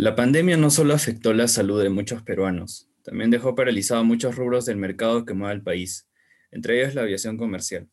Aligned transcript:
La 0.00 0.14
pandemia 0.14 0.56
no 0.56 0.70
solo 0.70 0.94
afectó 0.94 1.32
la 1.32 1.48
salud 1.48 1.82
de 1.82 1.88
muchos 1.88 2.22
peruanos, 2.22 2.88
también 3.02 3.32
dejó 3.32 3.56
paralizado 3.56 4.04
muchos 4.04 4.36
rubros 4.36 4.64
del 4.64 4.76
mercado 4.76 5.24
que 5.24 5.34
mueve 5.34 5.54
al 5.54 5.62
país, 5.64 6.08
entre 6.52 6.80
ellos 6.80 6.94
la 6.94 7.02
aviación 7.02 7.36
comercial. 7.36 7.88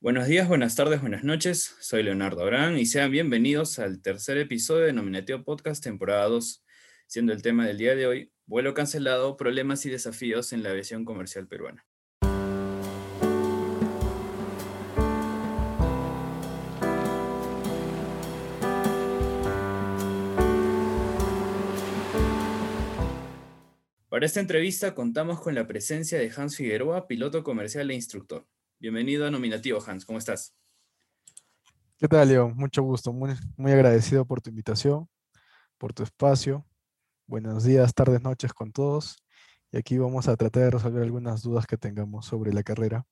Buenos 0.00 0.26
días, 0.26 0.46
buenas 0.48 0.76
tardes, 0.76 1.00
buenas 1.00 1.24
noches. 1.24 1.76
Soy 1.80 2.02
Leonardo 2.02 2.42
Abraham 2.42 2.76
y 2.76 2.84
sean 2.84 3.10
bienvenidos 3.10 3.78
al 3.78 4.02
tercer 4.02 4.36
episodio 4.36 4.84
de 4.84 4.92
Nominativo 4.92 5.42
Podcast 5.44 5.82
temporada 5.82 6.28
2, 6.28 6.62
siendo 7.06 7.32
el 7.32 7.40
tema 7.40 7.66
del 7.66 7.78
día 7.78 7.94
de 7.94 8.06
hoy 8.06 8.32
vuelo 8.44 8.74
cancelado, 8.74 9.38
problemas 9.38 9.86
y 9.86 9.88
desafíos 9.88 10.52
en 10.52 10.62
la 10.62 10.72
aviación 10.72 11.06
comercial 11.06 11.48
peruana. 11.48 11.86
Para 24.14 24.26
esta 24.26 24.38
entrevista 24.38 24.94
contamos 24.94 25.40
con 25.40 25.56
la 25.56 25.66
presencia 25.66 26.20
de 26.20 26.30
Hans 26.36 26.54
Figueroa, 26.54 27.08
piloto 27.08 27.42
comercial 27.42 27.90
e 27.90 27.94
instructor. 27.94 28.46
Bienvenido 28.78 29.26
a 29.26 29.30
Nominativo, 29.32 29.82
Hans. 29.84 30.04
¿Cómo 30.04 30.20
estás? 30.20 30.54
¿Qué 31.98 32.06
tal, 32.06 32.28
Leo? 32.28 32.48
Mucho 32.50 32.84
gusto. 32.84 33.12
Muy, 33.12 33.32
muy 33.56 33.72
agradecido 33.72 34.24
por 34.24 34.40
tu 34.40 34.50
invitación, 34.50 35.08
por 35.78 35.92
tu 35.92 36.04
espacio. 36.04 36.64
Buenos 37.26 37.64
días, 37.64 37.92
tardes, 37.92 38.22
noches 38.22 38.52
con 38.52 38.70
todos. 38.70 39.16
Y 39.72 39.78
aquí 39.78 39.98
vamos 39.98 40.28
a 40.28 40.36
tratar 40.36 40.62
de 40.62 40.70
resolver 40.70 41.02
algunas 41.02 41.42
dudas 41.42 41.66
que 41.66 41.76
tengamos 41.76 42.24
sobre 42.24 42.52
la 42.52 42.62
carrera. 42.62 43.04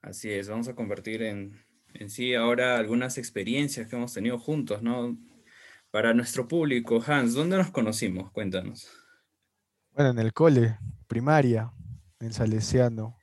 Así 0.00 0.30
es, 0.30 0.48
vamos 0.48 0.68
a 0.68 0.74
convertir 0.74 1.20
en, 1.20 1.62
en 1.92 2.08
sí 2.08 2.34
ahora 2.34 2.78
algunas 2.78 3.18
experiencias 3.18 3.86
que 3.86 3.96
hemos 3.96 4.14
tenido 4.14 4.38
juntos, 4.38 4.82
¿no? 4.82 5.18
Para 5.90 6.14
nuestro 6.14 6.48
público, 6.48 7.04
Hans, 7.06 7.34
¿dónde 7.34 7.58
nos 7.58 7.70
conocimos? 7.70 8.32
Cuéntanos. 8.32 9.05
Bueno, 9.96 10.10
en 10.10 10.18
el 10.18 10.34
cole, 10.34 10.78
primaria, 11.06 11.72
en 12.20 12.30
Salesiano. 12.30 13.16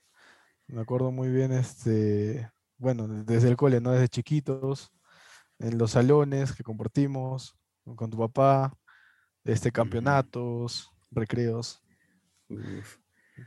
Me 0.65 0.81
acuerdo 0.81 1.11
muy 1.11 1.29
bien, 1.29 1.51
este, 1.51 2.49
bueno, 2.77 3.07
desde 3.07 3.49
el 3.49 3.55
cole, 3.55 3.79
¿no? 3.79 3.91
Desde 3.91 4.07
chiquitos, 4.07 4.91
en 5.59 5.77
los 5.77 5.91
salones 5.91 6.51
que 6.51 6.63
compartimos 6.63 7.55
con 7.95 8.09
tu 8.09 8.17
papá, 8.17 8.75
este, 9.43 9.71
campeonatos, 9.71 10.89
recreos. 11.11 11.79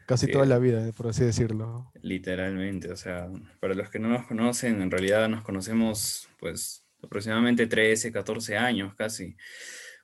Casi 0.06 0.30
toda 0.30 0.46
la 0.46 0.58
vida, 0.58 0.88
por 0.92 1.08
así 1.08 1.24
decirlo. 1.24 1.90
Literalmente, 2.02 2.92
o 2.92 2.96
sea, 2.96 3.28
para 3.58 3.74
los 3.74 3.90
que 3.90 3.98
no 3.98 4.06
nos 4.06 4.24
conocen, 4.28 4.80
en 4.80 4.90
realidad 4.92 5.28
nos 5.28 5.42
conocemos 5.42 6.28
pues 6.38 6.86
aproximadamente 7.02 7.66
13, 7.66 8.12
14 8.12 8.56
años 8.56 8.94
casi. 8.94 9.36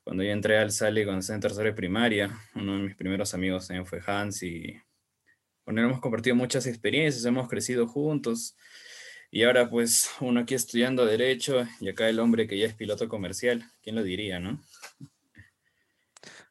Cuando 0.05 0.25
yo 0.25 0.31
entré 0.31 0.59
al 0.59 0.73
Sale 0.73 1.05
cuando 1.05 1.21
estaba 1.21 1.37
en 1.37 1.65
de 1.65 1.73
primaria, 1.73 2.37
uno 2.55 2.77
de 2.77 2.83
mis 2.83 2.97
primeros 2.97 3.35
amigos 3.35 3.69
también 3.69 3.87
fue 3.87 4.01
Hans 4.05 4.43
y 4.43 4.77
él 5.67 5.79
hemos 5.79 6.01
compartido 6.01 6.35
muchas 6.35 6.67
experiencias, 6.67 7.25
hemos 7.25 7.49
crecido 7.49 7.87
juntos 7.87 8.57
y 9.31 9.45
ahora 9.45 9.71
pues 9.71 10.11
uno 10.21 10.41
aquí 10.41 10.55
estudiando 10.55 11.07
Derecho 11.07 11.65
y 11.81 11.89
acá 11.89 12.09
el 12.09 12.19
hombre 12.19 12.47
que 12.47 12.59
ya 12.59 12.67
es 12.67 12.75
piloto 12.75 13.09
comercial, 13.09 13.65
¿quién 13.83 13.95
lo 13.95 14.03
diría, 14.03 14.41
no? 14.41 14.61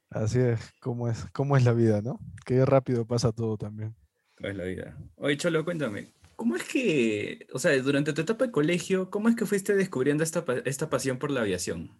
Así 0.10 0.40
es, 0.40 0.60
cómo 0.80 1.10
es, 1.10 1.26
cómo 1.32 1.56
es 1.58 1.64
la 1.64 1.74
vida, 1.74 2.02
¿no? 2.02 2.20
Qué 2.46 2.66
rápido 2.66 3.06
pasa 3.06 3.32
todo 3.32 3.58
también. 3.58 3.96
¿Cómo 4.36 4.50
es 4.50 4.56
la 4.56 4.64
vida? 4.64 4.98
Oye, 5.16 5.38
Cholo, 5.38 5.64
cuéntame, 5.64 6.14
¿cómo 6.36 6.56
es 6.56 6.64
que, 6.64 7.48
o 7.54 7.60
sea, 7.60 7.78
durante 7.82 8.14
tu 8.14 8.22
etapa 8.22 8.46
de 8.46 8.52
colegio, 8.52 9.10
cómo 9.10 9.30
es 9.30 9.36
que 9.36 9.46
fuiste 9.46 9.76
descubriendo 9.76 10.24
esta, 10.24 10.44
esta 10.66 10.90
pasión 10.90 11.18
por 11.18 11.32
la 11.32 11.42
aviación? 11.42 11.92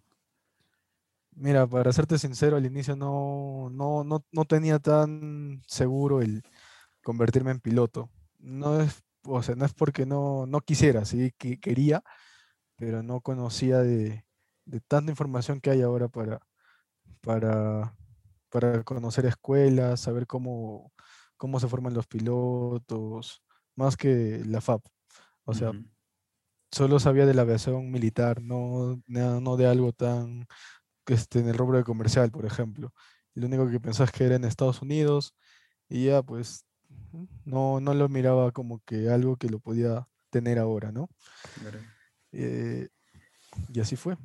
Mira, 1.42 1.66
para 1.66 1.92
serte 1.92 2.18
sincero, 2.18 2.56
al 2.56 2.66
inicio 2.66 2.94
no, 2.94 3.68
no, 3.68 4.04
no, 4.04 4.24
no 4.30 4.44
tenía 4.44 4.78
tan 4.78 5.60
seguro 5.66 6.22
el 6.22 6.44
convertirme 7.02 7.50
en 7.50 7.58
piloto. 7.58 8.10
No 8.38 8.80
es, 8.80 9.02
o 9.24 9.42
sea, 9.42 9.56
no 9.56 9.64
es 9.64 9.74
porque 9.74 10.06
no, 10.06 10.46
no 10.46 10.60
quisiera, 10.60 11.04
sí 11.04 11.32
que 11.36 11.58
quería, 11.58 12.04
pero 12.76 13.02
no 13.02 13.20
conocía 13.22 13.78
de, 13.78 14.24
de 14.66 14.80
tanta 14.82 15.10
información 15.10 15.60
que 15.60 15.70
hay 15.70 15.82
ahora 15.82 16.06
para, 16.06 16.38
para, 17.20 17.96
para 18.48 18.84
conocer 18.84 19.26
escuelas, 19.26 19.98
saber 19.98 20.28
cómo, 20.28 20.92
cómo 21.36 21.58
se 21.58 21.66
forman 21.66 21.92
los 21.92 22.06
pilotos, 22.06 23.42
más 23.74 23.96
que 23.96 24.42
la 24.46 24.60
FAP. 24.60 24.84
O 25.44 25.54
sea, 25.54 25.72
solo 26.70 27.00
sabía 27.00 27.26
de 27.26 27.34
la 27.34 27.42
aviación 27.42 27.90
militar, 27.90 28.40
no, 28.42 29.02
no 29.08 29.56
de 29.56 29.66
algo 29.66 29.92
tan 29.92 30.46
este, 31.06 31.40
en 31.40 31.48
el 31.48 31.58
rubro 31.58 31.78
de 31.78 31.84
comercial, 31.84 32.30
por 32.30 32.46
ejemplo. 32.46 32.92
lo 33.34 33.46
único 33.46 33.68
que 33.70 33.80
pensaba 33.80 34.06
es 34.06 34.12
que 34.12 34.24
era 34.24 34.36
en 34.36 34.44
Estados 34.44 34.82
Unidos 34.82 35.34
y 35.88 36.06
ya 36.06 36.22
pues 36.22 36.64
no, 37.44 37.80
no 37.80 37.94
lo 37.94 38.08
miraba 38.08 38.52
como 38.52 38.80
que 38.84 39.08
algo 39.10 39.36
que 39.36 39.48
lo 39.48 39.58
podía 39.60 40.06
tener 40.30 40.58
ahora, 40.58 40.92
¿no? 40.92 41.08
Eh, 42.32 42.88
y 43.68 43.80
así 43.80 43.96
fue. 43.96 44.16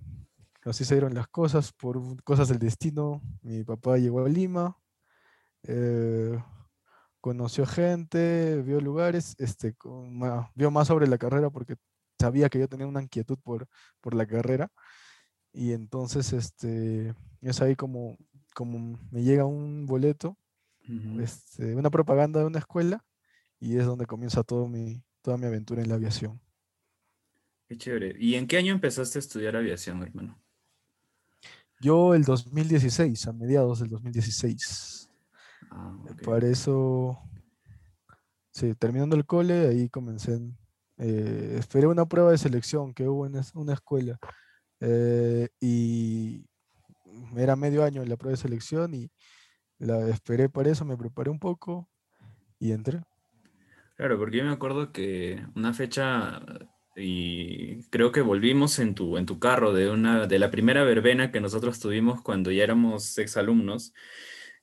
Así 0.66 0.84
se 0.86 0.96
dieron 0.96 1.14
las 1.14 1.28
cosas, 1.28 1.72
por 1.74 2.22
cosas 2.24 2.50
del 2.50 2.60
destino. 2.60 3.22
Mi 3.42 3.64
papá 3.64 3.98
llegó 3.98 4.26
a 4.26 4.30
Lima, 4.30 4.78
eh, 5.64 6.38
conoció 7.22 7.66
gente, 7.66 8.62
vio 8.64 8.82
lugares, 8.82 9.36
este, 9.38 9.76
vio 10.56 10.72
más 10.72 10.88
sobre 10.88 11.08
la 11.08 11.18
carrera 11.18 11.50
porque 11.50 11.76
sabía 12.20 12.50
que 12.50 12.60
yo 12.60 12.68
tenía 12.68 12.88
una 12.88 13.02
inquietud 13.02 13.38
por, 13.44 13.68
por 14.02 14.14
la 14.14 14.26
carrera. 14.26 14.70
Y 15.58 15.74
entonces 15.74 16.34
este, 16.34 17.16
es 17.42 17.62
ahí 17.62 17.76
como, 17.76 18.16
como 18.54 19.00
me 19.10 19.24
llega 19.24 19.44
un 19.46 19.88
boleto, 19.88 20.38
este, 21.20 21.74
una 21.76 21.90
propaganda 21.90 22.40
de 22.40 22.46
una 22.46 22.60
escuela, 22.60 23.04
y 23.60 23.76
es 23.78 23.86
donde 23.88 24.06
comienza 24.06 24.44
todo 24.44 24.68
mi, 24.68 25.02
toda 25.24 25.36
mi 25.36 25.48
aventura 25.48 25.82
en 25.82 25.90
la 25.90 25.96
aviación. 25.96 26.40
Qué 27.68 27.76
chévere. 27.76 28.16
¿Y 28.20 28.36
en 28.36 28.46
qué 28.46 28.58
año 28.58 28.72
empezaste 28.72 29.18
a 29.18 29.22
estudiar 29.22 29.56
aviación, 29.56 30.04
hermano? 30.04 30.40
Yo 31.82 32.14
el 32.14 32.24
2016, 32.24 33.28
a 33.28 33.34
mediados 33.34 33.80
del 33.80 33.90
2016. 33.90 35.10
Ah, 35.72 35.98
Para 36.24 36.48
eso, 36.48 37.18
sí, 38.52 38.76
terminando 38.76 39.16
el 39.16 39.26
cole, 39.26 39.70
ahí 39.70 39.90
comencé. 39.90 40.40
Eh, 41.00 41.56
esperé 41.58 41.88
una 41.88 42.06
prueba 42.06 42.30
de 42.30 42.38
selección 42.38 42.94
que 42.94 43.08
hubo 43.08 43.26
en 43.26 43.42
una 43.56 43.74
escuela 43.74 44.20
eh, 44.80 45.50
y 45.60 46.46
era 47.36 47.56
medio 47.56 47.84
año 47.84 48.04
la 48.06 48.18
prueba 48.18 48.32
de 48.32 48.42
selección 48.42 48.94
y 48.94 49.12
la 49.80 50.08
esperé 50.10 50.50
para 50.50 50.70
eso, 50.70 50.86
me 50.86 50.98
preparé 50.98 51.30
un 51.30 51.40
poco 51.40 51.90
y 52.60 52.72
entré. 52.72 53.02
Claro, 53.96 54.18
porque 54.18 54.38
yo 54.38 54.44
me 54.44 54.52
acuerdo 54.52 54.92
que 54.92 55.44
una 55.56 55.74
fecha 55.74 56.42
y 56.96 57.84
creo 57.90 58.12
que 58.12 58.22
volvimos 58.22 58.80
en 58.80 58.96
tu, 58.96 59.18
en 59.18 59.26
tu 59.26 59.40
carro 59.40 59.74
de, 59.74 59.90
una, 59.90 60.26
de 60.26 60.40
la 60.40 60.50
primera 60.50 60.84
verbena 60.84 61.32
que 61.32 61.40
nosotros 61.40 61.80
tuvimos 61.80 62.22
cuando 62.22 62.52
ya 62.52 62.64
éramos 62.64 63.18
exalumnos 63.20 63.94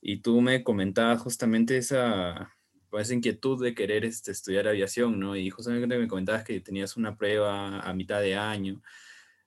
y 0.01 0.19
tú 0.19 0.41
me 0.41 0.65
comentabas 0.65 1.23
justamente 1.23 1.77
esa, 1.77 2.53
esa 2.93 3.15
inquietud 3.15 3.63
de 3.63 3.75
querer 3.75 4.05
este, 4.05 4.33
estudiar 4.33 4.69
aviación, 4.69 5.19
¿no? 5.19 5.37
Y 5.37 5.49
justamente 5.51 5.97
me 5.97 6.09
comentabas 6.09 6.45
que 6.45 6.61
tenías 6.61 6.97
una 6.97 7.17
prueba 7.17 7.81
a 7.81 7.95
mitad 7.95 8.21
de 8.21 8.37
año. 8.37 8.83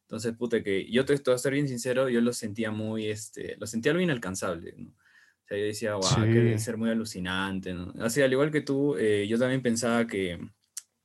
Entonces, 0.07 0.37
puta, 0.37 0.63
que 0.63 0.89
yo 0.89 1.03
te 1.03 1.13
estoy 1.13 1.33
a 1.33 1.37
ser 1.37 1.51
bien 1.51 1.67
sincero, 1.67 2.07
yo 2.07 2.21
lo 2.21 2.31
sentía 2.31 2.71
muy, 2.71 3.07
este, 3.07 3.57
lo 3.59 3.67
sentía 3.67 3.91
algo 3.91 4.01
inalcanzable, 4.01 4.73
¿no? 4.77 4.87
O 4.89 5.47
sea, 5.47 5.57
yo 5.57 5.65
decía, 5.65 5.95
wow, 5.95 6.23
que 6.23 6.33
debe 6.33 6.59
ser 6.59 6.77
muy 6.77 6.89
alucinante, 6.89 7.73
¿no? 7.73 7.93
Así, 7.99 8.21
al 8.21 8.31
igual 8.31 8.49
que 8.49 8.61
tú, 8.61 8.95
eh, 8.97 9.27
yo 9.27 9.37
también 9.37 9.61
pensaba 9.61 10.07
que 10.07 10.39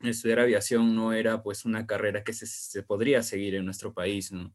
estudiar 0.00 0.38
aviación 0.38 0.94
no 0.94 1.12
era, 1.12 1.42
pues, 1.42 1.64
una 1.64 1.84
carrera 1.84 2.22
que 2.22 2.32
se, 2.32 2.46
se 2.46 2.84
podría 2.84 3.24
seguir 3.24 3.56
en 3.56 3.64
nuestro 3.64 3.92
país, 3.92 4.30
¿no? 4.30 4.46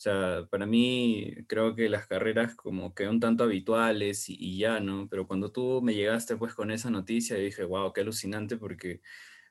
O 0.00 0.02
sea, 0.02 0.46
para 0.48 0.66
mí 0.66 1.34
creo 1.48 1.74
que 1.74 1.88
las 1.88 2.06
carreras 2.06 2.54
como 2.54 2.94
que 2.94 3.08
un 3.08 3.18
tanto 3.18 3.44
habituales 3.44 4.28
y, 4.30 4.36
y, 4.38 4.58
ya, 4.58 4.78
¿no? 4.78 5.08
Pero 5.10 5.26
cuando 5.26 5.50
tú 5.50 5.82
me 5.82 5.94
llegaste 5.94 6.36
pues 6.36 6.54
con 6.54 6.70
esa 6.70 6.90
noticia, 6.90 7.36
yo 7.36 7.42
dije, 7.42 7.64
wow, 7.64 7.92
qué 7.92 8.02
alucinante 8.02 8.56
porque 8.56 9.02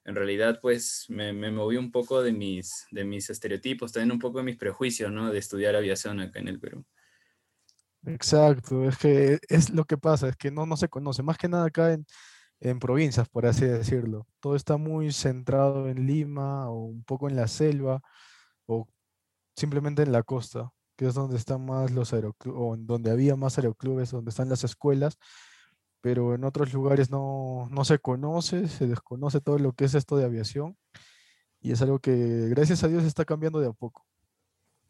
en 0.06 0.16
realidad 0.16 0.60
pues 0.62 1.06
me, 1.10 1.34
moví 1.52 1.78
un 1.78 1.92
poco 1.92 2.22
de 2.22 2.32
mis, 2.32 2.86
de 2.92 3.06
mis 3.06 3.30
estereotipos, 3.30 3.92
también 3.92 4.12
un 4.12 4.20
poco 4.20 4.40
de 4.40 4.46
mis 4.46 4.58
prejuicios, 4.58 5.12
¿no? 5.12 5.32
De 5.32 5.40
estudiar 5.40 5.76
aviación 5.76 6.20
acá 6.20 6.40
en 6.40 6.48
el 6.48 6.60
Perú. 6.60 6.86
Exacto, 8.06 8.88
es 8.88 8.98
que 8.98 9.40
es 9.50 9.70
lo 9.72 9.84
que 9.86 9.98
pasa, 9.98 10.30
es 10.30 10.38
que 10.38 10.52
no, 10.52 10.66
no 10.66 10.78
se 10.78 10.88
conoce, 10.88 11.22
más 11.22 11.38
que 11.38 11.50
nada 11.50 11.66
acá 11.66 11.94
en, 11.94 12.06
en 12.62 12.80
provincias, 12.80 13.28
por 13.30 13.46
así 13.46 13.66
decirlo. 13.66 14.28
Todo 14.40 14.56
está 14.56 14.78
muy 14.78 15.12
centrado 15.12 15.90
en 15.90 16.06
Lima 16.08 16.70
o 16.70 16.86
un 16.86 17.04
poco 17.04 17.30
en 17.30 17.36
la 17.36 17.48
selva 17.48 18.02
o 18.66 18.88
simplemente 19.56 20.04
en 20.04 20.12
la 20.12 20.24
costa, 20.24 20.72
que 20.96 21.08
es 21.08 21.14
donde 21.14 21.38
están 21.38 21.66
más 21.66 21.92
los 21.92 22.14
aeroclubes, 22.14 22.60
o 22.60 22.76
donde 22.78 23.12
había 23.12 23.36
más 23.36 23.58
aeroclubes, 23.58 24.12
donde 24.12 24.30
están 24.30 24.50
las 24.50 24.64
escuelas, 24.64 25.18
pero 26.02 26.36
en 26.36 26.44
otros 26.44 26.74
lugares 26.74 27.10
no, 27.10 27.68
no, 27.72 27.86
se 27.86 28.00
conoce, 28.00 28.68
se 28.68 28.88
desconoce 28.88 29.42
todo 29.42 29.60
lo 29.60 29.74
que 29.74 29.86
es 29.86 29.96
esto 29.96 30.18
de 30.18 30.26
aviación 30.26 30.78
y 31.62 31.72
es 31.72 31.82
algo 31.82 32.00
que 32.00 32.48
gracias 32.50 32.84
a 32.84 32.88
Dios 32.88 33.04
está 33.04 33.26
cambiando 33.26 33.60
de 33.60 33.68
a 33.68 33.74
poco. 33.74 34.06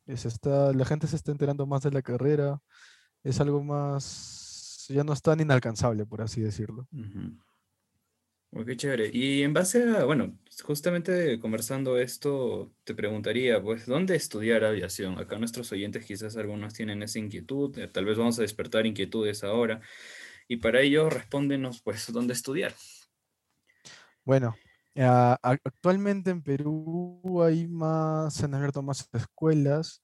Es 0.05 0.25
está, 0.25 0.73
la 0.73 0.85
gente 0.85 1.07
se 1.07 1.15
está 1.15 1.31
enterando 1.31 1.65
más 1.65 1.83
de 1.83 1.91
la 1.91 2.01
carrera, 2.01 2.61
es 3.23 3.39
algo 3.39 3.63
más, 3.63 4.85
ya 4.89 5.03
no 5.03 5.13
es 5.13 5.21
tan 5.21 5.39
inalcanzable, 5.39 6.05
por 6.05 6.21
así 6.21 6.41
decirlo. 6.41 6.87
Ujú. 6.91 8.65
qué 8.65 8.75
chévere. 8.75 9.09
Y 9.13 9.43
en 9.43 9.53
base 9.53 9.83
a, 9.83 10.05
bueno, 10.05 10.37
justamente 10.63 11.39
conversando 11.39 11.97
esto, 11.97 12.71
te 12.83 12.95
preguntaría, 12.95 13.61
pues, 13.61 13.85
¿dónde 13.85 14.15
estudiar 14.15 14.63
aviación? 14.63 15.19
Acá 15.19 15.37
nuestros 15.37 15.71
oyentes 15.71 16.05
quizás 16.05 16.37
algunos 16.37 16.73
tienen 16.73 17.03
esa 17.03 17.19
inquietud, 17.19 17.77
eh, 17.77 17.87
tal 17.87 18.05
vez 18.05 18.17
vamos 18.17 18.39
a 18.39 18.43
despertar 18.43 18.85
inquietudes 18.85 19.43
ahora, 19.43 19.81
y 20.49 20.57
para 20.57 20.81
ello 20.81 21.11
respóndenos, 21.11 21.81
pues, 21.83 22.11
¿dónde 22.11 22.33
estudiar? 22.33 22.73
Bueno, 24.25 24.55
ah, 24.97 25.37
actualmente 25.41 26.31
en 26.31 26.41
Perú 26.41 27.41
hay 27.43 27.67
más, 27.67 28.33
se 28.33 28.45
han 28.45 28.55
abierto 28.55 28.81
más 28.81 29.07
escuelas. 29.13 30.01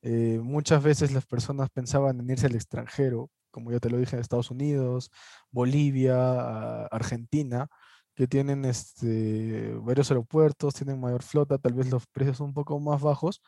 Eh, 0.00 0.40
muchas 0.42 0.82
veces 0.82 1.12
las 1.12 1.26
personas 1.26 1.68
pensaban 1.68 2.18
en 2.18 2.30
irse 2.30 2.46
al 2.46 2.54
extranjero, 2.54 3.30
como 3.50 3.70
ya 3.70 3.78
te 3.78 3.90
lo 3.90 3.98
dije, 3.98 4.16
en 4.16 4.22
Estados 4.22 4.50
Unidos, 4.50 5.10
Bolivia, 5.50 6.86
Argentina, 6.86 7.68
que 8.14 8.26
tienen 8.26 8.64
este, 8.64 9.74
varios 9.82 10.10
aeropuertos, 10.10 10.74
tienen 10.74 10.98
mayor 10.98 11.22
flota, 11.22 11.58
tal 11.58 11.74
vez 11.74 11.90
los 11.90 12.06
precios 12.06 12.38
son 12.38 12.48
un 12.48 12.54
poco 12.54 12.80
más 12.80 13.02
bajos, 13.02 13.42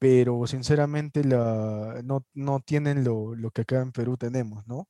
pero 0.00 0.44
sinceramente 0.48 1.22
la, 1.22 2.00
no, 2.02 2.26
no 2.34 2.58
tienen 2.58 3.04
lo, 3.04 3.36
lo 3.36 3.52
que 3.52 3.62
acá 3.62 3.80
en 3.80 3.92
Perú 3.92 4.16
tenemos, 4.16 4.66
¿no? 4.66 4.88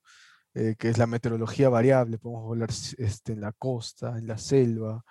Eh, 0.54 0.74
que 0.76 0.88
es 0.88 0.98
la 0.98 1.06
meteorología 1.06 1.68
variable, 1.68 2.18
podemos 2.18 2.42
volar 2.42 2.70
este, 2.98 3.32
en 3.32 3.40
la 3.40 3.52
costa, 3.52 4.18
en 4.18 4.26
la 4.26 4.36
selva. 4.36 5.04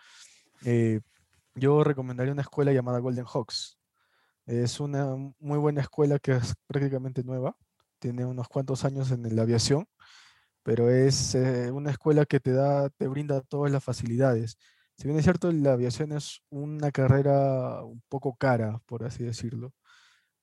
Eh, 0.65 0.99
yo 1.55 1.83
recomendaría 1.83 2.33
una 2.33 2.41
escuela 2.41 2.73
llamada 2.73 2.99
Golden 2.99 3.25
Hawks. 3.25 3.77
Es 4.45 4.79
una 4.81 5.15
muy 5.39 5.57
buena 5.59 5.81
escuela 5.81 6.19
que 6.19 6.33
es 6.33 6.55
prácticamente 6.67 7.23
nueva, 7.23 7.55
tiene 7.99 8.25
unos 8.25 8.49
cuantos 8.49 8.83
años 8.83 9.11
en 9.11 9.35
la 9.35 9.43
aviación, 9.43 9.87
pero 10.63 10.89
es 10.89 11.35
eh, 11.35 11.71
una 11.71 11.91
escuela 11.91 12.25
que 12.25 12.39
te 12.41 12.51
da, 12.51 12.89
te 12.89 13.07
brinda 13.07 13.41
todas 13.41 13.71
las 13.71 13.83
facilidades. 13.83 14.57
Si 14.97 15.07
bien 15.07 15.19
es 15.19 15.23
cierto, 15.23 15.51
la 15.51 15.73
aviación 15.73 16.11
es 16.11 16.41
una 16.49 16.91
carrera 16.91 17.83
un 17.83 18.01
poco 18.09 18.35
cara, 18.35 18.81
por 18.87 19.05
así 19.05 19.23
decirlo 19.23 19.73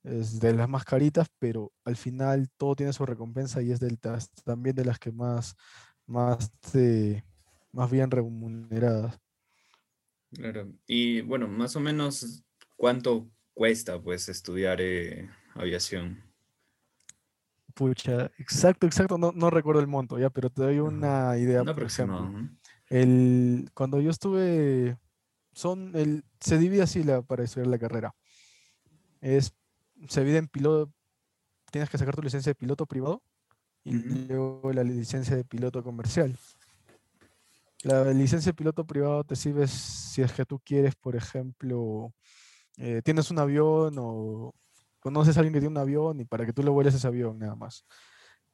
es 0.06 0.38
de 0.38 0.52
las 0.52 0.68
más 0.68 0.84
caritas, 0.84 1.28
pero 1.38 1.72
al 1.84 1.96
final 1.96 2.48
todo 2.56 2.76
tiene 2.76 2.92
su 2.92 3.04
recompensa 3.04 3.60
y 3.60 3.72
es 3.72 3.80
del, 3.80 3.98
también 4.44 4.76
de 4.76 4.84
las 4.84 4.98
que 4.98 5.10
más, 5.10 5.56
más, 6.06 6.50
más 7.72 7.90
bien 7.90 8.10
remuneradas. 8.10 9.18
Claro. 10.32 10.72
Y 10.86 11.22
bueno, 11.22 11.48
más 11.48 11.74
o 11.76 11.80
menos, 11.80 12.44
¿cuánto 12.76 13.28
cuesta 13.52 14.00
pues 14.00 14.28
estudiar 14.28 14.80
eh, 14.80 15.28
aviación? 15.54 16.22
Pucha, 17.74 18.30
exacto, 18.38 18.86
exacto, 18.86 19.18
no, 19.18 19.32
no, 19.32 19.50
recuerdo 19.50 19.80
el 19.80 19.86
monto 19.86 20.18
ya, 20.18 20.30
pero 20.30 20.48
te 20.50 20.62
doy 20.62 20.78
una 20.78 21.36
idea. 21.36 21.62
por 21.62 21.82
ejemplo, 21.82 22.32
el, 22.88 23.68
cuando 23.74 24.00
yo 24.00 24.10
estuve, 24.10 24.96
son 25.52 25.94
el, 25.94 26.24
se 26.40 26.58
divide 26.58 26.82
así 26.82 27.02
la, 27.02 27.22
para 27.22 27.44
estudiar 27.44 27.66
la 27.66 27.78
carrera. 27.78 28.14
Es 29.20 29.52
se 30.08 30.20
divide 30.20 30.38
en 30.38 30.48
piloto, 30.48 30.92
tienes 31.70 31.90
que 31.90 31.98
sacar 31.98 32.14
tu 32.14 32.22
licencia 32.22 32.50
de 32.50 32.54
piloto 32.54 32.86
privado 32.86 33.22
y 33.84 33.92
luego 33.92 34.72
la 34.72 34.82
licencia 34.82 35.36
de 35.36 35.44
piloto 35.44 35.82
comercial. 35.82 36.36
La 37.82 38.04
licencia 38.12 38.50
de 38.50 38.56
piloto 38.56 38.84
privado 38.84 39.22
te 39.24 39.36
sirve 39.36 39.68
si 39.68 40.22
es 40.22 40.32
que 40.32 40.44
tú 40.44 40.58
quieres, 40.58 40.96
por 40.96 41.14
ejemplo, 41.14 42.12
eh, 42.78 43.00
tienes 43.04 43.30
un 43.30 43.38
avión 43.38 43.94
o 43.98 44.54
conoces 44.98 45.36
a 45.36 45.40
alguien 45.40 45.52
que 45.54 45.60
tiene 45.60 45.72
un 45.72 45.78
avión 45.78 46.20
y 46.20 46.24
para 46.24 46.44
que 46.44 46.52
tú 46.52 46.62
le 46.62 46.70
vueles 46.70 46.94
ese 46.94 47.06
avión 47.06 47.38
nada 47.38 47.54
más. 47.54 47.84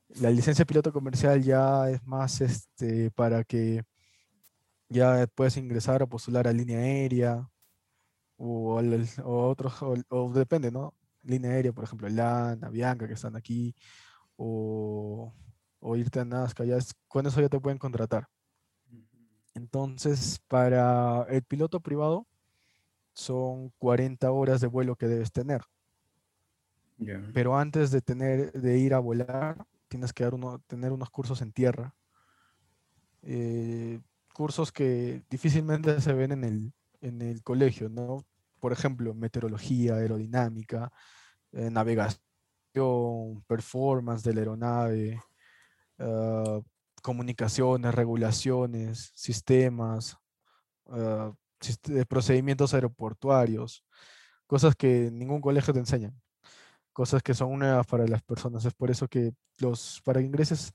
La 0.08 0.30
licencia 0.30 0.62
de 0.62 0.66
piloto 0.66 0.92
comercial 0.92 1.42
ya 1.42 1.88
es 1.88 2.04
más 2.04 2.40
este, 2.42 3.10
para 3.12 3.44
que 3.44 3.84
ya 4.90 5.26
puedas 5.34 5.56
ingresar 5.56 6.02
o 6.02 6.08
postular 6.08 6.46
a 6.46 6.52
línea 6.52 6.78
aérea 6.78 7.48
o, 8.36 8.78
a 8.78 9.24
otros, 9.24 9.74
o 10.10 10.32
depende, 10.34 10.70
¿no? 10.70 10.94
Línea 11.22 11.50
aérea, 11.50 11.72
por 11.72 11.84
ejemplo, 11.84 12.08
LAN, 12.08 12.64
Avianca, 12.64 13.06
que 13.06 13.14
están 13.14 13.36
aquí, 13.36 13.74
o, 14.36 15.32
irte 15.96 16.20
a 16.20 16.24
Nazca, 16.24 16.64
ya 16.64 16.78
con 17.08 17.26
eso 17.26 17.40
ya 17.40 17.48
te 17.48 17.60
pueden 17.60 17.78
contratar. 17.78 18.28
Entonces, 19.54 20.40
para 20.48 21.24
el 21.28 21.42
piloto 21.42 21.80
privado, 21.80 22.26
son 23.14 23.70
40 23.78 24.30
horas 24.30 24.60
de 24.60 24.66
vuelo 24.66 24.96
que 24.96 25.06
debes 25.06 25.32
tener. 25.32 25.62
Pero 27.34 27.58
antes 27.58 27.90
de, 27.90 28.00
tener, 28.00 28.52
de 28.52 28.78
ir 28.78 28.94
a 28.94 29.00
volar, 29.00 29.66
tienes 29.88 30.12
que 30.12 30.22
dar 30.22 30.34
uno, 30.34 30.60
tener 30.68 30.92
unos 30.92 31.10
cursos 31.10 31.42
en 31.42 31.52
tierra. 31.52 31.94
Eh, 33.22 34.00
cursos 34.32 34.70
que 34.70 35.22
difícilmente 35.28 36.00
se 36.00 36.12
ven 36.12 36.32
en 36.32 36.44
el, 36.44 36.72
en 37.00 37.22
el 37.22 37.42
colegio, 37.42 37.88
¿no? 37.88 38.25
Por 38.62 38.73
ejemplo, 38.73 39.12
meteorología, 39.12 39.97
aerodinámica, 39.97 40.93
eh, 41.50 41.69
navegación, 41.69 42.20
performance 43.49 44.23
de 44.23 44.35
la 44.35 44.41
aeronave, 44.41 45.20
ah, 45.99 46.61
comunicaciones, 47.03 47.93
regulaciones, 47.93 49.12
sistemas, 49.17 50.17
uh, 50.87 51.35
procedimientos 52.09 52.73
aeroportuarios, 52.75 53.85
cosas 54.47 54.76
que 54.76 55.11
ningún 55.11 55.41
colegio 55.41 55.75
te 55.75 55.81
enseña, 55.81 56.12
cosas 56.93 57.23
que 57.23 57.35
son 57.35 57.59
nuevas 57.59 57.87
para 57.87 58.06
las 58.06 58.23
personas. 58.23 58.64
Es 58.64 58.75
por 58.75 58.93
eso 58.93 59.09
que 59.09 59.32
los 59.59 60.00
para 60.05 60.20
ingreses 60.20 60.73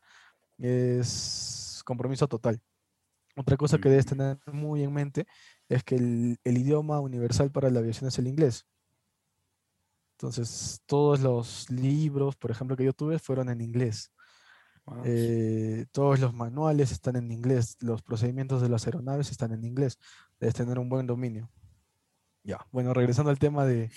es 0.58 1.82
compromiso 1.86 2.28
total. 2.28 2.60
Otra 3.38 3.56
cosa 3.56 3.78
que 3.78 3.90
debes 3.90 4.08
tener 4.08 4.38
muy 4.52 4.84
en 4.84 4.94
mente 4.94 5.26
es 5.70 5.84
que 5.84 5.96
el, 5.96 6.38
idioma 6.44 7.00
universal 7.00 7.52
para 7.52 7.70
la 7.70 7.80
aviación 7.80 8.08
es 8.08 8.18
el 8.20 8.28
inglés. 8.28 8.66
Entonces, 10.14 10.82
todos 10.86 11.20
los 11.20 11.70
libros, 11.70 12.36
por 12.36 12.52
ejemplo, 12.52 12.76
que 12.76 12.86
yo 12.86 12.94
tuve 12.94 13.20
fueron 13.20 13.50
en 13.50 13.62
inglés. 13.62 14.12
Eh, 15.04 15.86
todos 15.92 16.20
los 16.20 16.34
manuales 16.34 16.92
están 16.92 17.18
en 17.18 17.32
inglés. 17.32 17.78
Los 17.82 18.02
procedimientos 18.02 18.62
de 18.62 18.70
las 18.70 18.86
aeronaves 18.86 19.30
están 19.30 19.52
en 19.52 19.64
inglés. 19.64 20.00
Debes 20.40 20.56
tener 20.56 20.80
un 20.80 20.90
buen 20.90 21.06
dominio. 21.06 21.52
Ya, 22.44 22.66
bueno, 22.72 22.94
regresando 22.94 23.30
al 23.30 23.40
tema 23.40 23.66
de, 23.66 23.92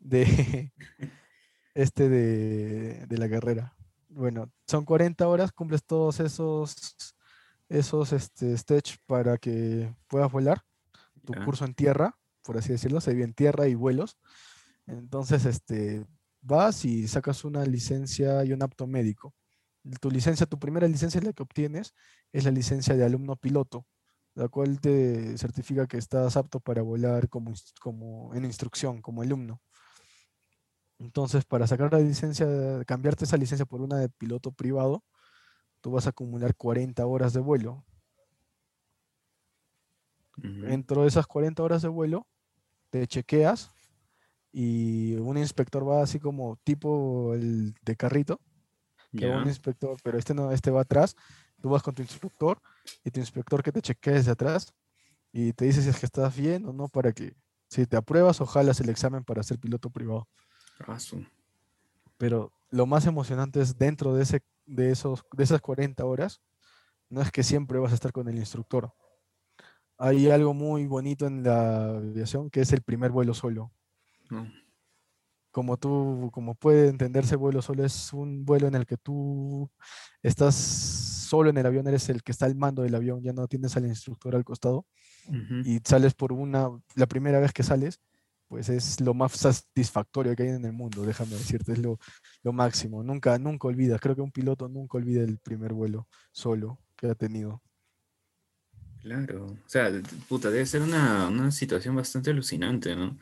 de 0.00 0.72
este 1.74 2.08
de, 2.08 3.06
de 3.06 3.18
la 3.18 3.28
carrera. 3.28 3.76
Bueno, 4.08 4.50
son 4.66 4.84
40 4.84 5.26
horas, 5.28 5.52
cumples 5.52 5.84
todos 5.84 6.20
esos 6.20 7.14
esos 7.68 8.12
este, 8.12 8.52
stage 8.54 8.98
para 9.06 9.38
que 9.38 9.92
puedas 10.08 10.30
volar. 10.30 10.62
Tu 11.26 11.44
curso 11.44 11.64
en 11.64 11.74
tierra, 11.74 12.18
por 12.42 12.56
así 12.56 12.70
decirlo, 12.70 13.00
se 13.00 13.12
vive 13.12 13.24
en 13.24 13.34
tierra 13.34 13.66
y 13.66 13.74
vuelos. 13.74 14.18
Entonces, 14.86 15.44
este, 15.44 16.06
vas 16.40 16.84
y 16.84 17.08
sacas 17.08 17.44
una 17.44 17.64
licencia 17.64 18.44
y 18.44 18.52
un 18.52 18.62
apto 18.62 18.86
médico. 18.86 19.34
Tu 20.00 20.10
licencia, 20.10 20.46
tu 20.46 20.58
primera 20.58 20.88
licencia 20.88 21.20
la 21.20 21.32
que 21.32 21.42
obtienes 21.42 21.94
es 22.32 22.44
la 22.44 22.50
licencia 22.50 22.94
de 22.94 23.04
alumno 23.04 23.36
piloto, 23.36 23.86
la 24.34 24.48
cual 24.48 24.80
te 24.80 25.36
certifica 25.38 25.86
que 25.86 25.98
estás 25.98 26.36
apto 26.36 26.60
para 26.60 26.82
volar 26.82 27.28
como, 27.28 27.52
como 27.80 28.34
en 28.34 28.44
instrucción, 28.44 29.02
como 29.02 29.22
alumno. 29.22 29.60
Entonces, 30.98 31.44
para 31.44 31.66
sacar 31.66 31.92
la 31.92 32.00
licencia, 32.00 32.46
cambiarte 32.86 33.24
esa 33.24 33.36
licencia 33.36 33.66
por 33.66 33.80
una 33.80 33.98
de 33.98 34.08
piloto 34.08 34.50
privado, 34.52 35.04
tú 35.80 35.90
vas 35.90 36.06
a 36.06 36.10
acumular 36.10 36.54
40 36.56 37.04
horas 37.06 37.32
de 37.32 37.40
vuelo. 37.40 37.84
Dentro 40.36 41.02
de 41.02 41.08
esas 41.08 41.26
40 41.26 41.62
horas 41.62 41.82
de 41.82 41.88
vuelo, 41.88 42.26
te 42.90 43.06
chequeas 43.06 43.72
y 44.52 45.14
un 45.16 45.38
inspector 45.38 45.88
va 45.88 46.02
así 46.02 46.20
como 46.20 46.56
tipo 46.62 47.34
el 47.34 47.74
de 47.82 47.96
carrito, 47.96 48.40
que 49.16 49.26
un 49.26 49.46
inspector, 49.46 49.96
pero 50.02 50.18
este 50.18 50.34
no, 50.34 50.52
este 50.52 50.70
va 50.70 50.82
atrás, 50.82 51.16
tú 51.60 51.70
vas 51.70 51.82
con 51.82 51.94
tu 51.94 52.02
inspector 52.02 52.60
y 53.02 53.10
tu 53.10 53.20
inspector 53.20 53.62
que 53.62 53.72
te 53.72 53.80
chequea 53.80 54.14
desde 54.14 54.32
atrás 54.32 54.74
y 55.32 55.52
te 55.54 55.64
dice 55.64 55.80
si 55.82 55.88
es 55.88 55.98
que 55.98 56.06
estás 56.06 56.36
bien 56.36 56.66
o 56.66 56.72
no 56.72 56.88
para 56.88 57.12
que 57.12 57.34
si 57.68 57.86
te 57.86 57.96
apruebas 57.96 58.40
o 58.40 58.46
jalas 58.46 58.78
el 58.80 58.90
examen 58.90 59.24
para 59.24 59.42
ser 59.42 59.58
piloto 59.58 59.88
privado. 59.90 60.28
Pero 62.18 62.52
lo 62.70 62.86
más 62.86 63.06
emocionante 63.06 63.60
es 63.60 63.78
dentro 63.78 64.14
de 64.14 64.22
ese 64.22 64.42
de, 64.66 64.90
esos, 64.90 65.24
de 65.32 65.44
esas 65.44 65.60
40 65.60 66.04
horas, 66.04 66.40
no 67.08 67.22
es 67.22 67.30
que 67.30 67.42
siempre 67.42 67.78
vas 67.78 67.92
a 67.92 67.94
estar 67.94 68.12
con 68.12 68.28
el 68.28 68.36
instructor. 68.36 68.92
Hay 69.98 70.30
algo 70.30 70.54
muy 70.54 70.86
bonito 70.86 71.26
en 71.26 71.42
la 71.42 71.96
aviación 71.96 72.50
que 72.50 72.60
es 72.60 72.72
el 72.72 72.82
primer 72.82 73.10
vuelo 73.10 73.34
solo. 73.34 73.72
Como 75.50 75.78
tú, 75.78 76.30
como 76.32 76.54
puede 76.54 76.88
entenderse, 76.88 77.36
vuelo 77.36 77.62
solo 77.62 77.84
es 77.84 78.12
un 78.12 78.44
vuelo 78.44 78.68
en 78.68 78.74
el 78.74 78.84
que 78.84 78.98
tú 78.98 79.70
estás 80.22 80.54
solo 80.54 81.50
en 81.50 81.58
el 81.58 81.66
avión, 81.66 81.86
eres 81.88 82.08
el 82.08 82.22
que 82.22 82.32
está 82.32 82.46
al 82.46 82.56
mando 82.56 82.82
del 82.82 82.94
avión, 82.94 83.22
ya 83.22 83.32
no 83.32 83.48
tienes 83.48 83.76
al 83.76 83.86
instructor 83.86 84.36
al 84.36 84.44
costado 84.44 84.86
y 85.64 85.80
sales 85.84 86.14
por 86.14 86.32
una, 86.32 86.68
la 86.94 87.06
primera 87.06 87.40
vez 87.40 87.52
que 87.52 87.62
sales 87.62 88.00
pues 88.48 88.68
es 88.68 89.00
lo 89.00 89.12
más 89.14 89.32
satisfactorio 89.32 90.36
que 90.36 90.44
hay 90.44 90.48
en 90.50 90.64
el 90.64 90.72
mundo, 90.72 91.02
déjame 91.02 91.32
decirte, 91.32 91.72
es 91.72 91.78
lo, 91.78 91.98
lo 92.42 92.52
máximo. 92.52 93.02
Nunca, 93.02 93.38
nunca 93.38 93.66
olvidas, 93.68 94.00
creo 94.00 94.14
que 94.14 94.22
un 94.22 94.30
piloto 94.30 94.68
nunca 94.68 94.98
olvida 94.98 95.22
el 95.22 95.38
primer 95.38 95.72
vuelo 95.72 96.06
solo 96.30 96.78
que 96.96 97.08
ha 97.08 97.14
tenido. 97.14 97.62
Claro, 99.06 99.46
o 99.46 99.68
sea, 99.68 99.92
puta, 100.28 100.50
debe 100.50 100.66
ser 100.66 100.82
una, 100.82 101.28
una 101.28 101.52
situación 101.52 101.94
bastante 101.94 102.30
alucinante, 102.30 102.96
¿no? 102.96 103.16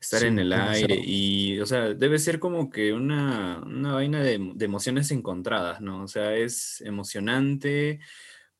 Estar 0.00 0.22
en 0.22 0.38
el 0.38 0.52
aire 0.52 1.02
y, 1.04 1.58
o 1.58 1.66
sea, 1.66 1.94
debe 1.94 2.20
ser 2.20 2.38
como 2.38 2.70
que 2.70 2.92
una, 2.92 3.60
una 3.66 3.94
vaina 3.94 4.22
de, 4.22 4.52
de 4.54 4.64
emociones 4.64 5.10
encontradas, 5.10 5.80
¿no? 5.80 6.04
O 6.04 6.06
sea, 6.06 6.36
es 6.36 6.80
emocionante, 6.82 7.98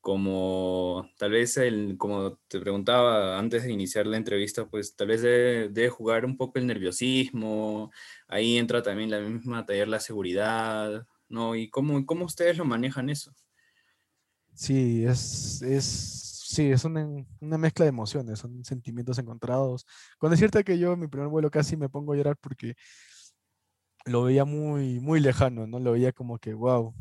como 0.01 1.09
tal 1.17 1.31
vez 1.31 1.55
el, 1.55 1.95
como 1.97 2.37
te 2.49 2.59
preguntaba 2.59 3.39
antes 3.39 3.63
de 3.63 3.71
iniciar 3.71 4.05
la 4.05 4.17
entrevista, 4.17 4.67
pues 4.67 4.93
tal 4.97 5.07
vez 5.07 5.21
debe, 5.21 5.87
jugar 5.87 6.25
un 6.25 6.35
poco 6.35 6.59
el 6.59 6.67
nerviosismo, 6.67 7.91
ahí 8.27 8.57
entra 8.57 8.83
también 8.83 9.09
la 9.09 9.21
misma 9.21 9.65
taller 9.65 9.87
la 9.87 10.01
seguridad, 10.01 11.07
¿no? 11.29 11.55
¿Y 11.55 11.69
cómo, 11.69 12.05
cómo 12.05 12.25
ustedes 12.25 12.57
lo 12.57 12.65
manejan 12.65 13.09
eso? 13.09 13.33
Sí, 14.53 15.05
es, 15.05 15.61
es, 15.61 16.21
sí, 16.51 16.71
es 16.71 16.83
una, 16.85 17.07
una, 17.39 17.57
mezcla 17.57 17.85
de 17.85 17.89
emociones, 17.89 18.39
son 18.39 18.63
sentimientos 18.63 19.17
encontrados. 19.17 19.85
Con 20.17 20.31
decirte 20.31 20.63
que 20.63 20.77
yo 20.77 20.93
en 20.93 20.99
mi 20.99 21.07
primer 21.07 21.27
vuelo 21.29 21.49
casi 21.49 21.77
me 21.77 21.89
pongo 21.89 22.13
a 22.13 22.17
llorar 22.17 22.37
porque 22.37 22.75
lo 24.05 24.23
veía 24.23 24.45
muy, 24.45 24.99
muy 24.99 25.19
lejano, 25.19 25.67
¿no? 25.67 25.79
Lo 25.79 25.93
veía 25.93 26.11
como 26.11 26.39
que, 26.39 26.53
wow, 26.53 26.93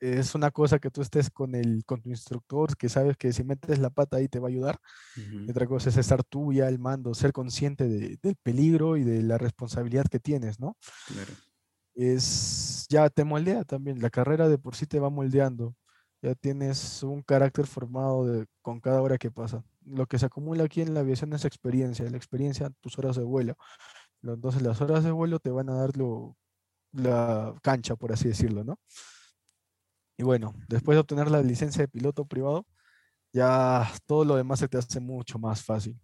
es 0.00 0.34
una 0.34 0.50
cosa 0.50 0.78
que 0.78 0.90
tú 0.90 1.00
estés 1.00 1.30
con, 1.30 1.54
el, 1.54 1.84
con 1.86 2.02
tu 2.02 2.10
instructor, 2.10 2.76
que 2.76 2.88
sabes 2.88 3.16
que 3.16 3.32
si 3.32 3.44
metes 3.44 3.78
la 3.78 3.90
pata 3.90 4.18
ahí 4.18 4.28
te 4.28 4.38
va 4.38 4.48
a 4.48 4.50
ayudar. 4.50 4.78
y 5.16 5.50
otra 5.50 5.66
cosa 5.66 5.88
es 5.88 5.96
estar 5.96 6.22
tú 6.24 6.52
ya 6.52 6.66
al 6.66 6.78
mando, 6.78 7.14
ser 7.14 7.32
consciente 7.32 7.88
del 7.88 8.36
peligro 8.42 8.96
y 8.96 9.04
de 9.04 9.22
la 9.22 9.38
responsabilidad 9.38 10.06
que 10.10 10.20
tienes, 10.20 10.60
¿no? 10.60 10.76
Claro. 11.06 11.32
Es, 11.94 12.86
ya 12.88 13.08
te 13.08 13.24
moldea 13.24 13.64
también, 13.64 14.00
la 14.00 14.10
carrera 14.10 14.48
de 14.48 14.58
por 14.58 14.74
sí 14.74 14.86
te 14.86 15.00
va 15.00 15.10
moldeando. 15.10 15.74
Ya 16.24 16.34
tienes 16.34 17.02
un 17.02 17.20
carácter 17.20 17.66
formado 17.66 18.46
con 18.62 18.80
cada 18.80 19.02
hora 19.02 19.18
que 19.18 19.30
pasa. 19.30 19.62
Lo 19.84 20.06
que 20.06 20.18
se 20.18 20.24
acumula 20.24 20.64
aquí 20.64 20.80
en 20.80 20.94
la 20.94 21.00
aviación 21.00 21.34
es 21.34 21.44
experiencia, 21.44 22.08
la 22.08 22.16
experiencia, 22.16 22.70
tus 22.80 22.98
horas 22.98 23.16
de 23.16 23.24
vuelo. 23.24 23.58
Entonces 24.22 24.62
las 24.62 24.80
horas 24.80 25.04
de 25.04 25.10
vuelo 25.10 25.38
te 25.38 25.50
van 25.50 25.68
a 25.68 25.74
dar 25.74 25.94
lo, 25.98 26.34
la 26.92 27.54
cancha, 27.62 27.94
por 27.94 28.10
así 28.10 28.28
decirlo, 28.28 28.64
¿no? 28.64 28.78
Y 30.16 30.22
bueno, 30.22 30.54
después 30.66 30.96
de 30.96 31.00
obtener 31.00 31.30
la 31.30 31.42
licencia 31.42 31.82
de 31.82 31.88
piloto 31.88 32.24
privado, 32.24 32.66
ya 33.30 33.86
todo 34.06 34.24
lo 34.24 34.36
demás 34.36 34.60
se 34.60 34.68
te 34.68 34.78
hace 34.78 35.00
mucho 35.00 35.38
más 35.38 35.62
fácil. 35.62 36.00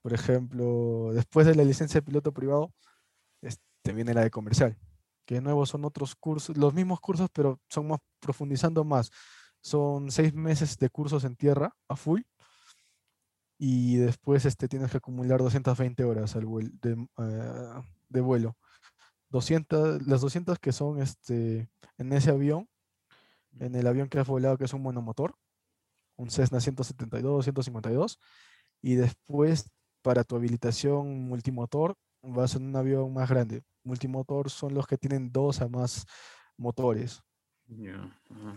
Por 0.00 0.14
ejemplo, 0.14 1.10
después 1.12 1.46
de 1.46 1.56
la 1.56 1.64
licencia 1.64 2.00
de 2.00 2.06
piloto 2.06 2.32
privado, 2.32 2.72
te 3.82 3.92
viene 3.92 4.14
la 4.14 4.22
de 4.22 4.30
comercial, 4.30 4.78
que 5.26 5.36
de 5.36 5.40
nuevo 5.42 5.66
son 5.66 5.84
otros 5.84 6.14
cursos, 6.16 6.56
los 6.56 6.72
mismos 6.72 7.00
cursos, 7.00 7.28
pero 7.32 7.60
son 7.68 7.88
más 7.88 8.00
profundizando 8.20 8.84
más. 8.84 9.10
Son 9.60 10.10
seis 10.10 10.32
meses 10.32 10.78
de 10.78 10.88
cursos 10.88 11.24
en 11.24 11.36
tierra 11.36 11.74
a 11.88 11.96
full 11.96 12.22
y 13.58 13.96
después 13.96 14.44
este, 14.44 14.68
tienes 14.68 14.90
que 14.90 14.98
acumular 14.98 15.40
220 15.40 16.04
horas 16.04 16.36
al 16.36 16.46
de, 16.80 17.08
eh, 17.18 17.82
de, 18.08 18.20
vuelo. 18.20 18.56
200, 19.30 20.06
las 20.06 20.20
200 20.20 20.58
que 20.58 20.72
son 20.72 21.00
este, 21.00 21.68
en 21.98 22.12
ese 22.12 22.30
avión 22.30 22.68
en 23.60 23.74
el 23.74 23.86
avión 23.86 24.08
que 24.08 24.18
has 24.18 24.26
volado, 24.26 24.58
que 24.58 24.64
es 24.64 24.72
un 24.72 24.82
monomotor, 24.82 25.34
un 26.16 26.30
Cessna 26.30 26.60
172, 26.60 27.44
152, 27.44 28.18
y 28.82 28.94
después 28.94 29.70
para 30.02 30.24
tu 30.24 30.36
habilitación 30.36 31.28
multimotor 31.28 31.96
vas 32.34 32.54
en 32.54 32.66
un 32.66 32.76
avión 32.76 33.12
más 33.12 33.28
grande. 33.28 33.62
Multimotor 33.84 34.50
son 34.50 34.74
los 34.74 34.86
que 34.86 34.98
tienen 34.98 35.30
dos 35.30 35.60
a 35.60 35.68
más 35.68 36.06
motores. 36.56 37.22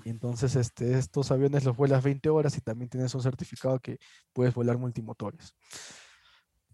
entonces 0.05 0.55
este, 0.55 0.97
estos 0.97 1.31
aviones 1.31 1.63
los 1.63 1.75
vuelas 1.75 2.03
20 2.03 2.29
horas 2.29 2.55
y 2.57 2.61
también 2.61 2.89
tienes 2.89 3.13
un 3.15 3.21
certificado 3.21 3.79
que 3.79 3.97
puedes 4.33 4.53
volar 4.53 4.77
multimotores. 4.77 5.55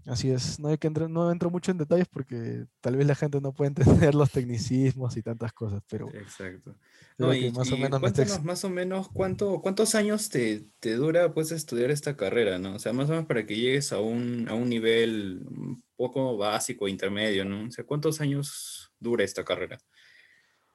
Así 0.05 0.29
es, 0.29 0.59
no, 0.59 0.67
hay 0.67 0.77
que 0.77 0.89
no 0.91 1.31
entro 1.31 1.49
mucho 1.49 1.71
en 1.71 1.79
detalles 1.79 2.07
porque 2.07 2.65
tal 2.79 2.95
vez 2.95 3.07
la 3.07 3.15
gente 3.15 3.41
no 3.41 3.53
puede 3.53 3.69
entender 3.75 4.13
los 4.13 4.31
tecnicismos 4.31 5.17
y 5.17 5.23
tantas 5.23 5.51
cosas, 5.51 5.81
pero... 5.89 6.13
Exacto. 6.13 6.75
más, 7.17 7.71
o 7.71 7.77
menos 7.77 7.99
cuéntanos 7.99 8.43
más 8.43 8.63
o 8.63 8.69
menos 8.69 9.09
cuánto, 9.09 9.61
cuántos 9.61 9.95
años 9.95 10.29
te, 10.29 10.67
te, 10.79 10.93
dura 10.93 11.33
pues 11.33 11.51
estudiar 11.51 11.89
esta 11.89 12.15
carrera, 12.15 12.59
¿no? 12.59 12.75
O 12.75 12.79
sea, 12.79 12.93
más 12.93 13.07
o 13.09 13.13
menos 13.13 13.25
para 13.25 13.47
que 13.47 13.55
llegues 13.55 13.91
a 13.93 13.99
un, 13.99 14.47
a 14.47 14.53
un 14.53 14.69
nivel 14.69 15.43
un 15.49 15.83
poco 15.95 16.37
básico, 16.37 16.87
intermedio, 16.87 17.43
¿no? 17.43 17.67
O 17.67 17.71
sea, 17.71 17.83
¿cuántos 17.83 18.21
años 18.21 18.91
dura 18.99 19.23
esta 19.23 19.43
carrera? 19.43 19.79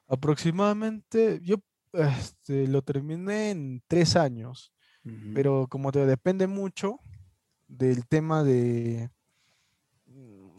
Aproximadamente, 0.09 1.39
yo 1.41 1.63
este, 1.93 2.67
lo 2.67 2.83
terminé 2.83 3.51
en 3.51 3.83
tres 3.87 4.17
años, 4.17 4.73
pero 5.35 5.67
como 5.69 5.93
te 5.93 6.05
depende 6.05 6.47
mucho 6.47 7.01
del 7.67 8.07
tema 8.07 8.45
de 8.45 9.09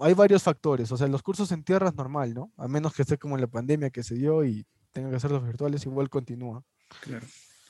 hay 0.01 0.13
varios 0.13 0.43
factores. 0.43 0.91
O 0.91 0.97
sea, 0.97 1.07
los 1.07 1.23
cursos 1.23 1.51
en 1.51 1.63
tierra 1.63 1.89
es 1.89 1.95
normal, 1.95 2.33
¿no? 2.33 2.51
A 2.57 2.67
menos 2.67 2.93
que 2.93 3.03
esté 3.03 3.17
como 3.17 3.35
en 3.35 3.41
la 3.41 3.47
pandemia 3.47 3.89
que 3.89 4.03
se 4.03 4.15
dio 4.15 4.43
y 4.43 4.65
tenga 4.91 5.09
que 5.09 5.15
hacerlos 5.15 5.43
virtuales, 5.43 5.85
igual 5.85 6.09
continúa. 6.09 6.63
Claro. 7.01 7.25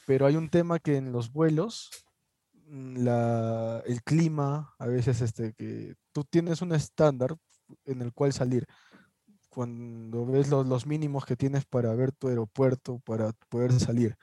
Pero 0.05 0.25
hay 0.25 0.35
un 0.35 0.50
tema 0.50 0.79
que 0.79 0.97
en 0.97 1.11
los 1.11 1.31
vuelos, 1.31 1.89
mm, 2.65 3.03
la, 3.03 3.83
el 3.85 4.01
clima, 4.03 4.73
a 4.79 4.88
veces 4.88 5.21
este, 5.21 5.53
que 5.53 5.95
tú 6.11 6.23
tienes 6.23 6.61
un 6.61 6.73
estándar 6.73 7.35
en 7.85 8.01
el 8.01 8.13
cual 8.13 8.33
salir. 8.33 8.65
Cuando 9.50 10.25
ves 10.25 10.50
los, 10.50 10.65
los 10.65 10.88
mínimos 10.88 11.25
que 11.25 11.35
tienes 11.35 11.65
para 11.65 11.93
ver 11.93 12.11
tu 12.11 12.29
aeropuerto, 12.29 13.00
para 13.00 13.33
poder 13.50 13.73
salir. 13.73 14.17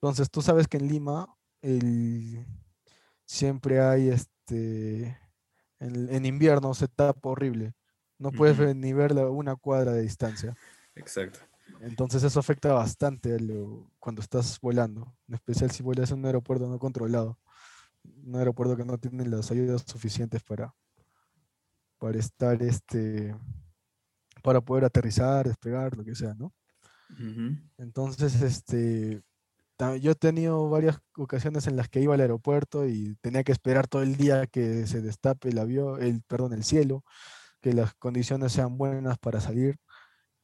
Entonces, 0.00 0.30
tú 0.30 0.42
sabes 0.42 0.68
que 0.68 0.76
en 0.76 0.88
Lima 0.88 1.26
el, 1.60 2.46
siempre 3.24 3.80
hay 3.80 4.08
este 4.08 5.18
en, 5.80 6.24
invierno 6.26 6.74
se 6.74 6.88
tapa 6.88 7.28
horrible. 7.28 7.74
No 8.18 8.32
puedes 8.32 8.74
ni 8.74 8.92
ver 8.92 9.12
una 9.12 9.56
cuadra 9.56 9.92
de 9.92 10.02
distancia. 10.02 10.54
Exacto. 10.94 11.38
Entonces 11.80 12.22
eso 12.24 12.40
afecta 12.40 12.72
bastante 12.72 13.36
cuando 13.98 14.20
estás 14.20 14.58
volando, 14.60 15.14
en 15.28 15.34
especial 15.34 15.70
si 15.70 15.82
vuelas 15.82 16.10
en 16.10 16.18
un 16.18 16.26
aeropuerto 16.26 16.66
no 16.66 16.78
controlado, 16.78 17.38
un 18.24 18.36
aeropuerto 18.36 18.76
que 18.76 18.84
no 18.84 18.98
tiene 18.98 19.26
las 19.26 19.50
ayudas 19.50 19.84
suficientes 19.86 20.42
para, 20.42 20.74
para 21.98 22.18
estar 22.18 22.60
este, 22.62 23.36
para 24.42 24.60
poder 24.60 24.84
aterrizar, 24.84 25.46
despegar, 25.46 25.96
lo 25.96 26.04
que 26.04 26.14
sea, 26.14 26.34
¿no? 26.34 26.52
Entonces, 27.78 28.42
este, 28.42 29.22
yo 30.00 30.12
he 30.12 30.14
tenido 30.14 30.68
varias 30.68 30.98
ocasiones 31.16 31.66
en 31.66 31.76
las 31.76 31.88
que 31.88 32.00
iba 32.00 32.14
al 32.14 32.20
aeropuerto 32.20 32.86
y 32.86 33.16
tenía 33.20 33.44
que 33.44 33.52
esperar 33.52 33.86
todo 33.88 34.02
el 34.02 34.16
día 34.16 34.46
que 34.46 34.86
se 34.86 35.00
destape 35.00 35.50
el 35.50 35.58
avión, 35.58 36.02
el, 36.02 36.22
perdón, 36.22 36.52
el 36.52 36.64
cielo, 36.64 37.04
que 37.60 37.72
las 37.72 37.94
condiciones 37.94 38.52
sean 38.52 38.78
buenas 38.78 39.18
para 39.18 39.40
salir. 39.40 39.78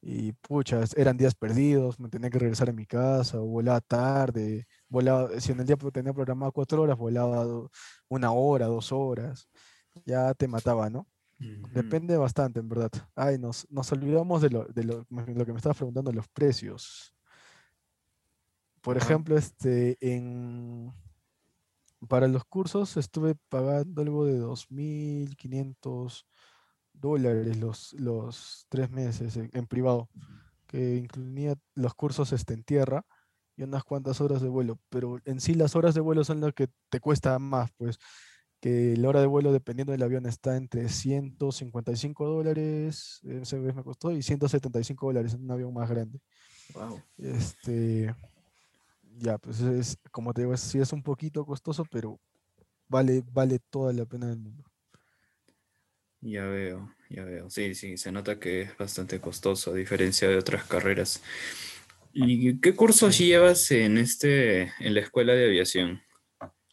Y 0.02 0.32
pucha, 0.34 0.82
eran 0.96 1.16
días 1.16 1.34
perdidos, 1.34 1.98
me 2.00 2.10
tenía 2.10 2.30
que 2.30 2.38
regresar 2.38 2.68
a 2.70 2.72
mi 2.72 2.86
casa, 2.86 3.38
volaba 3.38 3.80
tarde, 3.80 4.66
volaba, 4.88 5.40
si 5.40 5.52
en 5.52 5.60
el 5.60 5.66
día 5.66 5.76
tenía 5.92 6.12
programado 6.12 6.52
cuatro 6.52 6.82
horas, 6.82 6.98
volaba 6.98 7.46
una 8.08 8.32
hora, 8.32 8.66
dos 8.66 8.92
horas, 8.92 9.48
ya 10.04 10.34
te 10.34 10.48
mataba, 10.48 10.90
¿no? 10.90 11.08
Depende 11.38 12.16
bastante, 12.16 12.60
en 12.60 12.68
verdad. 12.68 12.90
Ay, 13.14 13.38
nos, 13.38 13.66
nos 13.70 13.90
olvidamos 13.92 14.42
de 14.42 14.50
lo, 14.50 14.64
de 14.66 14.84
lo, 14.84 15.06
lo 15.10 15.46
que 15.46 15.52
me 15.52 15.58
estabas 15.58 15.76
preguntando, 15.78 16.12
los 16.12 16.28
precios. 16.28 17.13
Por 18.84 18.98
ejemplo, 18.98 19.38
este, 19.38 19.96
en, 20.02 20.92
para 22.06 22.28
los 22.28 22.44
cursos 22.44 22.98
estuve 22.98 23.34
pagando 23.48 24.02
algo 24.02 24.26
de 24.26 24.38
2.500 24.38 26.26
dólares 26.92 27.56
los, 27.56 27.94
los 27.94 28.66
tres 28.68 28.90
meses 28.90 29.38
en, 29.38 29.66
privado, 29.66 30.10
que 30.66 30.96
incluía 30.96 31.54
los 31.74 31.94
cursos 31.94 32.34
este, 32.34 32.52
en 32.52 32.62
tierra 32.62 33.06
y 33.56 33.62
unas 33.62 33.84
cuantas 33.84 34.20
horas 34.20 34.42
de 34.42 34.50
vuelo, 34.50 34.78
pero 34.90 35.18
en 35.24 35.40
sí 35.40 35.54
las 35.54 35.76
horas 35.76 35.94
de 35.94 36.02
vuelo 36.02 36.22
son 36.22 36.42
las 36.42 36.52
que 36.52 36.68
te 36.90 37.00
cuesta 37.00 37.38
más, 37.38 37.70
pues 37.78 37.98
que 38.60 38.98
la 38.98 39.08
hora 39.08 39.20
de 39.20 39.26
vuelo 39.26 39.50
dependiendo 39.50 39.92
del 39.92 40.02
avión 40.02 40.26
está 40.26 40.56
entre 40.56 40.90
155 40.90 42.26
dólares, 42.26 43.20
esa 43.24 43.56
vez 43.56 43.74
me 43.74 43.82
costó, 43.82 44.12
y 44.12 44.22
175 44.22 45.06
dólares 45.06 45.32
en 45.32 45.44
un 45.44 45.50
avión 45.50 45.72
más 45.72 45.88
grande. 45.88 46.20
Wow. 46.74 47.00
Este, 47.16 48.14
ya, 49.18 49.38
pues 49.38 49.60
es, 49.60 49.98
como 50.10 50.32
te 50.34 50.42
digo, 50.42 50.56
sí 50.56 50.78
es 50.80 50.92
un 50.92 51.02
poquito 51.02 51.44
costoso, 51.46 51.84
pero 51.86 52.20
vale, 52.88 53.22
vale 53.32 53.58
toda 53.70 53.92
la 53.92 54.06
pena 54.06 54.28
del 54.28 54.38
mundo. 54.40 54.64
Ya 56.20 56.46
veo, 56.46 56.90
ya 57.10 57.24
veo. 57.24 57.50
Sí, 57.50 57.74
sí, 57.74 57.96
se 57.98 58.10
nota 58.10 58.38
que 58.40 58.62
es 58.62 58.76
bastante 58.78 59.20
costoso 59.20 59.72
a 59.72 59.74
diferencia 59.74 60.26
de 60.28 60.38
otras 60.38 60.64
carreras. 60.64 61.22
¿Y 62.12 62.60
qué 62.60 62.74
cursos 62.74 63.18
llevas 63.18 63.70
en 63.72 63.98
este, 63.98 64.72
en 64.80 64.94
la 64.94 65.00
escuela 65.00 65.34
de 65.34 65.46
aviación? 65.46 66.02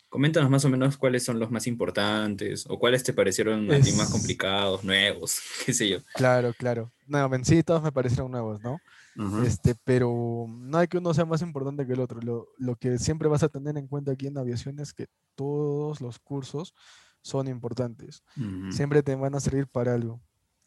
Coméntanos 0.10 0.50
más 0.52 0.66
o 0.66 0.70
menos 0.70 0.98
cuáles 0.98 1.24
son 1.26 1.40
los 1.40 1.52
más 1.52 1.68
importantes 1.68 2.66
o 2.70 2.80
cuáles 2.80 3.04
te 3.04 3.14
parecieron 3.14 3.72
a 3.72 3.82
ti 3.82 3.94
más 3.94 4.10
Es, 4.10 4.10
complicados, 4.10 4.84
nuevos, 4.84 5.42
qué 5.66 5.74
sé 5.74 5.90
yo. 5.90 6.00
claro, 6.14 6.54
claro. 6.54 6.94
No, 7.06 7.34
en 7.34 7.46
sí 7.46 7.64
todos 7.64 7.84
me 7.84 7.92
parecieron 7.92 8.32
nuevos, 8.32 8.62
¿no? 8.62 8.82
Ajá. 9.18 9.46
Este, 9.46 9.76
pero 9.84 10.46
no 10.50 10.78
hay 10.78 10.88
que 10.88 10.98
uno 10.98 11.14
sea 11.14 11.26
más 11.26 11.42
importante 11.42 11.86
que 11.86 11.94
el 11.94 12.00
otro. 12.00 12.22
Lo, 12.22 12.48
lo 12.58 12.76
que 12.76 12.98
siempre 12.98 13.28
vas 13.28 13.44
a 13.44 13.50
tener 13.50 13.78
en 13.78 13.88
cuenta 13.88 14.12
aquí 14.12 14.28
en 14.28 14.38
aviación 14.38 14.80
es 14.80 14.94
que 14.94 15.08
todos 15.36 16.02
los 16.02 16.20
cursos 16.20 16.74
son 17.22 17.48
importantes. 17.48 18.24
Siempre 18.72 19.04
te 19.04 19.14
van 19.16 19.36
a 19.36 19.40
servir 19.40 19.68
para 19.68 19.94
algo, 19.94 20.22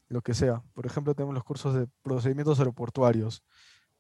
lo 0.09 0.21
que 0.23 0.35
sea. 0.35 0.63
Por 0.73 0.87
ejemplo, 0.87 1.15
tenemos 1.15 1.35
los 1.35 1.45
cursos 1.45 1.75
de 1.75 1.89
procedimientos 2.03 2.59
aeroportuarios, 2.59 3.43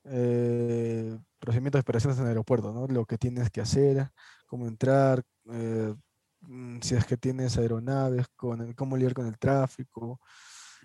eh, 0.04 1.18
procedimientos 1.38 1.78
de 1.78 1.82
operaciones 1.82 2.18
en 2.18 2.26
aeropuerto, 2.26 2.72
¿no? 2.72 2.86
Lo 2.86 3.06
que 3.06 3.18
tienes 3.18 3.50
que 3.50 3.60
hacer, 3.60 4.10
cómo 4.46 4.66
entrar, 4.66 5.22
eh, 5.50 5.94
mm, 6.42 6.80
si 6.82 6.94
es 6.94 7.04
que 7.06 7.16
tienes 7.16 7.56
aeronaves, 7.56 8.26
con 8.36 8.60
el- 8.60 8.74
cómo 8.74 8.96
lidiar 8.96 9.14
con 9.14 9.26
el 9.26 9.38
tráfico, 9.38 10.20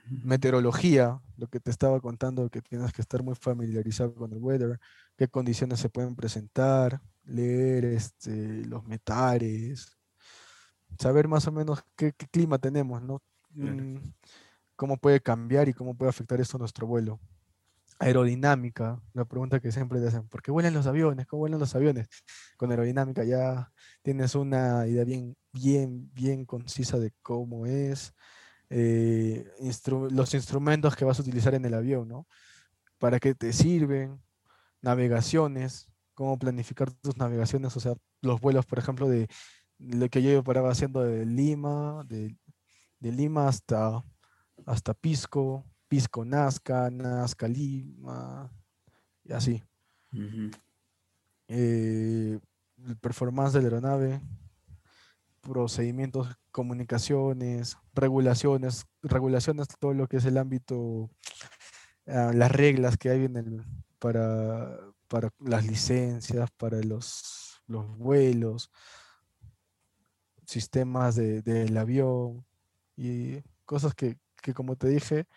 meteorología, 0.10 1.20
lo 1.38 1.48
que 1.48 1.60
te 1.60 1.72
estaba 1.72 2.00
contando, 2.00 2.50
que 2.50 2.62
tienes 2.62 2.92
que 2.94 3.02
estar 3.02 3.24
muy 3.24 3.36
familiarizado 3.36 4.14
con 4.14 4.32
el 4.32 4.40
weather, 4.40 4.80
qué 5.18 5.28
condiciones 5.28 5.80
se 5.80 5.90
pueden 5.90 6.16
presentar, 6.16 7.02
leer 7.24 7.86
este, 7.86 8.66
los 8.66 8.86
metales, 8.86 9.98
saber 10.98 11.28
más 11.28 11.48
o 11.48 11.52
menos 11.52 11.84
qué, 11.96 12.14
qué 12.14 12.28
clima 12.28 12.58
tenemos, 12.58 13.02
¿no? 13.02 13.22
Claro. 13.54 13.84
Mm, 13.84 14.14
cómo 14.76 14.98
puede 14.98 15.20
cambiar 15.20 15.68
y 15.68 15.74
cómo 15.74 15.94
puede 15.94 16.10
afectar 16.10 16.40
esto 16.40 16.58
a 16.58 16.60
nuestro 16.60 16.88
vuelo. 16.88 17.20
Aerodinámica, 18.00 19.02
la 19.14 19.26
pregunta 19.26 19.60
que 19.60 19.74
siempre 19.74 20.00
te 20.00 20.08
hacen, 20.08 20.26
¿por 20.30 20.42
qué 20.42 20.52
vuelan 20.52 20.74
los 20.74 20.88
aviones? 20.88 21.28
¿Cómo 21.28 21.42
vuelan 21.42 21.60
los 21.60 21.76
aviones? 21.76 22.08
Con 22.56 22.72
aerodinámica 22.72 23.26
ya 23.26 23.74
tienes 24.02 24.36
una 24.36 24.88
idea 24.88 25.04
bien, 25.04 25.36
bien, 25.52 26.10
bien 26.14 26.46
concisa 26.46 26.98
de 26.98 27.12
cómo 27.22 27.66
es, 27.66 28.14
eh, 28.70 29.52
instru- 29.62 30.10
los 30.12 30.34
instrumentos 30.34 30.96
que 30.96 31.06
vas 31.06 31.20
a 31.20 31.22
utilizar 31.22 31.54
en 31.56 31.66
el 31.66 31.74
avión, 31.74 32.08
¿no? 32.08 32.28
¿Para 32.98 33.20
qué 33.20 33.34
te 33.34 33.54
sirven? 33.54 34.22
Navegaciones, 34.82 35.90
cómo 36.14 36.38
planificar 36.38 36.92
tus 36.92 37.18
navegaciones, 37.18 37.76
o 37.76 37.80
sea, 37.80 37.94
los 38.22 38.40
vuelos, 38.40 38.66
por 38.66 38.80
ejemplo, 38.80 39.08
de 39.08 39.28
lo 39.78 40.10
que 40.10 40.22
yo 40.22 40.44
paraba 40.44 40.72
haciendo 40.72 41.02
de 41.02 41.26
Lima, 41.26 42.04
de, 42.06 42.38
de 43.00 43.12
Lima 43.12 43.48
hasta, 43.48 44.04
hasta 44.66 44.94
Pisco, 44.94 45.66
Pisco 45.88 46.26
Nazca, 46.26 46.90
Nazca 46.90 47.48
Lima, 47.48 48.52
y 49.24 49.34
así. 49.34 49.64
Eh, 51.48 52.40
el 52.86 52.98
performance 52.98 53.54
de 53.54 53.62
la 53.62 53.68
aeronave, 53.68 54.22
procedimientos, 55.42 56.28
comunicaciones, 56.52 57.78
regulaciones, 57.94 58.86
regulaciones, 59.02 59.68
todo 59.80 59.94
lo 59.94 60.08
que 60.08 60.18
es 60.18 60.26
el 60.26 60.38
ámbito, 60.38 61.10
ah, 62.08 62.32
las 62.34 62.52
reglas 62.52 62.98
que 62.98 63.10
hay 63.10 63.26
en 63.26 63.38
el, 63.38 63.64
para, 64.00 64.78
para 65.08 65.30
las 65.40 65.66
licencias, 65.66 66.50
para 66.52 66.80
los, 66.82 67.62
los 67.68 67.98
vuelos, 67.98 68.72
sistemas 70.46 71.16
de- 71.16 71.42
del 71.42 71.78
avión 71.78 72.46
y 72.96 73.42
cosas 73.66 73.94
que, 73.94 74.18
que, 74.42 74.54
como 74.54 74.76
te 74.76 74.88
dije, 74.88 75.28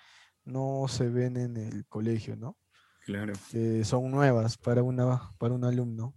no 0.44 0.86
se 0.88 1.08
ven 1.08 1.36
en 1.36 1.56
el 1.56 1.86
colegio, 1.86 2.36
¿no? 2.36 2.56
Claro. 3.04 3.32
Que 3.50 3.84
son 3.84 4.10
nuevas 4.10 4.56
para, 4.56 4.82
una, 4.82 5.32
para 5.38 5.54
un 5.54 5.64
alumno. 5.64 6.14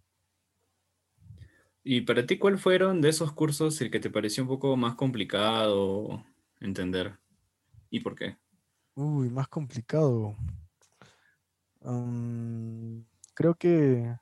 ¿Y 1.88 2.01
para 2.01 2.25
ti 2.25 2.39
cuál 2.39 2.58
fueron 2.58 3.00
de 3.00 3.10
esos 3.10 3.32
cursos 3.32 3.80
el 3.80 3.92
que 3.92 4.00
te 4.00 4.10
pareció 4.10 4.42
un 4.42 4.50
poco 4.50 4.75
más 4.75 4.96
complicado 4.96 6.25
entender? 6.60 7.20
¿Y 7.92 8.00
por 8.00 8.15
qué? 8.15 8.38
Uy, 8.96 9.30
más 9.30 9.48
complicado. 9.48 10.36
Mm, 11.82 13.01
creo 13.36 13.54
que, 13.54 14.18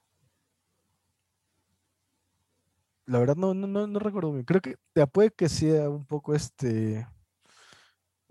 la 3.05 3.19
verdad 3.19 3.37
no, 3.37 3.53
no, 3.53 3.87
no, 3.87 3.99
recuerdo 3.99 4.33
bien. 4.33 4.43
Creo 4.43 4.59
que 4.59 4.75
puede 5.07 5.31
que 5.31 5.47
sea 5.47 5.89
un 5.89 6.05
poco 6.05 6.35
este 6.35 7.07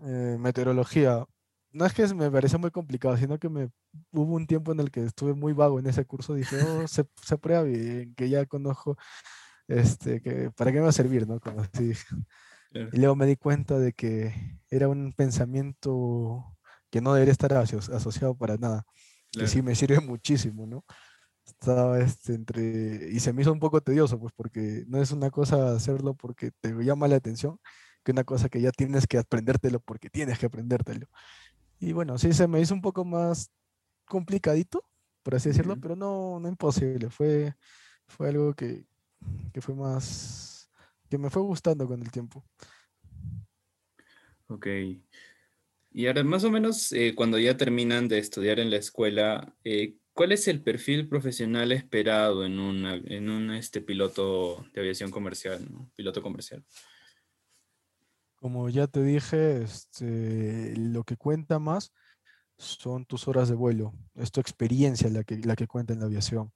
eh, 0.04 0.36
meteorología. 0.38 1.24
No 1.72 1.86
es 1.86 1.94
que 1.94 2.06
me 2.14 2.30
pareció 2.30 2.58
muy 2.58 2.70
complicado, 2.70 3.16
sino 3.16 3.38
que 3.38 3.48
me 3.48 3.70
hubo 4.12 4.34
un 4.34 4.46
tiempo 4.46 4.72
en 4.72 4.80
el 4.80 4.90
que 4.90 5.04
estuve 5.04 5.34
muy 5.34 5.52
vago 5.54 5.78
en 5.78 5.86
ese 5.86 6.04
curso. 6.04 6.34
Dije, 6.34 6.56
oh, 6.58 6.86
se, 6.88 7.04
se 7.22 7.38
prueba 7.38 7.62
bien, 7.62 8.14
que 8.14 8.28
ya 8.28 8.44
conozco, 8.46 8.96
este, 9.68 10.20
que 10.22 10.50
para 10.56 10.72
qué 10.72 10.78
me 10.78 10.84
va 10.84 10.90
a 10.90 10.92
servir, 10.92 11.28
¿no? 11.28 11.40
Como 11.40 11.60
así. 11.62 11.92
Claro, 12.70 12.92
Y 12.92 12.98
luego 12.98 13.16
me 13.16 13.26
di 13.26 13.36
cuenta 13.36 13.78
de 13.78 13.92
que 13.92 14.34
era 14.70 14.88
un 14.88 15.12
pensamiento 15.14 16.44
que 16.90 17.00
no 17.00 17.14
debería 17.14 17.32
estar 17.32 17.52
aso- 17.54 17.78
asociado 17.94 18.36
para 18.36 18.56
nada, 18.56 18.84
que 19.36 19.46
claro, 19.46 19.48
sí 19.48 19.62
me 19.62 19.74
sirve 19.74 20.00
muchísimo, 20.00 20.66
¿no? 20.66 20.84
Estaba 21.46 22.00
este, 22.00 22.34
entre... 22.34 23.10
Y 23.12 23.20
se 23.20 23.32
me 23.32 23.42
hizo 23.42 23.52
un 23.52 23.60
poco 23.60 23.80
tedioso, 23.82 24.18
pues 24.20 24.32
porque 24.36 24.84
no 24.88 25.00
es 25.02 25.12
una 25.12 25.30
cosa 25.30 25.74
hacerlo 25.74 26.14
porque 26.16 26.52
te 26.60 26.72
llama 26.84 27.08
la 27.08 27.16
atención, 27.16 27.58
que 28.04 28.12
una 28.12 28.24
cosa 28.24 28.48
que 28.48 28.60
ya 28.60 28.72
tienes 28.72 29.06
que 29.06 29.18
aprendértelo 29.18 29.80
porque 29.80 30.10
tienes 30.10 30.38
que 30.38 30.46
aprendértelo. 30.46 31.06
Y 31.82 31.92
bueno, 31.92 32.16
sí 32.16 32.32
se 32.32 32.46
me 32.46 32.60
hizo 32.60 32.74
un 32.74 32.80
poco 32.80 33.04
más 33.04 33.50
complicadito, 34.04 34.84
por 35.24 35.34
así 35.34 35.48
decirlo, 35.48 35.76
pero 35.80 35.96
no, 35.96 36.38
no 36.38 36.48
imposible. 36.48 37.10
Fue, 37.10 37.56
fue 38.06 38.28
algo 38.28 38.54
que, 38.54 38.86
que 39.52 39.60
fue 39.60 39.74
más... 39.74 40.70
que 41.10 41.18
me 41.18 41.28
fue 41.28 41.42
gustando 41.42 41.88
con 41.88 42.00
el 42.00 42.08
tiempo. 42.12 42.44
ok. 44.46 44.66
Y 45.90 46.06
ahora, 46.06 46.22
más 46.22 46.44
o 46.44 46.52
menos, 46.52 46.92
eh, 46.92 47.16
cuando 47.16 47.36
ya 47.36 47.56
terminan 47.56 48.06
de 48.06 48.18
estudiar 48.18 48.60
en 48.60 48.70
la 48.70 48.76
escuela, 48.76 49.52
eh, 49.64 49.96
¿cuál 50.12 50.30
es 50.30 50.46
el 50.46 50.62
perfil 50.62 51.08
profesional 51.08 51.72
esperado 51.72 52.46
en 52.46 52.60
en 53.10 53.28
un 53.28 53.50
este, 53.50 53.80
piloto 53.80 54.64
de 54.72 54.82
aviación 54.82 55.10
comercial, 55.10 55.66
¿no? 55.68 55.90
Piloto 55.96 56.22
comercial. 56.22 56.64
Como 58.42 58.68
ya 58.68 58.88
te 58.88 59.04
dije, 59.04 59.62
este, 59.62 60.74
lo 60.76 61.04
que 61.04 61.16
cuenta 61.16 61.60
más 61.60 61.92
son 62.58 63.06
tus 63.06 63.28
horas 63.28 63.48
de 63.48 63.54
vuelo, 63.54 63.94
es 64.16 64.32
tu 64.32 64.40
experiencia 64.40 65.08
la 65.10 65.22
que, 65.22 65.38
la 65.38 65.54
que 65.54 65.68
cuenta 65.68 65.92
en 65.92 66.00
la 66.00 66.06
aviación. 66.06 66.52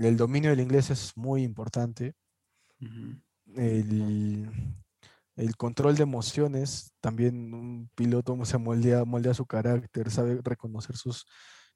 El 0.00 0.16
dominio 0.16 0.50
del 0.50 0.60
inglés 0.60 0.90
es 0.90 1.16
muy 1.16 1.42
importante. 1.42 2.14
Ujú, 2.80 3.20
El, 3.56 4.50
el 5.36 5.56
control 5.56 5.96
de 5.96 6.04
emociones, 6.04 6.92
también 7.00 7.52
un 7.52 7.90
piloto 7.96 8.42
se 8.44 8.58
moldea, 8.58 9.04
moldea 9.04 9.34
su 9.34 9.46
carácter, 9.46 10.10
sabe 10.12 10.40
reconocer 10.44 10.96
sus, 10.96 11.26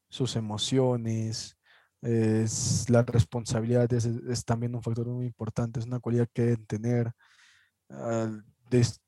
sus 0.09 0.37
emociones. 0.37 1.57
Es, 2.03 2.89
la 2.89 3.03
responsabilidad 3.03 3.93
es, 3.93 4.07
es 4.07 4.45
también 4.45 4.77
un 4.77 4.83
factor 4.83 5.09
muy 5.09 5.27
importante, 5.27 5.81
es 5.81 5.87
una 5.87 6.01
cualidad 6.01 6.29
que 6.33 6.43
deben 6.43 6.67
tener 6.67 7.13
des- 7.89 8.45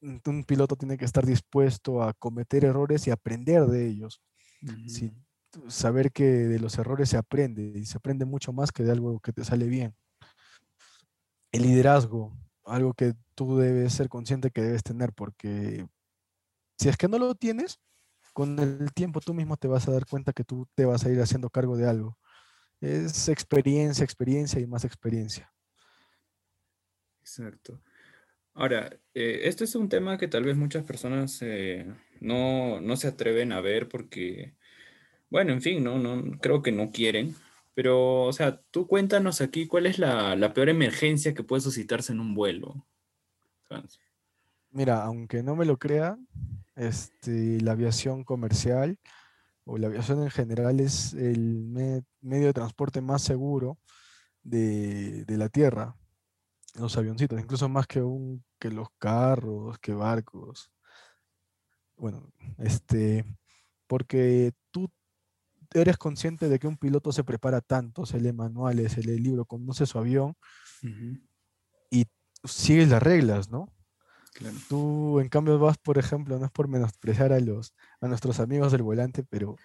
un 0.01 0.44
piloto 0.44 0.77
tiene 0.77 0.96
que 0.96 1.05
estar 1.05 1.25
dispuesto 1.25 2.03
a 2.03 2.12
cometer 2.14 2.64
errores 2.64 3.07
y 3.07 3.11
aprender 3.11 3.66
de 3.66 3.87
ellos. 3.87 4.20
Si, 4.87 5.12
saber 5.68 6.12
que 6.12 6.25
de 6.25 6.59
los 6.59 6.79
errores 6.79 7.09
se 7.09 7.16
aprende 7.16 7.79
y 7.79 7.85
se 7.85 7.98
aprende 7.98 8.25
mucho 8.25 8.53
más 8.53 8.72
que 8.72 8.85
de 8.85 8.92
algo 8.92 9.20
que 9.20 9.33
te 9.33 9.44
sale 9.44 9.66
bien. 9.66 9.94
El 11.51 11.62
liderazgo, 11.62 12.33
algo 12.64 12.94
que 12.94 13.14
tú 13.35 13.59
debes 13.59 13.92
ser 13.92 14.09
consciente 14.09 14.51
que 14.51 14.62
debes 14.62 14.83
tener, 14.83 15.12
porque 15.12 15.87
si 16.79 16.88
es 16.88 16.96
que 16.96 17.09
no 17.09 17.18
lo 17.18 17.35
tienes, 17.35 17.79
con 18.33 18.59
el 18.59 18.92
tiempo 18.94 19.20
tú 19.20 19.35
mismo 19.35 19.57
te 19.57 19.68
vas 19.68 19.87
a 19.88 19.92
dar 19.92 20.07
cuenta 20.07 20.33
que 20.33 20.44
tú 20.44 20.66
te 20.75 20.87
vas 20.87 21.05
a 21.05 21.11
ir 21.11 21.20
haciendo 21.20 21.51
cargo 21.51 21.77
de 21.77 21.88
algo. 21.88 22.18
Es 22.81 23.29
experiencia, 23.29 24.05
experiencia 24.05 24.61
y 24.61 24.66
más 24.66 24.85
experiencia. 24.85 25.53
Exacto. 27.20 27.81
Ahora, 28.55 28.91
eh, 29.15 29.41
este 29.45 29.65
es 29.65 29.75
un 29.75 29.88
tema 29.88 30.19
que 30.19 30.29
tal 30.29 30.45
vez 30.45 30.57
muchas 30.57 30.85
personas 30.85 31.38
eh, 31.43 31.87
no, 32.21 32.81
no 32.81 32.97
se 32.97 33.09
atreven 33.09 33.53
a 33.53 33.61
ver 33.61 33.88
porque, 33.88 34.55
bueno, 35.31 35.53
en 35.53 35.62
fin, 35.62 35.85
no, 35.85 35.99
no, 35.99 36.38
creo 36.41 36.62
que 36.62 36.73
no 36.73 36.91
quieren. 36.93 37.37
Pero, 37.75 38.25
o 38.25 38.33
sea, 38.33 38.62
tú 38.71 38.87
cuéntanos 38.88 39.41
aquí 39.41 39.67
cuál 39.67 39.87
es 39.87 39.99
la, 39.99 40.37
la 40.37 40.55
peor 40.55 40.69
emergencia 40.71 41.35
que 41.35 41.45
puede 41.45 41.62
suscitarse 41.62 42.12
en 42.12 42.21
un 42.21 42.35
vuelo. 42.35 42.87
Mira, 44.71 45.05
aunque 45.05 45.43
no 45.43 45.55
me 45.57 45.65
lo 45.67 45.79
crean, 45.79 46.27
este, 46.77 47.61
la 47.61 47.73
aviación 47.73 48.25
comercial 48.25 48.99
o 49.65 49.79
la 49.79 49.88
aviación 49.88 50.23
en 50.23 50.31
general 50.31 50.81
es 50.81 51.15
el 51.15 51.65
me- 51.65 52.03
medio 52.21 52.49
de 52.49 52.55
transporte 52.55 53.01
más 53.03 53.23
seguro 53.23 53.79
de, 54.43 55.25
de 55.27 55.37
la 55.38 55.49
Tierra. 55.49 55.97
Los 56.74 56.96
avioncitos, 56.96 57.38
incluso 57.38 57.68
más 57.68 57.87
que, 57.87 58.00
un, 58.00 58.44
que 58.58 58.70
los 58.70 58.88
carros, 58.98 59.78
que 59.78 59.92
barcos. 59.92 60.70
Bueno, 61.96 62.32
este, 62.58 63.24
porque 63.87 64.52
tú 64.70 64.90
eres 65.74 65.96
consciente 65.98 66.48
de 66.48 66.58
que 66.58 66.66
un 66.66 66.76
piloto 66.76 67.12
se 67.12 67.24
prepara 67.24 67.61
tanto, 67.61 68.06
se 68.06 68.20
lee 68.20 68.32
manuales, 68.32 68.92
se 68.92 69.02
lee 69.02 69.18
libro, 69.18 69.44
conoce 69.44 69.87
su 69.87 69.98
avión 69.98 70.35
y 71.90 72.06
sigues 72.44 72.88
las 72.88 73.02
reglas, 73.02 73.50
¿no? 73.50 73.72
Tú, 74.68 75.20
en 75.20 75.28
cambio, 75.28 75.58
vas, 75.58 75.76
por 75.78 75.98
ejemplo, 75.98 76.38
no 76.38 76.46
es 76.46 76.50
por 76.50 76.66
menospreciar 76.66 77.32
a, 77.32 77.40
los, 77.40 77.74
a 78.00 78.08
nuestros 78.08 78.40
amigos 78.40 78.72
del 78.72 78.82
volante, 78.82 79.22
pero 79.24 79.56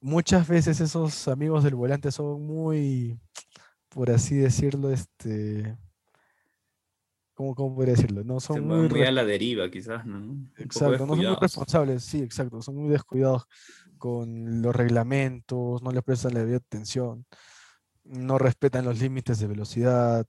muchas 0.00 0.48
veces 0.48 0.80
esos 0.80 1.28
amigos 1.28 1.62
del 1.62 1.74
volante 1.74 2.10
son 2.10 2.42
muy, 2.44 3.20
por 3.88 4.10
así 4.10 4.34
decirlo, 4.34 4.90
este, 4.90 5.76
¿cómo, 7.34 7.54
cómo 7.54 7.74
podría 7.74 7.94
decirlo? 7.94 8.24
No 8.24 8.40
son 8.40 8.66
muy, 8.66 9.02
a 9.02 9.12
la 9.12 9.24
deriva, 9.24 9.70
quizás, 9.70 10.04
¿no? 10.06 10.48
exacto, 10.56 11.06
no 11.06 11.14
son 11.14 11.24
muy 11.24 11.36
responsables, 11.40 12.04
sí, 12.04 12.20
exacto, 12.22 12.62
son 12.62 12.76
muy 12.76 12.90
descuidados 12.90 13.44
con 13.98 14.62
los 14.62 14.74
reglamentos, 14.74 15.82
no 15.82 15.90
les 15.92 16.02
prestan 16.02 16.34
la 16.34 16.40
debida 16.40 16.56
atención, 16.58 17.26
no 18.04 18.38
respetan 18.38 18.84
los 18.84 19.00
límites 19.00 19.38
de 19.38 19.46
velocidad 19.46 20.26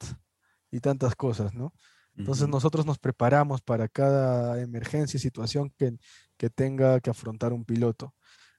y 0.71 0.79
tantas 0.79 1.15
cosas, 1.15 1.53
¿no? 1.53 1.73
Entonces 2.15 2.47
nosotros 2.47 2.85
nos 2.85 2.99
preparamos 2.99 3.61
para 3.61 3.87
cada 3.87 4.61
emergencia 4.61 5.17
y 5.17 5.21
situación 5.21 5.73
que, 5.77 5.97
que, 6.37 6.51
tenga 6.51 6.99
que 6.99 7.09
afrontar 7.09 7.53
un 7.53 7.65
piloto. 7.65 8.13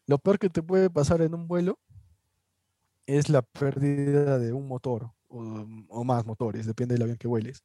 Lo 0.07 0.19
peor 0.19 0.41
que 0.41 0.51
te 0.51 0.61
puede 0.61 0.91
pasar 0.91 1.23
en 1.23 1.35
un 1.35 1.47
vuelo 1.47 1.79
es 3.07 3.29
la 3.29 3.43
pérdida 3.43 4.41
de 4.41 4.53
un 4.53 4.67
motor 4.67 5.13
o, 5.35 6.05
más 6.05 6.25
motores, 6.27 6.67
depende 6.67 6.95
del 6.95 7.03
avión 7.03 7.19
que 7.19 7.29
vueles. 7.29 7.65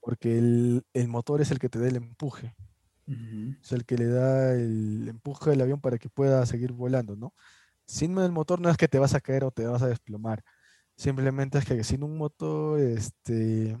Porque 0.00 0.38
el, 0.38 0.84
el, 0.92 1.08
motor 1.08 1.40
es 1.40 1.50
el 1.50 1.58
que 1.58 1.68
te 1.68 1.78
da 1.78 1.88
el 1.88 1.96
empuje. 1.96 2.54
Es 3.60 3.72
el 3.72 3.84
que 3.84 3.96
le 3.96 4.06
da 4.06 4.54
el 4.54 5.06
empuje 5.08 5.50
del 5.50 5.60
avión 5.60 5.80
para 5.80 5.98
que 5.98 6.08
pueda 6.08 6.44
seguir 6.46 6.72
volando, 6.72 7.16
¿no? 7.16 7.34
Sin 7.86 8.16
el 8.18 8.32
motor 8.32 8.60
no 8.60 8.70
es 8.70 8.76
que 8.76 8.88
te 8.88 8.98
vas 8.98 9.14
a 9.14 9.20
caer 9.20 9.44
o 9.44 9.50
te 9.50 9.66
vas 9.66 9.82
a 9.82 9.88
desplomar. 9.88 10.42
Simplemente 10.96 11.58
es 11.58 11.64
que 11.64 11.82
sin 11.84 12.04
un 12.04 12.16
motor, 12.16 12.80
este, 12.80 13.76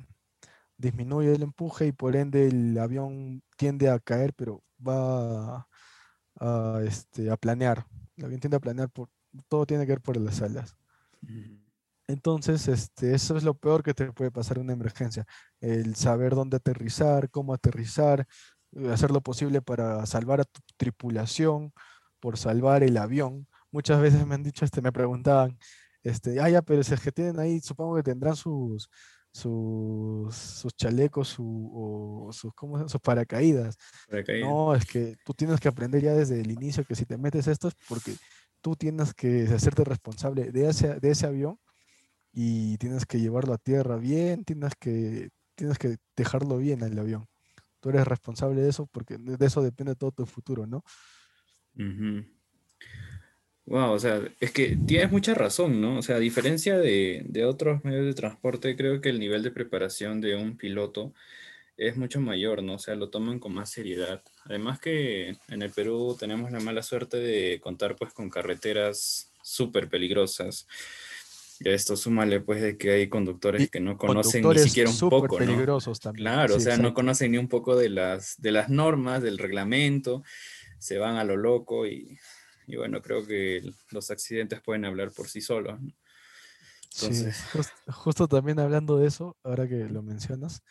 disminuye 0.76 1.32
el 1.32 1.42
empuje 1.42 1.86
y 1.86 1.92
por 1.92 2.16
ende 2.16 2.48
el 2.48 2.76
avión 2.78 3.42
tiende 3.56 3.88
a 3.88 3.98
caer, 4.00 4.34
pero 4.34 4.62
va 4.86 5.68
a, 6.40 6.80
este, 6.84 7.30
a 7.30 7.36
planear. 7.36 7.86
El 8.16 8.26
avión 8.26 8.40
tiende 8.40 8.56
a 8.56 8.60
planear, 8.60 8.90
por, 8.90 9.08
todo 9.48 9.66
tiene 9.66 9.86
que 9.86 9.92
ver 9.92 10.00
por 10.00 10.16
las 10.16 10.42
alas. 10.42 10.76
Entonces, 12.08 12.68
este, 12.68 13.14
eso 13.14 13.36
es 13.36 13.44
lo 13.44 13.54
peor 13.54 13.82
que 13.82 13.94
te 13.94 14.12
puede 14.12 14.30
pasar 14.30 14.58
en 14.58 14.64
una 14.64 14.72
emergencia. 14.72 15.24
El 15.60 15.94
saber 15.96 16.34
dónde 16.34 16.56
aterrizar, 16.56 17.30
cómo 17.30 17.54
aterrizar, 17.54 18.26
eh, 18.72 18.90
hacer 18.90 19.10
lo 19.10 19.20
posible 19.20 19.62
para 19.62 20.04
salvar 20.06 20.40
a 20.40 20.44
tu 20.44 20.60
tripulación, 20.76 21.72
por 22.20 22.38
salvar 22.38 22.82
el 22.82 22.96
avión. 22.96 23.46
Muchas 23.70 24.00
veces 24.00 24.26
me 24.26 24.34
han 24.34 24.42
dicho, 24.42 24.64
este, 24.64 24.82
me 24.82 24.92
preguntaban, 24.92 25.58
este, 26.02 26.40
ah, 26.40 26.48
ya, 26.50 26.62
pero 26.62 26.82
si 26.82 26.94
es 26.94 27.00
que 27.00 27.12
tienen 27.12 27.38
ahí, 27.38 27.60
supongo 27.60 27.96
que 27.96 28.02
tendrán 28.02 28.36
sus, 28.36 28.88
sus, 29.32 30.34
sus 30.34 30.74
chalecos 30.74 31.36
o 31.38 32.30
sus, 32.32 32.52
¿cómo, 32.54 32.88
sus 32.88 33.00
paracaídas. 33.00 33.76
No, 34.40 34.74
es 34.74 34.84
que 34.84 35.16
tú 35.24 35.32
tienes 35.34 35.60
que 35.60 35.68
aprender 35.68 36.02
ya 36.02 36.12
desde 36.14 36.40
el 36.40 36.50
inicio 36.50 36.84
que 36.84 36.94
si 36.94 37.06
te 37.06 37.16
metes 37.16 37.46
esto 37.46 37.68
es 37.68 37.74
porque 37.88 38.14
tú 38.60 38.76
tienes 38.76 39.14
que 39.14 39.44
hacerte 39.44 39.84
responsable 39.84 40.52
de 40.52 40.68
ese, 40.68 41.00
de 41.00 41.10
ese 41.10 41.26
avión 41.26 41.58
y 42.32 42.78
tienes 42.78 43.06
que 43.06 43.20
llevarlo 43.20 43.52
a 43.54 43.58
tierra 43.58 43.96
bien, 43.96 44.44
tienes 44.44 44.72
que, 44.78 45.30
tienes 45.54 45.78
que 45.78 45.96
dejarlo 46.16 46.58
bien 46.58 46.82
el 46.82 46.98
avión. 46.98 47.26
Tú 47.80 47.90
eres 47.90 48.06
responsable 48.06 48.62
de 48.62 48.70
eso 48.70 48.86
porque 48.86 49.16
de 49.18 49.46
eso 49.46 49.62
depende 49.62 49.96
todo 49.96 50.12
tu 50.12 50.24
futuro, 50.26 50.66
¿no? 50.66 50.84
Wow, 53.66 53.92
o 53.92 53.98
sea, 53.98 54.20
es 54.40 54.50
que 54.50 54.76
tienes 54.86 55.12
mucha 55.12 55.34
razón, 55.34 55.80
¿no? 55.80 55.98
O 55.98 56.02
sea, 56.02 56.16
a 56.16 56.18
diferencia 56.20 56.78
de, 56.78 57.44
otros 57.46 57.84
medios 57.84 58.06
de 58.06 58.14
transporte, 58.14 58.76
creo 58.76 59.00
que 59.00 59.08
el 59.08 59.20
nivel 59.20 59.42
de 59.42 59.52
preparación 59.52 60.20
de 60.20 60.34
un 60.34 60.56
piloto 60.56 61.14
es 61.76 61.96
mucho 61.96 62.20
mayor, 62.20 62.62
¿no? 62.62 62.74
O 62.74 62.78
sea, 62.78 62.94
lo 62.96 63.10
toman 63.10 63.38
con 63.38 63.54
más 63.54 63.70
seriedad. 63.70 64.22
Además 64.44 64.80
que 64.80 65.36
en 65.48 65.62
el 65.62 65.70
Perú 65.70 66.16
tenemos 66.18 66.50
la 66.50 66.60
mala 66.60 66.82
suerte 66.82 67.18
de 67.18 67.60
contar 67.60 67.96
pues 67.96 68.12
con 68.12 68.30
carreteras 68.30 69.32
súper 69.42 69.88
peligrosas. 69.88 70.66
Y 71.64 71.68
a 71.68 71.74
esto 71.74 71.96
súmale 71.96 72.40
pues 72.40 72.60
de 72.60 72.76
que 72.76 72.90
hay 72.92 73.08
conductores 73.08 73.70
que 73.70 73.80
no 73.80 73.96
conocen 73.96 74.46
ni 74.48 74.58
siquiera 74.58 74.90
un 74.90 74.98
poco, 74.98 75.38
¿no? 75.38 75.46
peligrosos 75.46 76.00
también. 76.00 76.24
Claro, 76.24 76.56
o 76.56 76.60
sea, 76.60 76.76
no 76.76 76.94
conocen 76.94 77.32
ni 77.32 77.38
un 77.38 77.48
poco 77.48 77.76
de 77.76 77.88
las, 77.88 78.40
de 78.40 78.52
las 78.52 78.68
normas, 78.68 79.22
del 79.22 79.38
reglamento, 79.38 80.22
se 80.78 80.98
van 80.98 81.16
a 81.16 81.24
lo 81.24 81.36
loco 81.36 81.86
y 81.86 82.18
y 82.66 82.76
bueno, 82.76 83.02
creo 83.02 83.26
que 83.26 83.62
los 83.90 84.10
accidentes 84.10 84.60
pueden 84.60 84.84
hablar 84.84 85.10
por 85.12 85.28
sí 85.28 85.40
solos. 85.40 85.78
Entonces... 86.94 87.44
justo 87.88 88.28
también 88.28 88.58
hablando 88.60 88.98
de 88.98 89.08
eso, 89.08 89.36
ahora 89.42 89.68
que 89.68 89.88
lo 89.88 90.02
mencionas, 90.02 90.62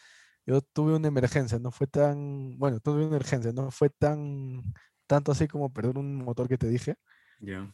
yo 0.46 0.62
tuve 0.62 0.96
una 0.96 1.08
emergencia, 1.08 1.60
no 1.60 1.72
fue 1.72 1.88
tan, 1.88 2.58
bueno, 2.58 2.80
tuve 2.80 3.06
una 3.06 3.16
emergencia, 3.16 3.52
no 3.52 3.72
fue 3.72 3.90
tan, 3.90 4.62
tanto 5.08 5.32
así 5.32 5.48
como 5.48 5.72
perder 5.72 5.98
un 5.98 6.16
motor 6.16 6.48
que 6.48 6.58
te 6.58 6.70
dije. 6.70 6.96
Ya. 7.40 7.74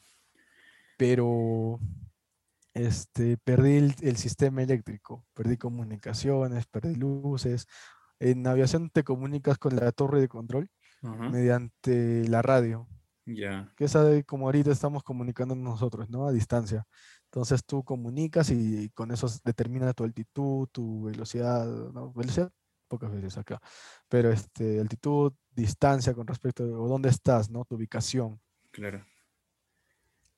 Pero 0.98 1.80
este, 2.78 3.38
perdí 3.38 3.94
el, 4.02 4.18
sistema 4.18 4.62
eléctrico, 4.62 5.26
perdí 5.34 5.58
comunicaciones, 5.58 6.66
perdí 6.68 6.96
luces. 6.96 7.68
En 8.20 8.46
aviación 8.48 8.90
te 8.90 9.04
comunicas 9.04 9.58
con 9.58 9.76
la 9.76 9.92
torre 9.92 10.22
de 10.22 10.28
control 10.28 10.70
mediante 11.02 12.28
la 12.28 12.42
radio. 12.42 12.88
Ya. 13.26 13.74
Que 13.76 13.86
es 13.86 13.98
como 14.26 14.46
ahorita 14.46 14.72
estamos 14.72 15.04
comunicando 15.04 15.56
nosotros, 15.56 16.10
¿no? 16.10 16.28
A 16.28 16.32
distancia. 16.32 16.88
Entonces 17.26 17.66
tú 17.66 17.84
comunicas 17.84 18.50
y 18.52 18.90
con 18.92 19.12
eso 19.12 19.28
determina 19.44 19.94
tu 19.94 20.04
altitud, 20.04 20.68
tu 20.72 21.04
velocidad, 21.04 21.66
¿no? 21.66 22.14
Velocidad, 22.14 22.52
pocas 22.88 23.12
veces 23.12 23.38
acá. 23.38 23.60
Pero 24.08 24.32
este, 24.32 24.80
altitud, 24.80 25.34
distancia 25.52 26.14
con 26.14 26.26
respecto 26.26 26.64
a 26.64 26.88
dónde 26.88 27.10
estás, 27.10 27.50
¿no? 27.50 27.66
Tu 27.66 27.76
ubicación. 27.76 28.40
Claro. 28.72 29.06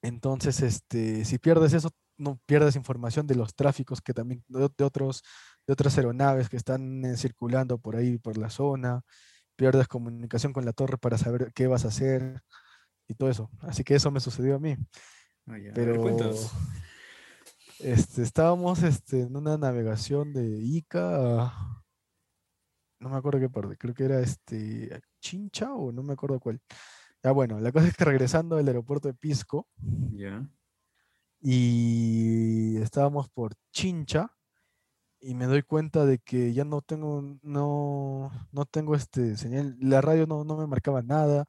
Entonces, 0.01 0.61
este, 0.61 1.25
si 1.25 1.37
pierdes 1.37 1.73
eso, 1.73 1.89
no 2.19 2.39
pierdes 2.45 2.75
información 2.75 3.25
de 3.25 3.35
los 3.35 3.55
tráficos 3.55 4.01
que 4.01 4.13
también, 4.13 4.43
de, 4.47 4.83
otros, 4.83 5.23
de 5.65 5.73
otras 5.73 5.97
aeronaves 5.97 6.49
que 6.49 6.57
están 6.57 7.03
eh, 7.05 7.17
circulando 7.17 7.79
por 7.79 7.95
ahí, 7.95 8.17
por 8.17 8.37
la 8.37 8.49
zona. 8.49 9.01
Pierdes 9.55 9.87
comunicación 9.87 10.53
con 10.53 10.65
la 10.65 10.73
torre 10.73 10.97
para 10.97 11.17
saber 11.17 11.51
qué 11.53 11.67
vas 11.67 11.85
a 11.85 11.89
hacer 11.89 12.41
y 13.07 13.15
todo 13.15 13.29
eso. 13.29 13.49
Así 13.61 13.83
que 13.83 13.95
eso 13.95 14.11
me 14.11 14.19
sucedió 14.19 14.55
a 14.55 14.59
mí. 14.59 14.75
Ah, 15.47 15.57
Pero 15.73 16.17
este, 17.79 18.21
estábamos 18.21 18.83
este, 18.83 19.21
en 19.21 19.35
una 19.35 19.57
navegación 19.57 20.33
de 20.33 20.45
Ica 20.45 21.53
no 22.99 23.09
me 23.09 23.15
acuerdo 23.15 23.39
qué 23.39 23.49
parte, 23.49 23.77
creo 23.77 23.93
que 23.93 24.03
era 24.03 24.19
este 24.19 25.01
Chincha 25.21 25.73
o 25.73 25.91
no 25.91 26.03
me 26.03 26.13
acuerdo 26.13 26.39
cuál. 26.39 26.61
Ya 27.23 27.31
bueno, 27.31 27.59
la 27.59 27.71
cosa 27.71 27.87
es 27.87 27.95
que 27.95 28.05
regresando 28.05 28.57
del 28.57 28.67
aeropuerto 28.67 29.07
de 29.07 29.13
Pisco, 29.13 29.67
ya 30.11 30.45
y 31.41 32.77
estábamos 32.77 33.29
por 33.29 33.53
Chincha 33.71 34.31
y 35.21 35.35
me 35.35 35.45
doy 35.45 35.63
cuenta 35.63 36.05
de 36.05 36.19
que 36.19 36.53
ya 36.53 36.65
no 36.65 36.81
tengo, 36.81 37.21
no, 37.41 38.31
no 38.51 38.65
tengo 38.65 38.95
este 38.95 39.35
señal, 39.37 39.75
la 39.79 40.01
radio 40.01 40.27
no, 40.27 40.43
no 40.43 40.57
me 40.57 40.67
marcaba 40.67 41.01
nada, 41.01 41.45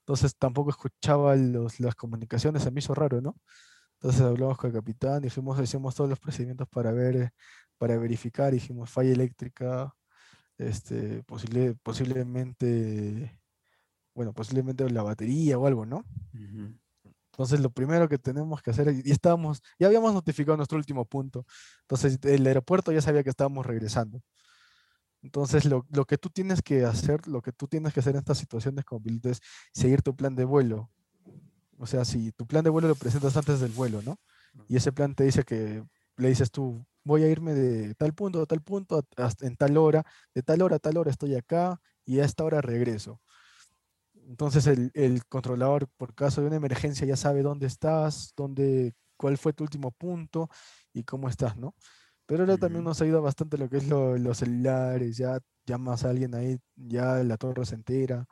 entonces 0.00 0.36
tampoco 0.36 0.70
escuchaba 0.70 1.36
los, 1.36 1.80
las 1.80 1.94
comunicaciones, 1.94 2.62
se 2.62 2.70
me 2.70 2.80
hizo 2.80 2.94
raro, 2.94 3.20
¿no? 3.20 3.36
Entonces 3.94 4.20
hablamos 4.22 4.58
con 4.58 4.68
el 4.70 4.76
capitán, 4.76 5.22
dijimos, 5.22 5.60
hicimos 5.60 5.94
todos 5.94 6.10
los 6.10 6.18
procedimientos 6.20 6.68
para 6.68 6.92
ver, 6.92 7.32
para 7.78 7.96
verificar, 7.96 8.52
dijimos 8.52 8.90
falla 8.90 9.12
eléctrica, 9.12 9.94
este, 10.58 11.22
posible, 11.24 11.74
posiblemente, 11.82 13.40
bueno, 14.14 14.32
posiblemente 14.34 14.88
la 14.90 15.02
batería 15.02 15.58
o 15.58 15.66
algo, 15.66 15.86
¿no? 15.86 16.04
Entonces 17.34 17.58
lo 17.60 17.70
primero 17.70 18.08
que 18.08 18.16
tenemos 18.16 18.62
que 18.62 18.70
hacer, 18.70 18.94
y 19.04 19.10
estábamos, 19.10 19.60
ya 19.78 19.88
habíamos 19.88 20.14
notificado 20.14 20.56
nuestro 20.56 20.78
último 20.78 21.04
punto, 21.04 21.44
entonces 21.80 22.18
el 22.22 22.46
aeropuerto 22.46 22.92
ya 22.92 23.00
sabía 23.02 23.24
que 23.24 23.30
estábamos 23.30 23.66
regresando. 23.66 24.22
Entonces, 25.24 25.64
lo, 25.64 25.82
que 26.06 26.18
tú 26.18 26.28
tienes 26.28 26.60
que 26.60 26.84
hacer, 26.84 27.26
lo 27.26 27.40
que 27.40 27.50
tú 27.50 27.66
tienes 27.66 27.94
que 27.94 28.00
hacer 28.00 28.12
en 28.12 28.18
estas 28.18 28.36
situaciones 28.36 28.84
es 29.24 29.40
seguir 29.72 30.02
tu 30.02 30.14
plan 30.14 30.36
de 30.36 30.44
vuelo. 30.44 30.90
O 31.78 31.86
sea, 31.86 32.04
si 32.04 32.30
tu 32.32 32.46
plan 32.46 32.62
de 32.62 32.68
vuelo 32.68 32.88
lo 32.88 32.94
presentas 32.94 33.34
antes 33.36 33.58
del 33.58 33.72
vuelo, 33.72 34.02
¿no? 34.02 34.18
Y 34.68 34.76
ese 34.76 34.92
plan 34.92 35.14
te 35.14 35.24
dice 35.24 35.42
que 35.44 35.82
le 36.18 36.28
dices 36.28 36.50
tú, 36.50 36.86
voy 37.04 37.22
a 37.24 37.28
irme 37.28 37.54
de 37.54 37.94
tal 37.94 38.12
punto 38.12 38.42
a 38.42 38.46
tal 38.46 38.60
punto 38.60 39.02
en 39.40 39.56
tal 39.56 39.76
hora, 39.78 40.04
de 40.34 40.42
tal 40.42 40.60
hora 40.60 40.76
a 40.76 40.78
tal 40.78 40.98
hora 40.98 41.10
estoy 41.10 41.34
acá 41.34 41.80
y 42.04 42.20
a 42.20 42.24
esta 42.26 42.44
hora 42.44 42.60
regreso. 42.60 43.20
Entonces 44.28 44.66
el, 44.66 44.90
el 44.94 45.24
controlador, 45.26 45.88
por 45.96 46.14
caso 46.14 46.40
de 46.40 46.46
una 46.48 46.56
emergencia, 46.56 47.06
ya 47.06 47.16
sabe 47.16 47.42
dónde 47.42 47.66
estás, 47.66 48.32
dónde, 48.36 48.94
cuál 49.16 49.38
fue 49.38 49.52
tu 49.52 49.64
último 49.64 49.90
punto 49.92 50.48
y 50.92 51.04
cómo 51.04 51.28
estás, 51.28 51.56
¿no? 51.56 51.74
Pero 52.26 52.42
ahora 52.44 52.56
también 52.56 52.84
nos 52.84 53.00
ayuda 53.02 53.20
bastante 53.20 53.58
lo 53.58 53.68
que 53.68 53.78
es 53.78 53.88
los 53.88 54.38
celulares, 54.38 55.16
ya 55.18 55.38
llamas 55.66 56.04
a 56.04 56.10
alguien 56.10 56.34
ahí, 56.34 56.58
ya 56.76 57.22
la 57.24 57.36
torre 57.36 57.66
se 57.66 57.74
entera. 57.74 58.26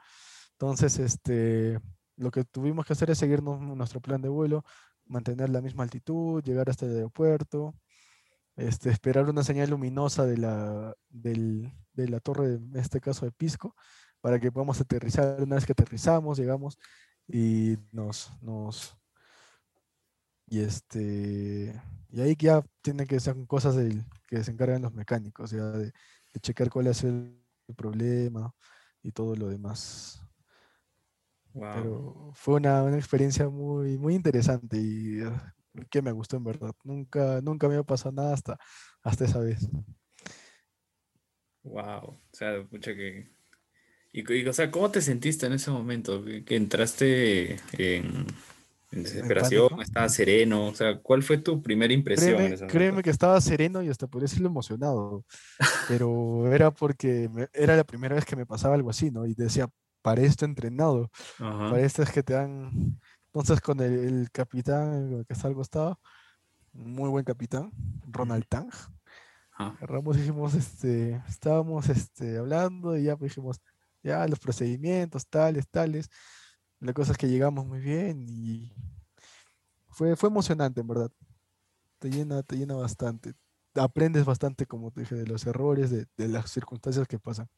Entonces, 0.52 0.98
este, 0.98 1.78
lo 2.16 2.30
que 2.30 2.44
tuvimos 2.44 2.86
que 2.86 2.94
hacer 2.94 3.10
es 3.10 3.18
seguirnos 3.18 3.60
nuestro 3.60 4.00
plan 4.00 4.22
de 4.22 4.28
vuelo, 4.30 4.64
mantener 5.06 5.50
la 5.50 5.60
misma 5.60 5.82
altitud, 5.84 6.42
llegar 6.42 6.70
hasta 6.70 6.86
el 6.86 6.96
aeropuerto 6.96 7.74
este, 8.56 8.90
esperar 8.90 9.28
una 9.28 9.42
señal 9.44 9.70
luminosa 9.70 10.26
de 10.26 10.36
la, 10.38 10.94
del- 11.08 11.72
de 11.94 12.08
la 12.08 12.20
torre, 12.20 12.54
en 12.54 12.76
este 12.76 13.00
caso 13.00 13.24
de 13.26 13.32
Pisco, 13.32 13.74
para 14.22 14.40
que 14.40 14.50
podamos 14.50 14.80
aterrizar. 14.80 15.42
Una 15.42 15.56
vez 15.56 15.66
que 15.66 15.72
aterrizamos, 15.72 16.38
llegamos 16.38 16.78
y 17.28 17.76
nos, 17.92 18.32
nos, 18.42 18.96
y 20.46 20.60
este, 20.60 21.78
y 22.10 22.20
ahí 22.22 22.34
ya 22.38 22.64
tienen 22.80 23.06
que 23.06 23.20
ser 23.20 23.36
cosas 23.46 23.76
del- 23.76 24.04
que 24.28 24.42
se 24.42 24.50
encargan 24.52 24.82
los 24.82 24.94
mecánicos, 24.94 25.50
ya 25.50 25.64
de, 25.72 25.92
de 26.32 26.40
checar 26.40 26.70
cuál 26.70 26.86
es 26.86 27.04
el 27.04 27.38
problema 27.76 28.54
y 29.02 29.12
todo 29.12 29.36
lo 29.36 29.48
demás. 29.48 30.20
Wow. 31.54 31.72
Pero 31.74 32.32
fue 32.34 32.54
una, 32.54 32.82
una 32.82 32.96
experiencia 32.96 33.48
muy, 33.48 33.98
muy 33.98 34.14
interesante 34.14 34.78
y 34.78 35.20
eh, 35.20 35.84
que 35.90 36.00
me 36.00 36.12
gustó 36.12 36.36
en 36.38 36.44
verdad. 36.44 36.72
Nunca, 36.82 37.40
nunca 37.42 37.68
me 37.68 37.74
había 37.74 37.84
pasado 37.84 38.12
nada 38.12 38.32
hasta, 38.32 38.58
hasta 39.02 39.24
esa 39.26 39.38
vez. 39.40 39.68
Wow. 41.62 42.08
O 42.08 42.20
sea, 42.32 42.64
pucha 42.64 42.94
que. 42.94 43.30
Y, 44.12 44.30
y, 44.32 44.46
o 44.46 44.52
sea, 44.52 44.70
¿cómo 44.70 44.90
te 44.90 45.00
sentiste 45.00 45.46
en 45.46 45.54
ese 45.54 45.70
momento? 45.70 46.24
Que, 46.24 46.44
que 46.44 46.56
entraste 46.56 47.52
en, 47.78 48.26
en 48.92 49.02
desesperación, 49.02 49.68
estabas 49.80 50.14
sereno. 50.14 50.66
O 50.66 50.74
sea, 50.74 50.98
¿cuál 50.98 51.22
fue 51.22 51.38
tu 51.38 51.62
primera 51.62 51.92
impresión 51.94 52.34
en 52.34 52.36
Créeme, 52.36 52.54
ese 52.54 52.66
créeme 52.66 53.02
que 53.02 53.10
estaba 53.10 53.40
sereno 53.40 53.82
y 53.82 53.88
hasta 53.88 54.06
podría 54.06 54.26
decirlo 54.26 54.48
emocionado, 54.48 55.24
pero 55.88 56.52
era 56.52 56.70
porque 56.70 57.28
me- 57.32 57.48
era 57.54 57.74
la 57.74 57.84
primera 57.84 58.14
vez 58.14 58.24
que 58.24 58.36
me 58.36 58.46
pasaba 58.46 58.74
algo 58.74 58.90
así, 58.90 59.10
¿no? 59.10 59.26
Y 59.26 59.34
decía, 59.34 59.68
para 60.02 60.20
esto 60.20 60.44
entrenado, 60.44 61.10
Ajá. 61.38 61.70
para 61.70 61.80
esto 61.82 62.02
es 62.02 62.10
que 62.10 62.22
te 62.22 62.34
dan... 62.34 63.00
Entonces 63.26 63.62
con 63.62 63.80
el, 63.80 63.92
el 63.94 64.30
capitán 64.30 65.24
que 65.26 65.32
está 65.32 65.48
al 65.48 65.54
costado, 65.54 65.98
muy 66.74 67.08
buen 67.08 67.24
capitán, 67.24 67.70
Ronald 68.10 68.44
Tang, 68.46 68.68
y 69.80 70.16
dijimos, 70.16 70.54
este, 70.54 71.22
estábamos 71.28 71.88
este, 71.88 72.38
hablando 72.38 72.96
y 72.96 73.04
ya 73.04 73.16
pues, 73.16 73.30
dijimos, 73.30 73.60
ya 74.02 74.26
los 74.26 74.38
procedimientos, 74.38 75.26
tales, 75.26 75.68
tales. 75.68 76.10
La 76.80 76.92
cosa 76.92 77.12
es 77.12 77.18
que 77.18 77.28
llegamos 77.28 77.66
muy 77.66 77.80
bien 77.80 78.26
y 78.28 78.72
fue, 79.88 80.16
fue 80.16 80.28
emocionante, 80.28 80.80
en 80.80 80.88
verdad. 80.88 81.10
Te 81.98 82.10
llena, 82.10 82.42
te 82.42 82.56
llena 82.56 82.74
bastante. 82.74 83.34
Aprendes 83.74 84.24
bastante, 84.24 84.66
como 84.66 84.90
te 84.90 85.02
dije, 85.02 85.14
de 85.14 85.26
los 85.26 85.46
errores, 85.46 85.90
de, 85.90 86.06
de 86.16 86.28
las 86.28 86.50
circunstancias 86.50 87.06
que 87.06 87.18
pasan. 87.18 87.48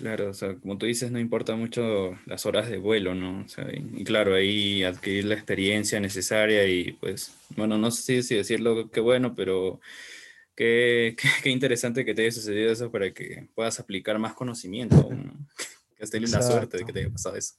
Claro, 0.00 0.30
o 0.30 0.34
sea, 0.34 0.56
como 0.56 0.78
tú 0.78 0.86
dices, 0.86 1.12
no 1.12 1.18
importa 1.20 1.54
mucho 1.56 2.18
las 2.24 2.46
horas 2.46 2.70
de 2.70 2.78
vuelo, 2.78 3.14
¿no? 3.14 3.44
O 3.44 3.48
sea, 3.48 3.66
y, 3.70 4.00
y 4.00 4.04
claro, 4.04 4.34
ahí 4.34 4.82
adquirir 4.82 5.26
la 5.26 5.34
experiencia 5.34 6.00
necesaria 6.00 6.66
y 6.66 6.92
pues, 6.92 7.34
bueno, 7.54 7.76
no 7.76 7.90
sé 7.90 8.22
si 8.22 8.34
decirlo 8.34 8.90
qué 8.90 9.00
bueno, 9.00 9.34
pero 9.34 9.78
qué, 10.54 11.14
qué, 11.18 11.28
qué 11.42 11.50
interesante 11.50 12.04
que 12.04 12.14
te 12.14 12.22
haya 12.22 12.32
sucedido 12.32 12.72
eso 12.72 12.90
para 12.90 13.12
que 13.12 13.48
puedas 13.54 13.80
aplicar 13.80 14.18
más 14.18 14.34
conocimiento, 14.34 14.96
¿no? 15.10 15.46
Que 15.96 16.04
has 16.04 16.10
tenido 16.10 16.32
la 16.32 16.42
suerte 16.42 16.78
de 16.78 16.84
que 16.84 16.92
te 16.92 17.00
haya 17.00 17.10
pasado 17.10 17.36
eso. 17.36 17.54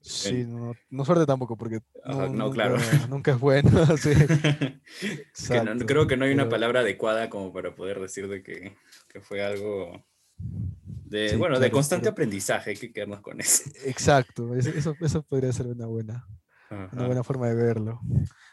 Sí, 0.00 0.44
no, 0.46 0.72
no 0.90 1.04
suerte 1.04 1.26
tampoco, 1.26 1.56
porque 1.56 1.80
Ajá, 2.04 2.28
no, 2.28 2.46
nunca, 2.46 2.54
claro. 2.54 2.76
nunca 3.10 3.32
es 3.32 3.38
bueno. 3.40 3.70
sí, 3.98 4.10
Que 4.16 5.08
no- 5.08 5.20
exacto, 5.28 5.86
creo 5.86 6.06
que 6.06 6.16
no 6.16 6.24
hay 6.24 6.32
una 6.32 6.48
palabra 6.48 6.80
adecuada 6.80 7.28
como 7.28 7.52
para 7.52 7.74
poder 7.74 8.00
decir 8.00 8.28
de 8.28 8.42
que, 8.42 8.76
que 9.08 9.20
fue 9.20 9.44
algo 9.44 10.06
de, 11.04 11.30
Sí, 11.30 11.36
bueno, 11.36 11.58
de 11.58 11.70
constante 11.70 12.04
pero- 12.04 12.12
aprendizaje, 12.12 12.70
hay 12.70 12.76
que 12.76 12.92
quedarnos 12.92 13.20
con 13.20 13.40
eso. 13.40 13.64
Exacto, 13.84 14.54
eso, 14.54 14.94
eso, 15.00 15.22
podría 15.24 15.52
ser 15.52 15.66
una 15.66 15.86
buena, 15.86 16.26
una 16.92 17.06
buena 17.06 17.24
forma 17.24 17.48
de 17.48 17.54
verlo. 17.56 18.00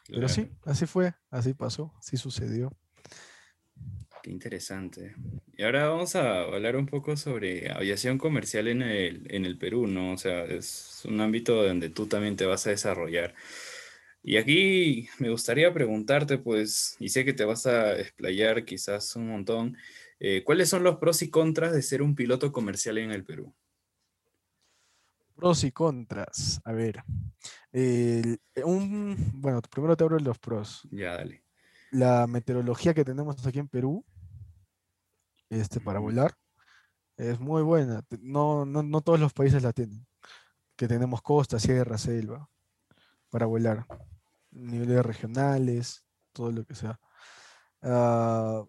Pero 0.08 0.28
sí, 0.28 0.50
así 0.66 0.86
fue, 0.86 1.14
así 1.30 1.54
pasó, 1.54 1.94
así 2.00 2.18
sucedió. 2.18 2.76
Qué 4.26 4.32
interesante. 4.32 5.14
Y 5.56 5.62
ahora 5.62 5.88
vamos 5.88 6.16
a 6.16 6.42
hablar 6.42 6.76
un 6.78 6.88
poco 6.88 7.16
sobre 7.16 7.70
aviación 7.72 8.18
comercial 8.18 8.68
en 8.68 8.82
el, 8.82 9.28
en 9.30 9.46
el 9.46 9.56
Perú, 9.56 9.86
¿no? 9.86 10.14
O 10.14 10.18
sea, 10.18 10.46
es 10.46 11.04
un 11.06 11.22
ámbito 11.22 11.64
donde 11.64 11.90
tú 11.92 12.08
también 12.08 12.36
te 12.36 12.48
vas 12.48 12.66
a 12.66 12.72
desarrollar. 12.72 13.36
Y 14.24 14.38
aquí 14.38 15.08
me 15.20 15.30
gustaría 15.30 15.72
preguntarte, 15.72 16.40
pues, 16.40 16.96
y 17.00 17.10
sé 17.10 17.24
que 17.24 17.34
te 17.34 17.46
vas 17.46 17.68
a 17.68 18.00
explayar 18.00 18.66
quizás 18.66 19.16
un 19.16 19.28
montón, 19.28 19.78
eh, 20.20 20.42
¿cuáles 20.44 20.70
son 20.70 20.82
los 20.84 20.96
pros 20.98 21.22
y 21.22 21.30
contras 21.30 21.72
de 21.74 21.84
ser 21.84 22.02
un 22.02 22.16
piloto 22.16 22.52
comercial 22.52 22.98
en 22.98 23.12
el 23.12 23.24
Perú? 23.24 23.54
Pros 25.36 25.64
y 25.64 25.72
contras. 25.72 26.60
A 26.66 26.72
ver, 26.72 27.04
el- 27.72 28.40
un, 28.64 29.16
bueno, 29.36 29.62
primero 29.62 29.96
te 29.96 30.04
abro 30.04 30.18
los 30.18 30.40
pros. 30.40 30.88
Ya, 30.90 31.14
dale. 31.16 31.44
La 31.92 32.26
meteorología 32.26 32.94
que 32.94 33.06
tenemos 33.06 33.46
aquí 33.46 33.60
en 33.60 33.68
Perú, 33.68 34.04
este, 35.50 35.80
para 35.80 36.00
volar, 36.00 36.36
es 37.18 37.40
muy 37.40 37.64
buena. 37.64 38.04
No, 38.22 38.66
no, 38.66 38.84
no 38.84 39.02
todos 39.02 39.20
los 39.20 39.34
países 39.34 39.64
la 39.64 39.74
tienen. 39.74 40.06
Que 40.76 40.88
tenemos 40.88 41.22
costa, 41.22 41.60
sierra, 41.60 41.98
selva, 41.98 42.50
para 43.30 43.46
volar. 43.46 43.86
Niveles 44.52 45.06
regionales, 45.06 46.06
todo 46.34 46.52
lo 46.52 46.66
que 46.66 46.76
sea. 46.76 47.00
Ah, 47.82 48.64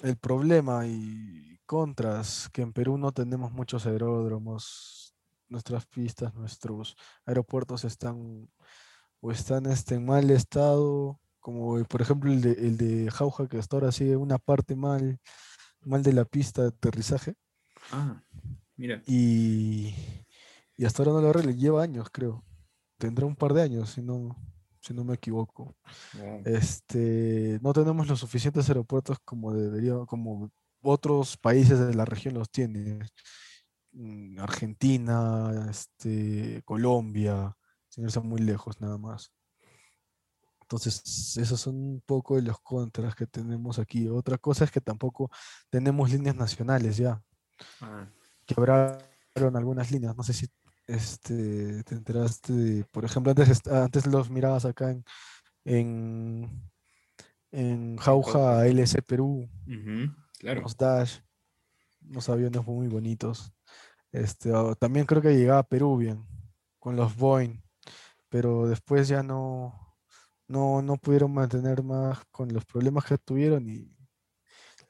el 0.00 0.16
problema 0.16 0.86
y 0.86 1.58
contras, 1.66 2.48
que 2.52 2.62
en 2.62 2.72
Perú 2.72 2.98
no 2.98 3.12
tenemos 3.12 3.52
muchos 3.52 3.86
aeródromos, 3.86 5.14
nuestras 5.48 5.86
pistas, 5.86 6.34
nuestros 6.34 6.96
aeropuertos 7.26 7.84
están 7.84 8.48
o 9.20 9.30
están 9.30 9.66
este, 9.66 9.94
en 9.96 10.04
mal 10.06 10.30
estado, 10.30 11.20
como 11.40 11.82
por 11.84 12.02
ejemplo 12.02 12.32
el 12.32 12.40
de, 12.40 12.52
el 12.52 12.76
de 12.76 13.10
Jauja, 13.10 13.46
que 13.48 13.58
hasta 13.58 13.76
ahora 13.76 13.92
sigue 13.92 14.16
una 14.16 14.38
parte 14.38 14.74
mal, 14.74 15.20
mal 15.84 16.02
de 16.02 16.12
la 16.12 16.24
pista 16.24 16.62
de 16.62 16.68
aterrizaje, 16.68 17.34
Ah, 17.90 18.22
mira. 18.76 19.02
y, 19.06 19.94
y 20.76 20.84
hasta 20.84 21.02
ahora 21.02 21.12
no 21.14 21.20
lo 21.22 21.28
arregla, 21.30 21.52
lleva 21.52 21.82
años 21.82 22.08
creo, 22.12 22.44
tendrá 22.98 23.26
un 23.26 23.36
par 23.36 23.52
de 23.54 23.62
años, 23.62 23.90
si 23.90 24.02
no, 24.02 24.36
si 24.80 24.94
no 24.94 25.04
me 25.04 25.14
equivoco. 25.14 25.76
Wow. 26.14 26.42
Este, 26.44 27.58
no 27.62 27.72
tenemos 27.72 28.06
los 28.08 28.20
suficientes 28.20 28.68
aeropuertos 28.68 29.18
como 29.24 29.52
debería, 29.54 29.94
como 30.06 30.50
otros 30.82 31.36
países 31.36 31.78
de 31.78 31.94
la 31.94 32.04
región 32.04 32.34
los 32.34 32.50
tienen. 32.50 33.00
Mm, 33.92 34.38
Argentina, 34.40 35.68
este, 35.70 36.62
Colombia, 36.64 37.54
sin 37.88 38.04
irse 38.04 38.20
muy 38.20 38.40
lejos 38.40 38.80
nada 38.80 38.98
más. 38.98 39.30
Entonces, 40.72 41.36
esos 41.36 41.60
son 41.60 41.74
un 41.76 42.00
poco 42.06 42.36
de 42.36 42.42
los 42.42 42.58
contras 42.60 43.14
que 43.14 43.26
tenemos 43.26 43.78
aquí. 43.78 44.08
Otra 44.08 44.38
cosa 44.38 44.64
es 44.64 44.70
que 44.70 44.80
tampoco 44.80 45.30
tenemos 45.68 46.10
líneas 46.10 46.34
nacionales 46.34 46.96
ya. 46.96 47.22
Ah, 47.82 48.08
Quebraron 48.46 48.96
algunas 49.54 49.90
líneas. 49.90 50.16
No 50.16 50.22
sé 50.22 50.32
si 50.32 50.46
este, 50.86 51.84
te 51.84 51.94
enteraste 51.94 52.54
de- 52.54 52.84
por 52.86 53.04
ejemplo, 53.04 53.32
antes, 53.32 53.66
antes 53.66 54.06
los 54.06 54.30
mirabas 54.30 54.64
acá 54.64 54.90
en, 54.92 55.04
en, 55.64 56.70
en 57.50 57.96
Jauja. 57.98 58.66
LC 58.66 59.02
Perú, 59.02 59.46
claro. 60.38 60.62
los 60.62 60.74
Dash, 60.78 61.18
unos 62.08 62.30
aviones 62.30 62.66
muy 62.66 62.88
bonitos. 62.88 63.52
Este, 64.10 64.50
también 64.78 65.04
creo 65.04 65.20
que 65.20 65.36
llegaba 65.36 65.58
a 65.60 65.68
Perú 65.68 65.98
bien, 65.98 66.26
con 66.78 66.96
los 66.96 67.14
Boeing, 67.14 67.62
pero 68.30 68.66
después 68.68 69.06
ya 69.08 69.22
no, 69.22 69.81
no, 70.48 70.82
no 70.82 70.96
pudieron 70.96 71.32
mantener 71.32 71.82
más 71.82 72.24
con 72.30 72.52
los 72.52 72.64
problemas 72.64 73.04
que 73.04 73.18
tuvieron 73.18 73.68
y 73.68 73.88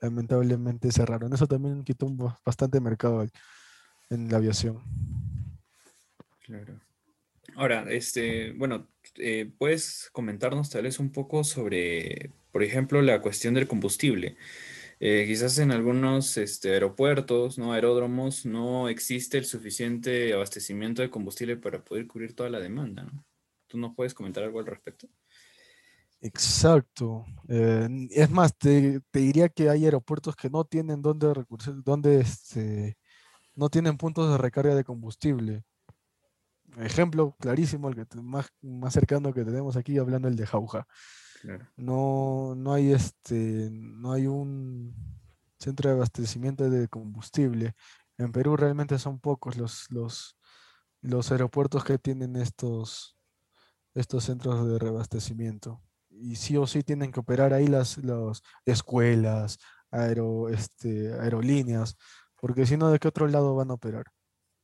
lamentablemente 0.01 0.91
cerraron. 0.91 1.33
Eso 1.33 1.47
también 1.47 1.85
quitó 1.85 2.07
bastante 2.45 2.81
mercado 2.81 3.27
en 4.11 4.29
la 4.29 4.37
aviación. 4.39 4.83
Claro. 6.45 6.81
Ahora, 7.55 7.87
este, 7.91 8.53
bueno, 8.53 8.89
eh, 9.17 9.51
¿puedes 9.59 10.09
comentarnos 10.13 10.71
tal 10.71 10.85
vez 10.85 10.99
un 10.99 11.13
poco 11.13 11.45
sobre, 11.45 12.31
por 12.51 12.63
ejemplo, 12.63 13.03
la 13.03 13.21
cuestión 13.21 13.55
del 13.55 13.69
combustible? 13.69 14.37
Eh, 15.01 15.25
quizás 15.27 15.59
en 15.59 15.73
algunos 15.73 16.37
este, 16.37 16.73
aeropuertos, 16.73 17.59
¿no? 17.59 17.73
Aeródromos, 17.73 18.47
no 18.47 18.89
existe 18.89 19.37
el 19.37 19.45
suficiente 19.45 20.33
abastecimiento 20.33 21.03
de 21.03 21.11
combustible 21.11 21.57
para 21.57 21.85
poder 21.85 22.07
cubrir 22.07 22.35
toda 22.35 22.51
la 22.51 22.61
demanda, 22.61 23.03
¿no? 23.03 23.25
¿Tú 23.67 23.79
nos 23.79 23.95
puedes 23.95 24.15
comentar 24.15 24.45
algo 24.45 24.61
al 24.61 24.67
respecto? 24.67 25.09
Exacto. 26.23 27.25
eh, 27.49 27.89
es 28.11 28.31
más, 28.31 28.57
te, 28.57 29.01
te 29.11 29.19
diría 29.19 29.49
que 29.49 29.69
hay 29.69 29.85
aeropuertos 29.85 30.37
que 30.37 30.49
no 30.49 30.65
tienen 30.65 31.03
donde 31.03 31.35
recursos, 31.35 31.83
donde 31.85 32.21
este, 32.21 32.97
no 33.57 33.69
tienen 33.69 33.97
puntos 33.97 34.31
de 34.31 34.39
recarga 34.39 34.75
de 34.75 34.85
combustible. 34.85 35.65
Ejemplo 36.79 37.37
clarísimo, 37.39 37.89
el 37.89 37.97
que 37.97 38.07
te- 38.07 38.23
más, 38.23 38.47
más 38.63 38.95
cercano 38.95 39.33
que 39.35 39.45
tenemos 39.45 39.77
aquí, 39.77 39.99
hablando 39.99 40.29
el 40.29 40.37
de 40.37 40.47
Jauja. 40.47 40.87
Claro. 41.43 41.69
No, 41.77 42.55
no 42.57 42.73
hay 42.73 42.93
este, 42.93 43.69
no 43.73 44.13
hay 44.13 44.29
un 44.29 44.95
centro 45.59 45.91
de 45.91 45.97
abastecimiento 45.97 46.71
de 46.71 46.89
combustible. 46.89 47.75
En 48.17 48.31
Perú 48.31 48.57
realmente 48.57 48.99
son 48.99 49.19
pocos 49.19 49.57
los, 49.57 49.87
los, 49.91 50.39
los 51.01 51.33
aeropuertos 51.33 51.83
que 51.83 51.99
tienen 51.99 52.37
estos, 52.37 53.19
estos 53.93 54.25
centros 54.25 54.69
de 54.69 54.79
reabastecimiento. 54.79 55.83
Y 56.23 56.37
sí 56.37 56.57
o 56.57 56.67
sí 56.67 56.83
tienen 56.83 57.11
que 57.11 57.21
operar 57.21 57.53
ahí 57.53 57.67
las, 57.67 57.99
las 57.99 58.43
escuelas, 58.65 59.59
aero, 59.91 60.49
este, 60.49 61.13
aerolíneas, 61.15 61.97
porque 62.41 62.67
si 62.67 62.77
no, 62.77 62.91
¿de 62.91 62.99
qué 62.99 63.09
otro 63.09 63.27
lado 63.29 63.55
van 63.55 63.71
a 63.71 63.75
operar? 63.75 64.05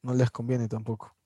No 0.03 0.15
les 0.15 0.31
conviene 0.31 0.69
tampoco. 0.69 1.17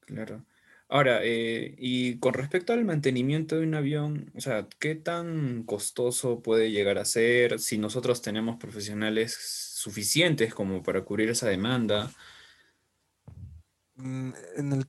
Claro. 0.00 0.44
Ahora, 0.88 1.20
eh, 1.22 1.74
y 1.78 2.18
con 2.18 2.34
respecto 2.34 2.74
al 2.74 2.84
mantenimiento 2.84 3.56
de 3.56 3.66
un 3.66 3.74
avión, 3.74 4.30
o 4.36 4.40
sea, 4.42 4.68
¿qué 4.78 4.94
tan 4.94 5.62
costoso 5.62 6.42
puede 6.42 6.70
llegar 6.70 6.98
a 6.98 7.06
ser 7.06 7.60
si 7.60 7.78
nosotros 7.78 8.20
tenemos 8.20 8.58
profesionales 8.58 9.32
suficientes 9.74 10.52
como 10.52 10.82
para 10.82 11.02
cubrir 11.02 11.30
esa 11.30 11.48
demanda? 11.48 12.10
Mm, 13.94 14.32
en 14.56 14.72
el, 14.72 14.86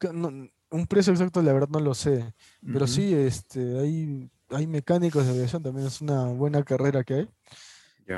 un 0.73 0.87
precio 0.87 1.13
exacto, 1.13 1.41
la 1.43 1.53
verdad 1.53 1.69
no 1.69 1.79
lo 1.79 1.93
sé, 1.93 2.33
pero 2.65 2.87
sí, 2.87 3.13
este, 3.13 3.79
hay, 3.79 4.29
hay 4.49 4.65
mecánicos 4.65 5.23
de 5.23 5.31
aviación, 5.31 5.61
también 5.61 5.85
es 5.85 6.01
una 6.01 6.25
buena 6.25 6.63
carrera 6.63 7.03
que 7.03 7.13
hay, 7.13 7.29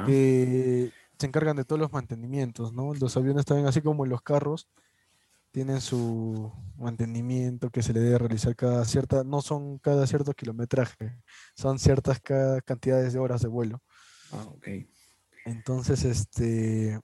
que 0.05 0.91
se 1.19 1.25
encargan 1.27 1.57
de 1.57 1.65
todos 1.65 1.81
los 1.81 1.91
mantenimientos, 1.91 2.71
¿no? 2.71 2.93
Los 2.93 3.17
aviones 3.17 3.43
también, 3.43 3.67
así 3.67 3.81
como 3.81 4.05
los 4.05 4.21
carros, 4.21 4.69
tienen 5.51 5.81
su 5.81 6.49
mantenimiento 6.77 7.69
que 7.69 7.83
se 7.83 7.91
le 7.91 7.99
debe 7.99 8.19
realizar 8.19 8.55
cada 8.55 8.85
cierta, 8.85 9.25
no 9.25 9.41
son 9.41 9.77
cada 9.79 10.07
cierto 10.07 10.31
kilometraje, 10.31 11.21
son 11.55 11.77
ciertas 11.77 12.21
cantidades 12.63 13.11
de 13.11 13.19
horas 13.19 13.41
de 13.41 13.49
vuelo. 13.49 13.81
Ah, 14.31 14.45
ok. 14.47 14.67
Entonces, 15.43 16.05
este, 16.05 17.01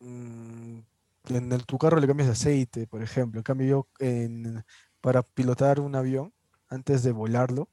mm, 0.00 0.78
en 1.28 1.52
el, 1.52 1.66
tu 1.66 1.78
carro 1.78 2.00
le 2.00 2.06
cambias 2.06 2.28
de 2.28 2.32
aceite, 2.32 2.86
por 2.86 3.02
ejemplo. 3.02 3.40
En 3.40 3.44
cambio, 3.44 3.66
yo 3.66 3.88
en, 3.98 4.64
para 5.00 5.22
pilotar 5.22 5.80
un 5.80 5.94
avión, 5.94 6.32
antes 6.68 7.02
de 7.02 7.12
volarlo, 7.12 7.68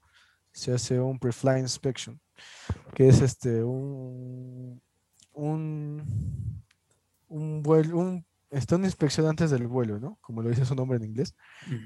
se 0.52 0.74
hace 0.74 1.00
un 1.00 1.20
pre-flight 1.20 1.62
inspection, 1.62 2.20
que 2.94 3.10
es 3.10 3.22
este, 3.22 3.64
un, 3.64 4.82
un, 5.34 6.64
un 7.28 7.64
vuelo, 7.64 7.98
un 7.98 8.26
está 8.56 8.76
una 8.78 8.86
inspección 8.86 9.28
antes 9.28 9.52
del 9.52 9.68
vuelo, 9.68 10.00
¿no? 10.00 10.18
Como 10.22 10.42
lo 10.42 10.50
dice 10.50 10.66
su 10.66 10.76
nombre 10.76 10.98
en 10.98 11.04
inglés, 11.04 11.36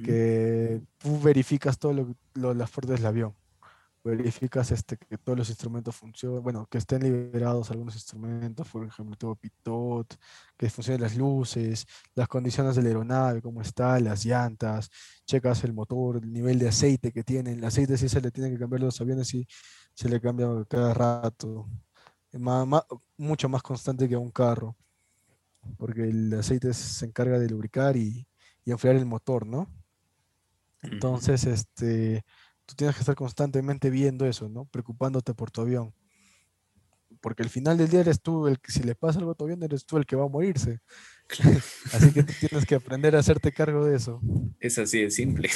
que 0.04 0.82
tú 0.98 1.20
verificas 1.20 1.80
todo 1.80 2.16
lo, 2.34 2.54
las 2.54 2.70
partes 2.70 2.98
del 2.98 3.06
avión. 3.06 3.36
Verificas 4.10 4.72
este, 4.72 4.98
que 4.98 5.18
todos 5.18 5.38
los 5.38 5.50
instrumentos 5.50 5.96
funcionen, 5.96 6.44
bueno, 6.44 6.68
que 6.70 6.78
estén 6.78 7.04
liberados 7.04 7.72
algunos 7.72 7.96
instrumentos, 7.96 8.68
por 8.68 8.86
ejemplo, 8.86 9.16
todo 9.18 9.36
pitot, 9.36 10.16
que 10.58 10.70
funcionen 10.70 11.02
las 11.02 11.16
luces, 11.16 11.86
las 12.16 12.28
condiciones 12.28 12.76
de 12.76 12.84
la 12.84 12.90
aeronave, 12.90 13.42
cómo 13.42 13.62
está, 13.62 14.00
las 14.00 14.26
llantas, 14.26 14.90
checas 15.26 15.64
el 15.64 15.74
motor, 15.74 16.18
el 16.18 16.32
nivel 16.32 16.60
de 16.60 16.70
aceite 16.70 17.12
que 17.12 17.24
tiene. 17.24 17.54
El 17.54 17.64
aceite 17.64 17.98
sí 17.98 18.10
se 18.10 18.22
le 18.22 18.32
tiene 18.32 18.52
que 18.52 18.60
cambiar 18.60 18.82
los 18.82 19.00
aviones 19.02 19.34
y 19.34 19.48
se 19.94 20.10
le 20.10 20.20
cambia 20.22 20.48
cada 20.68 20.94
rato. 20.94 21.68
mucho 23.18 23.50
más 23.50 23.62
constante 23.64 24.08
que 24.08 24.16
a 24.16 24.20
un 24.20 24.32
carro 24.32 24.76
porque 25.78 26.04
el 26.04 26.34
aceite 26.34 26.74
se 26.74 27.06
encarga 27.06 27.40
de 27.40 27.50
lubricar 27.50 27.98
y, 27.98 28.26
enfriar 28.66 28.98
el 28.98 29.06
motor, 29.08 29.48
¿no? 29.48 29.68
Entonces, 30.84 31.44
este, 31.46 32.24
tú 32.70 32.76
tienes 32.76 32.96
que 32.96 33.02
estar 33.02 33.16
constantemente 33.16 33.90
viendo 33.90 34.28
eso, 34.28 34.48
¿no? 34.48 34.66
Preocupándote 34.66 35.34
por 35.34 35.50
tu 35.50 35.62
avión. 35.62 35.92
Porque 37.20 37.42
al 37.42 37.50
final 37.50 37.78
del 37.78 37.90
día 37.90 38.02
eres 38.02 38.22
tú 38.22 38.48
el 38.48 38.60
que, 38.60 38.72
si 38.72 38.84
le 38.84 38.94
pasa 38.94 39.18
algo 39.18 39.32
a 39.32 39.36
tu 39.36 39.46
avión, 39.46 39.64
eres 39.64 39.86
tú 39.86 39.98
el 39.98 40.06
que 40.06 40.16
va 40.16 40.26
a 40.26 40.30
morirse. 40.30 40.80
así 41.94 42.14
que 42.14 42.24
tú 42.24 42.34
tienes 42.40 42.68
que 42.68 42.76
aprender 42.76 43.16
a 43.16 43.20
hacerte 43.20 43.52
cargo 43.52 43.86
de 43.86 43.98
eso. 43.98 44.22
Es 44.60 44.78
así 44.78 45.02
de 45.02 45.10
simple. 45.10 45.50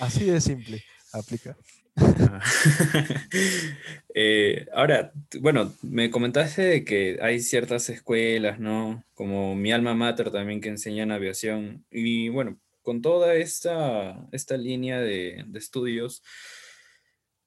Así 0.00 0.24
de 0.24 0.40
simple, 0.40 0.84
aplica. 1.12 1.56
Eh, 4.14 4.66
ahora, 4.74 5.10
bueno, 5.40 5.74
me 5.80 6.10
comentaste 6.10 6.60
de 6.60 6.84
que 6.84 7.18
hay 7.22 7.40
ciertas 7.40 7.88
escuelas, 7.88 8.60
¿no? 8.60 9.02
Como 9.14 9.54
mi 9.54 9.72
alma 9.72 9.94
mater 9.94 10.30
también 10.30 10.60
que 10.60 10.68
enseñan 10.68 11.10
aviación. 11.10 11.86
Y 11.90 12.28
bueno, 12.28 12.58
con 12.82 13.00
toda 13.00 13.34
esta, 13.34 14.28
esta 14.32 14.56
línea 14.56 15.00
de, 15.00 15.46
estudios, 15.54 16.22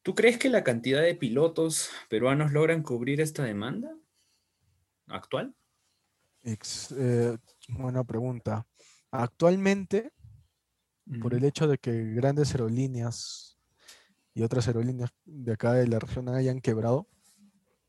¿tú 0.02 0.15
crees 0.15 0.38
que 0.38 0.50
la 0.50 0.63
cantidad 0.63 1.02
de 1.02 1.15
pilotos 1.15 1.89
peruanos 2.10 2.52
logran 2.52 2.82
cubrir 2.82 3.21
esta 3.21 3.43
demanda 3.43 3.95
actual? 5.08 5.54
Eh, 6.43 7.38
buena 7.69 8.04
pregunta. 8.04 8.65
Actualmente, 9.12 10.12
por 11.21 11.34
el 11.34 11.43
hecho 11.43 11.67
de 11.67 11.78
que 11.78 12.13
grandes 12.13 12.52
aerolíneas 12.52 13.58
y 14.34 14.43
otras 14.43 14.67
aerolíneas 14.67 15.12
de 15.26 15.54
acá 15.54 15.74
de 15.74 15.88
la 15.88 16.00
región 16.00 16.30
hayan 16.30 16.60
quebrado. 16.60 17.08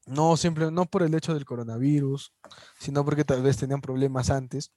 No, 0.06 0.37
simple, 0.37 0.70
no 0.70 0.87
por 0.87 1.02
el 1.02 1.14
hecho 1.14 1.35
del 1.35 1.44
coronavirus, 1.44 2.32
sino 2.78 3.04
porque 3.04 3.24
tal 3.24 3.42
vez 3.42 3.56
tenían 3.56 3.80
problemas 3.80 4.30
antes, 4.30 4.72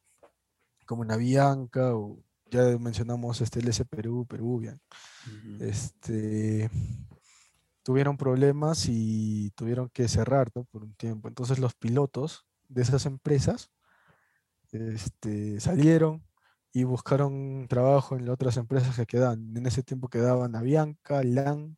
como 0.87 1.03
en 1.03 1.11
Avianca 1.11 1.95
o 1.95 2.23
ya 2.49 2.77
mencionamos 2.77 3.41
este 3.41 3.59
LS 3.59 3.85
Perú, 3.85 4.25
Peruvian. 4.27 4.79
este, 5.59 6.69
tuvieron 7.83 8.17
problemas 8.17 8.85
y 8.87 9.51
tuvieron 9.51 9.89
que 9.89 10.07
cerrar 10.07 10.51
por 10.51 10.83
un 10.83 10.93
tiempo. 10.95 11.27
Entonces 11.27 11.59
los 11.59 11.73
pilotos 11.75 12.45
de 12.67 12.81
esas 12.81 13.05
empresas 13.05 13.71
este, 14.71 15.59
salieron, 15.59 16.23
y 16.71 16.83
buscaron 16.83 17.67
trabajo 17.67 18.15
en 18.15 18.25
las 18.25 18.33
otras 18.33 18.57
empresas 18.57 18.95
que 18.95 19.05
quedaban. 19.05 19.55
En 19.55 19.65
ese 19.65 19.83
tiempo 19.83 20.07
quedaban 20.07 20.55
Avianca, 20.55 21.23
LAN. 21.23 21.77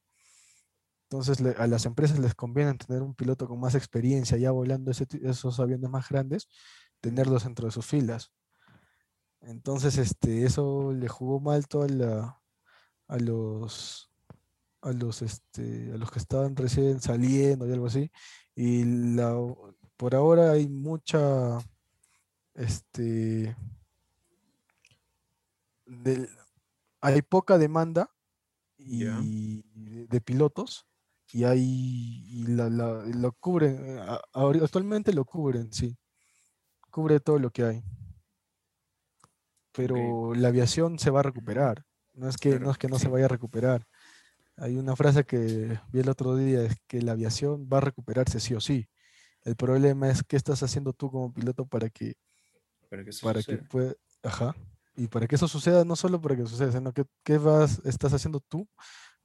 Entonces 1.10 1.42
a 1.58 1.68
las 1.68 1.86
empresas 1.86 2.20
les 2.20 2.36
conviene 2.36 2.74
tener 2.76 3.02
un 3.02 3.16
piloto 3.16 3.48
con 3.48 3.60
más 3.60 3.76
experiencia 3.76 4.38
ya 4.38 4.52
volando 4.52 4.92
esos 4.92 5.60
aviones 5.60 5.90
más 5.90 6.08
grandes, 6.10 6.48
tenerlos 7.02 7.44
dentro 7.44 7.66
de 7.66 7.72
sus 7.72 7.86
filas. 7.86 8.32
Entonces 9.42 9.98
este, 9.98 10.46
eso 10.46 10.94
le 10.94 11.08
jugó 11.08 11.40
mal 11.40 11.66
a, 12.04 12.40
a 13.08 13.18
los 13.18 14.12
a 14.82 14.92
los 14.92 15.22
este, 15.22 15.92
a 15.94 15.98
los 15.98 16.12
que 16.12 16.20
estaban 16.20 16.56
recién 16.56 17.02
saliendo 17.02 17.68
y 17.68 17.72
algo 17.72 17.88
así. 17.88 18.12
Y 18.56 18.84
la, 19.16 19.36
por 19.98 20.16
ahora 20.16 20.52
hay 20.52 20.68
mucha 20.70 21.60
este 22.54 23.56
hay 27.02 27.22
poca 27.22 27.58
demanda 27.58 28.12
y 28.78 29.04
de, 30.08 30.22
pilotos 30.22 30.88
y 31.32 31.44
hay 31.44 32.44
lo 32.48 33.32
cubren 33.34 34.00
actualmente 34.34 35.14
lo 35.14 35.26
cubren 35.26 35.72
sí. 35.74 35.98
Cubre 36.90 37.20
todo 37.20 37.40
lo 37.40 37.52
que 37.52 37.64
hay 37.64 37.84
pero 39.74 40.34
la 40.34 40.50
aviación 40.50 41.00
se 41.00 41.10
va 41.10 41.22
a 41.22 41.24
recuperar 41.24 41.84
no 42.14 42.30
es 42.30 42.38
que 42.38 42.60
no 42.60 42.72
es 42.72 42.78
que 42.78 42.88
no 42.88 43.00
se 43.00 43.08
vaya 43.08 43.26
a 43.26 43.30
recuperar. 43.30 43.86
Hay 44.58 44.78
una 44.78 44.96
frase 44.96 45.24
que 45.24 45.80
vi 45.92 46.00
el 46.00 46.10
otro 46.10 46.36
día 46.36 46.64
es 46.64 46.76
que 46.88 47.02
la 47.02 47.14
aviación 47.14 47.68
va 47.72 47.78
a 47.78 47.82
recuperarse 47.82 48.40
sí 48.40 48.54
o 48.54 48.60
sí. 48.60 48.88
El 49.44 49.56
problema 49.56 50.10
es 50.10 50.24
qué 50.24 50.36
estás 50.36 50.62
haciendo 50.62 50.94
tú 50.94 51.10
como 51.10 51.34
piloto 51.34 51.66
para 51.66 51.90
que 51.90 52.16
para 52.90 53.04
que, 53.04 53.12
para 53.22 53.44
que 53.44 53.58
pueda 53.58 53.94
ajá 54.24 54.56
y 54.96 55.08
para 55.08 55.26
que 55.26 55.36
eso 55.36 55.48
suceda, 55.48 55.86
no 55.86 55.96
solo 55.96 56.22
para 56.22 56.36
que 56.36 56.46
suceda, 56.46 56.72
sino 56.72 56.94
que 56.94 57.06
qué 57.24 57.38
vas, 57.38 57.82
estás 57.86 58.14
haciendo 58.14 58.40
tú 58.42 58.68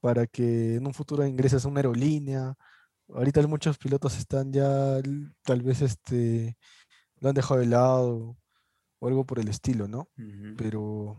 para 0.01 0.27
que 0.27 0.77
en 0.77 0.87
un 0.87 0.95
futuro 0.95 1.27
ingreses 1.27 1.65
a 1.65 1.69
una 1.69 1.81
aerolínea. 1.81 2.55
Ahorita 3.09 3.45
muchos 3.47 3.79
pilotos 3.79 4.17
están 4.17 4.53
ya, 4.53 5.01
tal 5.43 5.63
vez 5.63 5.83
este, 5.83 6.57
lo 7.21 7.29
han 7.29 7.35
dejado 7.35 7.61
de 7.61 7.67
lado 7.67 8.37
o 9.07 9.09
algo 9.09 9.25
por 9.25 9.39
el 9.39 9.49
estilo, 9.49 9.89
¿no? 9.89 10.09
Pero 10.57 11.17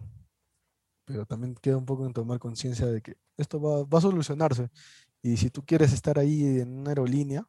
pero 1.06 1.26
también 1.26 1.56
queda 1.56 1.78
un 1.78 1.86
poco 1.86 2.06
en 2.06 2.12
tomar 2.12 2.38
conciencia 2.38 2.86
de 2.86 3.02
que 3.02 3.16
esto 3.38 3.62
va, 3.62 3.86
va, 3.86 3.98
a 4.00 4.02
solucionarse. 4.02 4.70
Y 5.22 5.38
si 5.38 5.50
tú 5.50 5.66
quieres 5.66 5.94
estar 5.94 6.20
ahí 6.20 6.60
en 6.60 6.80
una 6.80 6.90
aerolínea, 6.90 7.48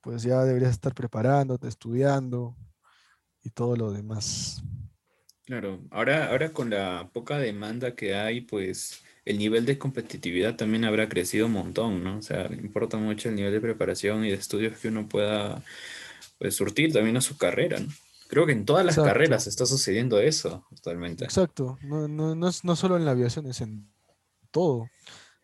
pues 0.00 0.24
ya 0.24 0.44
deberías 0.44 0.72
estar 0.72 0.94
preparándote, 0.94 1.68
estudiando 1.68 2.56
y 3.44 3.50
todo 3.50 3.76
lo 3.76 3.92
demás. 3.92 4.64
Claro, 5.44 5.80
ahora, 5.90 6.28
ahora 6.28 6.52
con 6.52 6.70
la 6.70 7.08
poca 7.12 7.38
demanda 7.38 7.94
que 7.94 8.16
hay, 8.16 8.40
pues 8.40 9.04
el 9.24 9.38
nivel 9.38 9.64
de 9.64 9.78
competitividad 9.78 10.56
también 10.56 10.84
habrá 10.84 11.08
crecido 11.08 11.46
un 11.46 11.52
montón, 11.52 12.02
¿no? 12.02 12.18
O 12.18 12.22
sea, 12.22 12.50
importa 12.52 12.96
mucho 12.96 13.28
el 13.28 13.36
nivel 13.36 13.52
de 13.52 13.60
preparación 13.60 14.24
y 14.24 14.30
de 14.30 14.34
estudios 14.34 14.76
que 14.76 14.88
uno 14.88 15.08
pueda 15.08 15.62
pues, 16.38 16.56
surtir 16.56 16.92
también 16.92 17.16
a 17.16 17.20
su 17.20 17.38
carrera, 17.38 17.78
¿no? 17.78 17.88
Creo 18.28 18.44
que 18.44 18.52
en 18.52 18.66
todas 18.66 18.84
las 18.84 18.96
carreras 18.96 19.46
está 19.46 19.64
sucediendo 19.64 20.20
eso 20.20 20.66
actualmente. 20.70 21.24
Exacto, 21.24 21.78
no, 21.82 22.06
no, 22.06 22.34
no, 22.34 22.48
es, 22.48 22.62
no 22.62 22.76
solo 22.76 22.96
en 22.96 23.06
la 23.06 23.12
aviación, 23.12 23.46
es 23.46 23.62
en 23.62 23.90
todo. 24.50 24.86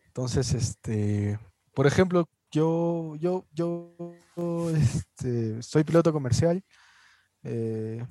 Entonces, 0.05 0.53
este, 0.53 1.39
por 1.73 1.87
ejemplo, 1.87 2.29
yo, 2.51 3.15
yo, 3.15 3.45
yo, 3.53 4.21
este, 4.77 5.61
soy 5.63 5.83
piloto 5.83 6.13
comercial, 6.13 6.63
eh, 7.43 8.05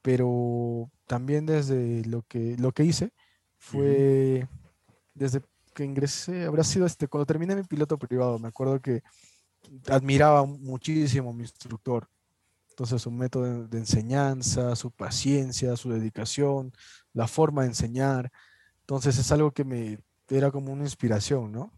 pero 0.00 0.90
también 1.06 1.44
desde 1.44 2.04
lo 2.04 2.22
que, 2.22 2.56
lo 2.56 2.70
que 2.70 2.84
hice 2.84 3.10
fue, 3.58 4.46
desde 5.12 5.42
que 5.74 5.84
ingresé, 5.84 6.44
habrá 6.44 6.62
sido 6.62 6.86
este, 6.86 7.08
cuando 7.08 7.26
terminé 7.26 7.56
mi 7.56 7.64
piloto 7.64 7.98
privado, 7.98 8.38
me 8.38 8.48
acuerdo 8.48 8.80
que 8.80 9.02
admiraba 9.88 10.46
muchísimo 10.46 11.30
a 11.30 11.32
mi 11.34 11.42
instructor. 11.42 12.08
Entonces 12.74 13.02
su 13.02 13.12
método 13.12 13.68
de 13.68 13.78
enseñanza, 13.78 14.74
su 14.74 14.90
paciencia, 14.90 15.76
su 15.76 15.90
dedicación, 15.90 16.72
la 17.12 17.28
forma 17.28 17.62
de 17.62 17.68
enseñar. 17.68 18.32
Entonces 18.80 19.16
es 19.16 19.30
algo 19.30 19.52
que 19.52 19.62
me 19.62 20.00
era 20.28 20.50
como 20.50 20.72
una 20.72 20.82
inspiración, 20.82 21.52
¿no? 21.52 21.72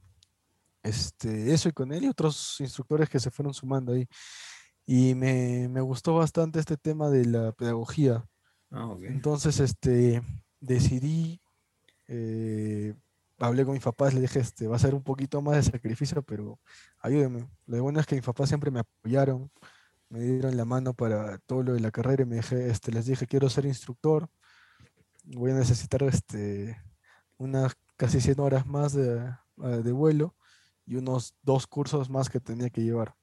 Este, 0.82 1.52
eso 1.52 1.68
y 1.68 1.72
con 1.72 1.92
él 1.92 2.04
y 2.04 2.08
otros 2.08 2.56
instructores 2.60 3.10
que 3.10 3.20
se 3.20 3.30
fueron 3.30 3.52
sumando 3.52 3.92
ahí. 3.92 4.08
Y 4.86 5.14
me, 5.14 5.68
me 5.68 5.82
gustó 5.82 6.14
bastante 6.14 6.60
este 6.60 6.78
tema 6.78 7.10
de 7.10 7.26
la 7.26 7.52
pedagogía. 7.52 8.24
Ah, 8.70 8.96
Entonces, 9.02 9.60
este, 9.60 10.22
decidí, 10.60 11.42
eh, 12.08 12.94
hablé 13.38 13.66
con 13.66 13.74
mis 13.74 13.82
papás, 13.82 14.14
le 14.14 14.22
dije, 14.22 14.38
este, 14.38 14.66
va 14.66 14.76
a 14.76 14.78
ser 14.78 14.94
un 14.94 15.02
poquito 15.02 15.42
más 15.42 15.56
de 15.56 15.72
sacrificio, 15.72 16.22
pero 16.22 16.58
ayúdenme. 17.00 17.50
Lo 17.66 17.82
bueno 17.82 18.00
es 18.00 18.06
que 18.06 18.14
mis 18.14 18.24
papás 18.24 18.48
siempre 18.48 18.70
me 18.70 18.80
apoyaron, 18.80 19.50
me 20.08 20.20
dieron 20.20 20.56
la 20.56 20.64
mano 20.64 20.94
para 20.94 21.38
todo 21.38 21.62
lo 21.62 21.74
de 21.74 21.80
la 21.80 21.90
carrera 21.90 22.22
y 22.22 22.26
me 22.26 22.36
dije, 22.36 22.70
este, 22.70 22.92
les 22.92 23.06
dije, 23.06 23.26
quiero 23.26 23.48
ser 23.50 23.66
instructor, 23.66 24.28
voy 25.24 25.50
a 25.50 25.54
necesitar 25.54 26.02
este, 26.04 26.80
unas 27.38 27.74
casi 27.96 28.20
100 28.20 28.40
horas 28.40 28.66
más 28.66 28.92
de, 28.92 29.18
ah, 29.58 29.68
de 29.68 29.92
vuelo 29.92 30.36
y 30.84 30.96
unos 30.96 31.34
dos 31.42 31.66
cursos 31.66 32.10
más 32.10 32.28
que 32.28 32.40
tenía 32.40 32.70
que 32.70 32.82
llevar. 32.82 33.16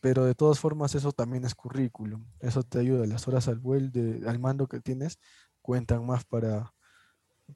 Pero 0.00 0.24
de 0.24 0.34
todas 0.34 0.60
formas 0.60 0.94
eso 0.94 1.12
también 1.12 1.44
es 1.44 1.54
currículum, 1.54 2.26
eso 2.40 2.62
te 2.62 2.78
ayuda, 2.78 3.06
las 3.06 3.26
horas 3.26 3.48
al 3.48 3.58
vuelo, 3.58 3.90
al 4.28 4.38
mando 4.38 4.68
que 4.68 4.80
tienes 4.80 5.18
cuentan 5.62 6.06
más 6.06 6.24
para, 6.24 6.74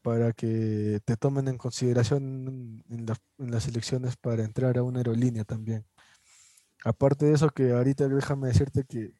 para 0.02 0.32
que 0.32 1.00
te 1.04 1.16
tomen 1.16 1.48
en 1.48 1.58
consideración 1.58 2.82
en, 2.88 3.06
en 3.38 3.50
las 3.50 3.68
elecciones 3.68 4.16
para 4.16 4.42
entrar 4.42 4.78
a 4.78 4.82
una 4.82 5.00
aerolínea 5.00 5.44
también. 5.44 5.86
Aparte 6.84 7.26
de 7.26 7.34
eso, 7.34 7.50
que 7.50 7.72
ahorita 7.72 8.08
déjame 8.08 8.48
decirte 8.48 8.84
que 8.84 9.12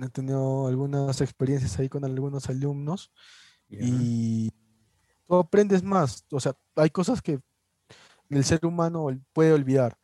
he 0.00 0.08
tenido 0.10 0.66
algunas 0.66 1.20
experiencias 1.20 1.78
ahí 1.78 1.88
con 1.88 2.04
algunos 2.04 2.48
alumnos 2.48 3.10
y 3.68 4.50
tú 5.26 5.36
aprendes 5.36 5.82
más. 5.82 6.24
O 6.30 6.40
sea, 6.40 6.54
hay 6.76 6.90
cosas 6.90 7.22
que 7.22 7.40
el 8.30 8.44
ser 8.44 8.64
humano 8.64 9.08
puede 9.32 9.52
olvidar. 9.52 9.96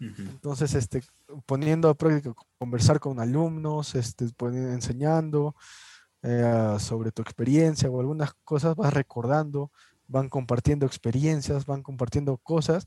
Entonces, 0.00 0.74
este, 0.74 1.02
poniendo 1.44 1.88
a 1.88 1.94
práctica, 1.94 2.32
conversar 2.56 3.00
con 3.00 3.18
alumnos, 3.18 3.96
este, 3.96 4.28
enseñando 4.52 5.56
eh, 6.22 6.76
sobre 6.78 7.10
tu 7.10 7.22
experiencia 7.22 7.90
o 7.90 7.98
algunas 7.98 8.32
cosas, 8.44 8.76
vas 8.76 8.92
recordando, 8.92 9.72
van 10.06 10.28
compartiendo 10.28 10.86
experiencias, 10.86 11.66
van 11.66 11.82
compartiendo 11.82 12.36
cosas 12.38 12.86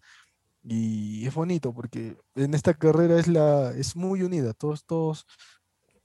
y 0.63 1.25
es 1.25 1.33
bonito 1.33 1.73
porque 1.73 2.17
en 2.35 2.53
esta 2.53 2.73
carrera 2.73 3.19
es, 3.19 3.27
la, 3.27 3.71
es 3.71 3.95
muy 3.95 4.21
unida, 4.21 4.53
todos, 4.53 4.85
todos 4.85 5.25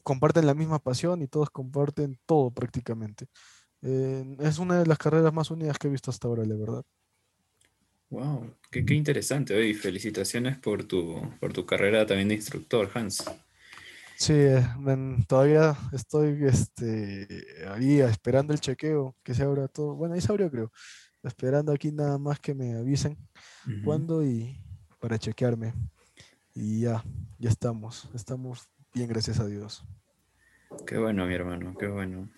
comparten 0.02 0.46
la 0.46 0.54
misma 0.54 0.78
pasión 0.78 1.22
y 1.22 1.28
todos 1.28 1.50
comparten 1.50 2.18
todo 2.26 2.50
prácticamente. 2.50 3.26
Eh, 3.82 4.36
es 4.40 4.58
una 4.58 4.78
de 4.78 4.86
las 4.86 4.98
carreras 4.98 5.32
más 5.32 5.50
unidas 5.50 5.78
que 5.78 5.88
he 5.88 5.90
visto 5.90 6.10
hasta 6.10 6.28
ahora, 6.28 6.44
la 6.44 6.56
verdad. 6.56 6.82
Wow, 8.08 8.54
qué, 8.70 8.84
qué 8.84 8.94
interesante. 8.94 9.66
Y 9.66 9.74
felicitaciones 9.74 10.56
por 10.58 10.84
tu, 10.84 11.20
por 11.40 11.52
tu 11.52 11.66
carrera 11.66 12.06
también 12.06 12.28
de 12.28 12.36
instructor, 12.36 12.90
Hans. 12.94 13.24
Sí, 14.16 14.32
todavía 15.28 15.76
estoy 15.92 16.38
este, 16.46 17.26
ahí 17.68 18.00
esperando 18.00 18.54
el 18.54 18.60
chequeo, 18.60 19.14
que 19.22 19.34
se 19.34 19.42
abra 19.42 19.68
todo. 19.68 19.94
Bueno, 19.94 20.14
ahí 20.14 20.22
se 20.22 20.32
abrió, 20.32 20.50
creo. 20.50 20.72
Esperando 21.26 21.72
aquí 21.72 21.90
nada 21.90 22.18
más 22.18 22.38
que 22.40 22.54
me 22.54 22.76
avisen 22.76 23.16
cuándo 23.84 24.24
y 24.24 24.60
para 25.00 25.18
chequearme. 25.18 25.74
Y 26.54 26.80
ya, 26.82 27.04
ya 27.38 27.50
estamos. 27.50 28.08
Estamos 28.14 28.68
bien, 28.94 29.08
gracias 29.08 29.40
a 29.40 29.46
Dios. 29.46 29.84
Qué 30.86 30.98
bueno, 30.98 31.26
mi 31.26 31.34
hermano, 31.34 31.74
qué 31.78 31.86
bueno. 31.86 32.28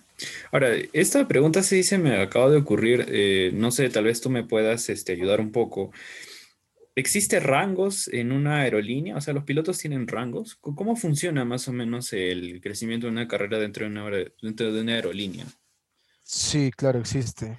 Ahora, 0.51 0.71
esta 0.93 1.29
pregunta 1.29 1.63
sí 1.63 1.83
se 1.83 1.99
me 1.99 2.21
acaba 2.21 2.51
de 2.51 2.57
ocurrir, 2.57 3.07
eh, 3.09 3.51
no 3.55 3.71
sé, 3.71 3.89
tal 3.89 4.05
vez 4.05 4.21
tú 4.21 4.31
me 4.31 4.45
puedas 4.45 4.89
este, 4.89 5.13
ayudar 5.13 5.41
un 5.41 5.53
poco. 5.53 5.93
¿Existe 6.95 7.39
rangos 7.39 8.09
en 8.09 8.33
una 8.33 8.63
aerolínea? 8.63 9.17
O 9.17 9.21
sea, 9.21 9.33
¿los 9.33 9.45
pilotos 9.45 9.79
tienen 9.79 10.09
rangos? 10.09 10.57
¿Cómo 10.57 10.97
funciona 10.97 11.45
más 11.45 11.69
o 11.69 11.73
menos 11.73 12.13
el 12.13 12.61
crecimiento 12.61 13.07
de 13.07 13.13
una 13.13 13.29
carrera 13.29 13.59
dentro 13.59 13.85
de 13.85 13.93
una, 13.93 14.11
dentro 14.43 14.73
de 14.73 14.81
una 14.81 14.95
aerolínea? 14.95 15.47
Sí, 16.25 16.73
claro, 16.77 16.99
existe. 16.99 17.57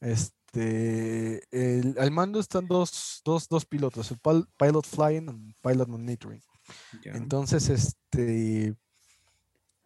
Este, 0.00 0.34
al 0.54 2.10
mando 2.10 2.40
están 2.40 2.66
dos, 2.66 3.22
pilotos, 3.68 4.10
el 4.10 4.18
pilot 4.56 4.86
flying 4.86 5.48
y 5.48 5.54
pilot 5.54 5.88
monitoring. 5.88 6.42
Entonces, 7.04 7.68
este, 7.68 8.74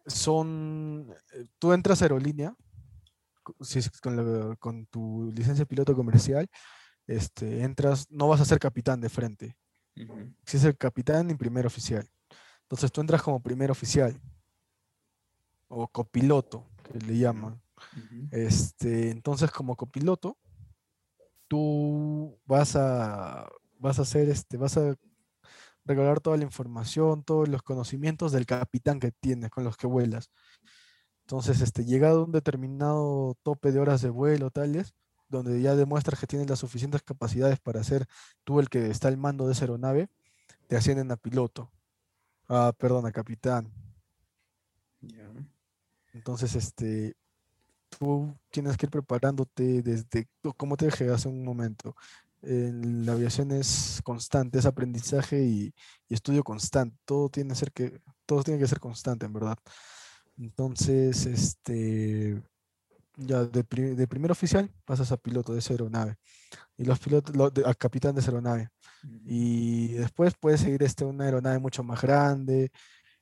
son, 0.05 1.13
eh, 1.33 1.45
tú 1.59 1.73
entras 1.73 2.01
a 2.01 2.05
aerolínea 2.05 2.55
con, 4.01 4.55
con, 4.57 4.85
tu 4.87 5.31
licencia 5.35 5.63
de 5.63 5.67
piloto 5.67 5.95
comercial, 5.95 6.49
este, 7.07 7.63
entras, 7.63 8.09
no 8.09 8.27
vas 8.27 8.41
a 8.41 8.45
ser 8.45 8.59
capitán 8.59 9.01
de 9.01 9.09
frente. 9.09 9.57
Si 10.45 10.57
es 10.57 10.63
el 10.63 10.77
capitán 10.77 11.29
y 11.29 11.35
primer 11.35 11.65
oficial. 11.65 12.09
Entonces 12.63 12.91
tú 12.91 13.01
entras 13.01 13.21
como 13.21 13.41
primer 13.41 13.69
oficial 13.69 14.19
o 15.67 15.87
copiloto, 15.87 16.67
que 16.83 16.99
le 16.99 17.17
llaman. 17.17 17.61
este, 18.31 19.09
entonces 19.09 19.51
como 19.51 19.75
copiloto, 19.75 20.37
tú 21.51 22.39
vas 22.45 22.77
a, 22.77 23.45
vas 23.77 23.99
a 23.99 24.03
hacer, 24.03 24.29
este, 24.29 24.55
vas 24.55 24.77
a 24.77 24.95
regalar 25.83 26.21
toda 26.21 26.37
la 26.37 26.45
información, 26.45 27.25
todos 27.25 27.49
los 27.49 27.61
conocimientos 27.61 28.31
del 28.31 28.45
capitán 28.45 29.01
que 29.01 29.11
tienes, 29.11 29.49
con 29.51 29.65
los 29.65 29.75
que 29.75 29.85
vuelas. 29.85 30.31
Entonces, 31.25 31.59
este, 31.59 31.83
llegado 31.83 32.21
a 32.21 32.23
un 32.23 32.31
determinado 32.31 33.35
tope 33.43 33.73
de 33.73 33.81
horas 33.81 34.01
de 34.01 34.09
vuelo, 34.11 34.49
tales, 34.49 34.93
donde 35.27 35.61
ya 35.61 35.75
demuestras 35.75 36.21
que 36.21 36.25
tienes 36.25 36.49
las 36.49 36.59
suficientes 36.59 37.03
capacidades 37.03 37.59
para 37.59 37.83
ser 37.83 38.07
tú 38.45 38.61
el 38.61 38.69
que 38.69 38.89
está 38.89 39.09
al 39.09 39.17
mando 39.17 39.45
de 39.45 39.51
esa 39.51 39.65
aeronave, 39.65 40.07
te 40.67 40.77
ascienden 40.77 41.11
a 41.11 41.17
piloto. 41.17 41.69
Ah, 42.47 42.71
perdón, 42.77 43.05
a 43.07 43.11
capitán. 43.11 43.73
Entonces, 46.13 46.55
este, 46.55 47.17
tú 48.01 48.35
tienes 48.49 48.77
que 48.77 48.87
ir 48.87 48.89
preparándote 48.89 49.83
desde, 49.83 50.27
como 50.57 50.75
te 50.75 50.85
dije 50.85 51.07
hace 51.11 51.27
un 51.27 51.45
momento, 51.45 51.95
en 52.41 53.05
la 53.05 53.11
aviación 53.11 53.51
es 53.51 54.01
constante, 54.03 54.57
es 54.57 54.65
aprendizaje 54.65 55.43
y, 55.43 55.73
estudio 56.09 56.43
constante. 56.43 56.97
Todo 57.05 57.29
tiene, 57.29 57.53
ser 57.53 57.71
que, 57.71 58.01
todo 58.25 58.41
tiene 58.41 58.59
que 58.59 58.67
ser 58.67 58.79
constante, 58.79 59.27
en 59.27 59.33
verdad. 59.33 59.55
Entonces, 60.35 61.27
este, 61.27 62.41
ya 63.17 63.43
de, 63.43 63.63
primer 63.63 64.31
oficial 64.31 64.71
pasas 64.83 65.11
a 65.11 65.17
piloto 65.17 65.53
de 65.53 65.59
esa 65.59 65.73
aeronave 65.73 66.15
y 66.77 66.85
los 66.85 66.97
pilotos 66.97 67.35
a 67.63 67.75
capitán 67.75 68.15
de 68.15 68.21
esa 68.21 68.31
aeronave. 68.31 68.69
Y 69.25 69.89
después 69.93 70.33
puedes 70.39 70.61
seguir 70.61 70.81
este, 70.81 71.05
una 71.05 71.25
aeronave 71.25 71.59
mucho 71.59 71.83
más 71.83 72.01
grande, 72.01 72.71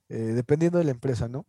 eh, 0.08 0.18
dependiendo 0.18 0.78
de 0.78 0.86
la 0.86 0.92
empresa, 0.92 1.28
¿no? 1.28 1.46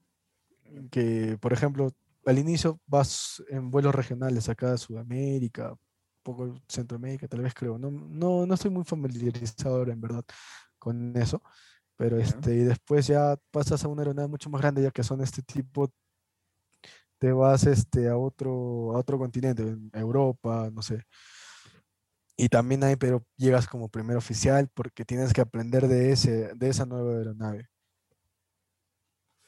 Que, 0.90 1.38
por 1.40 1.52
ejemplo, 1.52 1.92
al 2.30 2.38
inicio 2.38 2.80
vas 2.86 3.42
en 3.48 3.70
vuelos 3.70 3.94
regionales 3.94 4.48
acá 4.48 4.72
a 4.72 4.78
Sudamérica, 4.78 5.74
poco 6.22 6.54
Centroamérica, 6.68 7.28
tal 7.28 7.42
vez 7.42 7.54
creo. 7.54 7.78
No, 7.78 7.90
no, 7.90 8.46
no 8.46 8.54
estoy 8.54 8.70
muy 8.70 8.84
familiarizado 8.84 9.76
ahora, 9.76 9.92
en 9.92 10.00
verdad, 10.00 10.24
con 10.78 11.16
eso. 11.16 11.42
Pero 11.96 12.18
este, 12.18 12.54
y 12.54 12.64
después 12.64 13.06
ya 13.06 13.36
pasas 13.50 13.84
a 13.84 13.88
una 13.88 14.02
aeronave 14.02 14.28
mucho 14.28 14.48
más 14.48 14.60
grande, 14.62 14.82
ya 14.82 14.90
que 14.90 15.02
son 15.02 15.20
este 15.20 15.42
tipo, 15.42 15.90
te 17.18 17.32
vas 17.32 17.64
este, 17.66 18.08
a, 18.08 18.16
otro, 18.16 18.94
a 18.94 18.98
otro 18.98 19.18
continente, 19.18 19.76
Europa, 19.92 20.70
no 20.72 20.80
sé. 20.82 21.04
Y 22.36 22.48
también 22.48 22.82
hay, 22.84 22.96
pero 22.96 23.22
llegas 23.36 23.66
como 23.68 23.90
primer 23.90 24.16
oficial 24.16 24.70
porque 24.72 25.04
tienes 25.04 25.34
que 25.34 25.42
aprender 25.42 25.88
de, 25.88 26.12
ese, 26.12 26.54
de 26.54 26.68
esa 26.70 26.86
nueva 26.86 27.18
aeronave. 27.18 27.68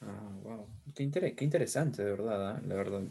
Ah, 0.01 0.29
wow. 0.43 0.67
Qué, 0.95 1.03
interesante, 1.03 2.03
de 2.03 2.11
verdad, 2.11 2.51
¿ah? 2.51 2.61
la 2.67 2.75
verdad. 2.75 3.01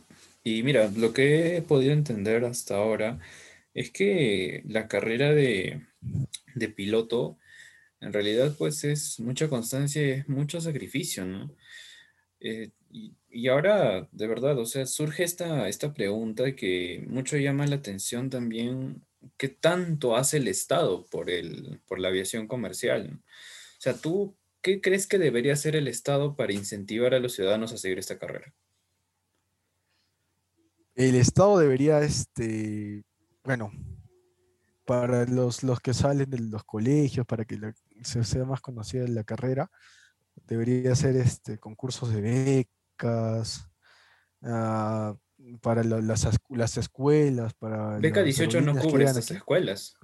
Y 0.45 0.63
mira, 0.63 0.91
lo 0.97 1.13
que 1.13 1.57
he 1.57 1.63
podido 1.63 1.93
entender 1.93 2.45
hasta 2.45 2.77
ahora 2.77 3.19
es 3.75 3.91
que 3.91 4.63
la 4.67 4.89
carrera 4.89 5.33
de, 5.33 5.83
piloto 6.77 7.39
en 8.01 8.13
realidad 8.13 8.55
pues 8.59 8.85
es 8.85 9.21
mucha 9.21 9.49
constancia, 9.49 10.03
es 10.03 10.29
mucho 10.29 10.61
sacrificio, 10.61 11.25
¿no? 11.25 11.55
Eh, 12.41 12.71
y, 12.91 13.49
ahora, 13.49 14.09
de 14.13 14.27
verdad, 14.27 14.59
o 14.59 14.67
sea, 14.67 14.87
surge 14.87 15.25
esta, 15.25 15.69
esta 15.69 15.95
pregunta 15.95 16.55
que 16.55 17.05
mucho 17.09 17.37
llama 17.39 17.67
la 17.67 17.77
atención 17.77 18.29
también, 18.29 19.03
¿qué 19.39 19.49
tanto 19.49 20.17
hace 20.17 20.39
el 20.39 20.49
Estado 20.49 21.07
por, 21.07 21.31
el, 21.31 21.81
por 21.87 21.99
la 21.99 22.09
aviación 22.09 22.47
comercial? 22.49 23.21
O 23.79 23.81
sea, 23.81 23.95
¿tú 23.95 24.37
qué 24.63 24.81
crees 24.81 25.07
que 25.07 25.19
debería 25.19 25.53
hacer 25.53 25.77
el 25.77 25.89
Estado 25.89 26.37
para 26.37 26.53
incentivar 26.53 27.15
a 27.15 27.19
los 27.19 27.35
ciudadanos 27.35 27.73
a 27.73 27.77
seguir 27.77 27.99
esta 27.99 28.19
carrera? 28.19 28.55
El 30.95 31.17
Estado 31.17 31.59
debería, 31.59 32.01
este, 32.01 33.05
bueno, 33.45 33.73
para 34.85 35.25
los, 35.27 35.63
los 35.63 35.81
que 35.81 35.95
salen 35.95 36.31
de 36.31 36.39
los 36.39 36.65
colegios, 36.65 37.27
para 37.27 37.45
que 37.45 37.59
se 38.03 38.25
sea 38.25 38.45
más 38.45 38.61
conocida 38.61 39.07
la 39.09 39.25
carrera, 39.25 39.71
debería 40.47 40.95
ser 40.95 41.17
este, 41.17 41.59
concursos 41.59 42.13
de 42.13 42.65
becas, 42.97 43.69
ah, 44.43 45.17
para 45.61 45.83
las, 45.83 46.27
las, 46.49 46.77
escuelas, 46.77 47.55
para... 47.55 47.99
Beca 47.99 48.23
18 48.23 48.61
no 48.61 48.77
cubre 48.77 49.05
estas 49.05 49.31
escuelas. 49.31 49.95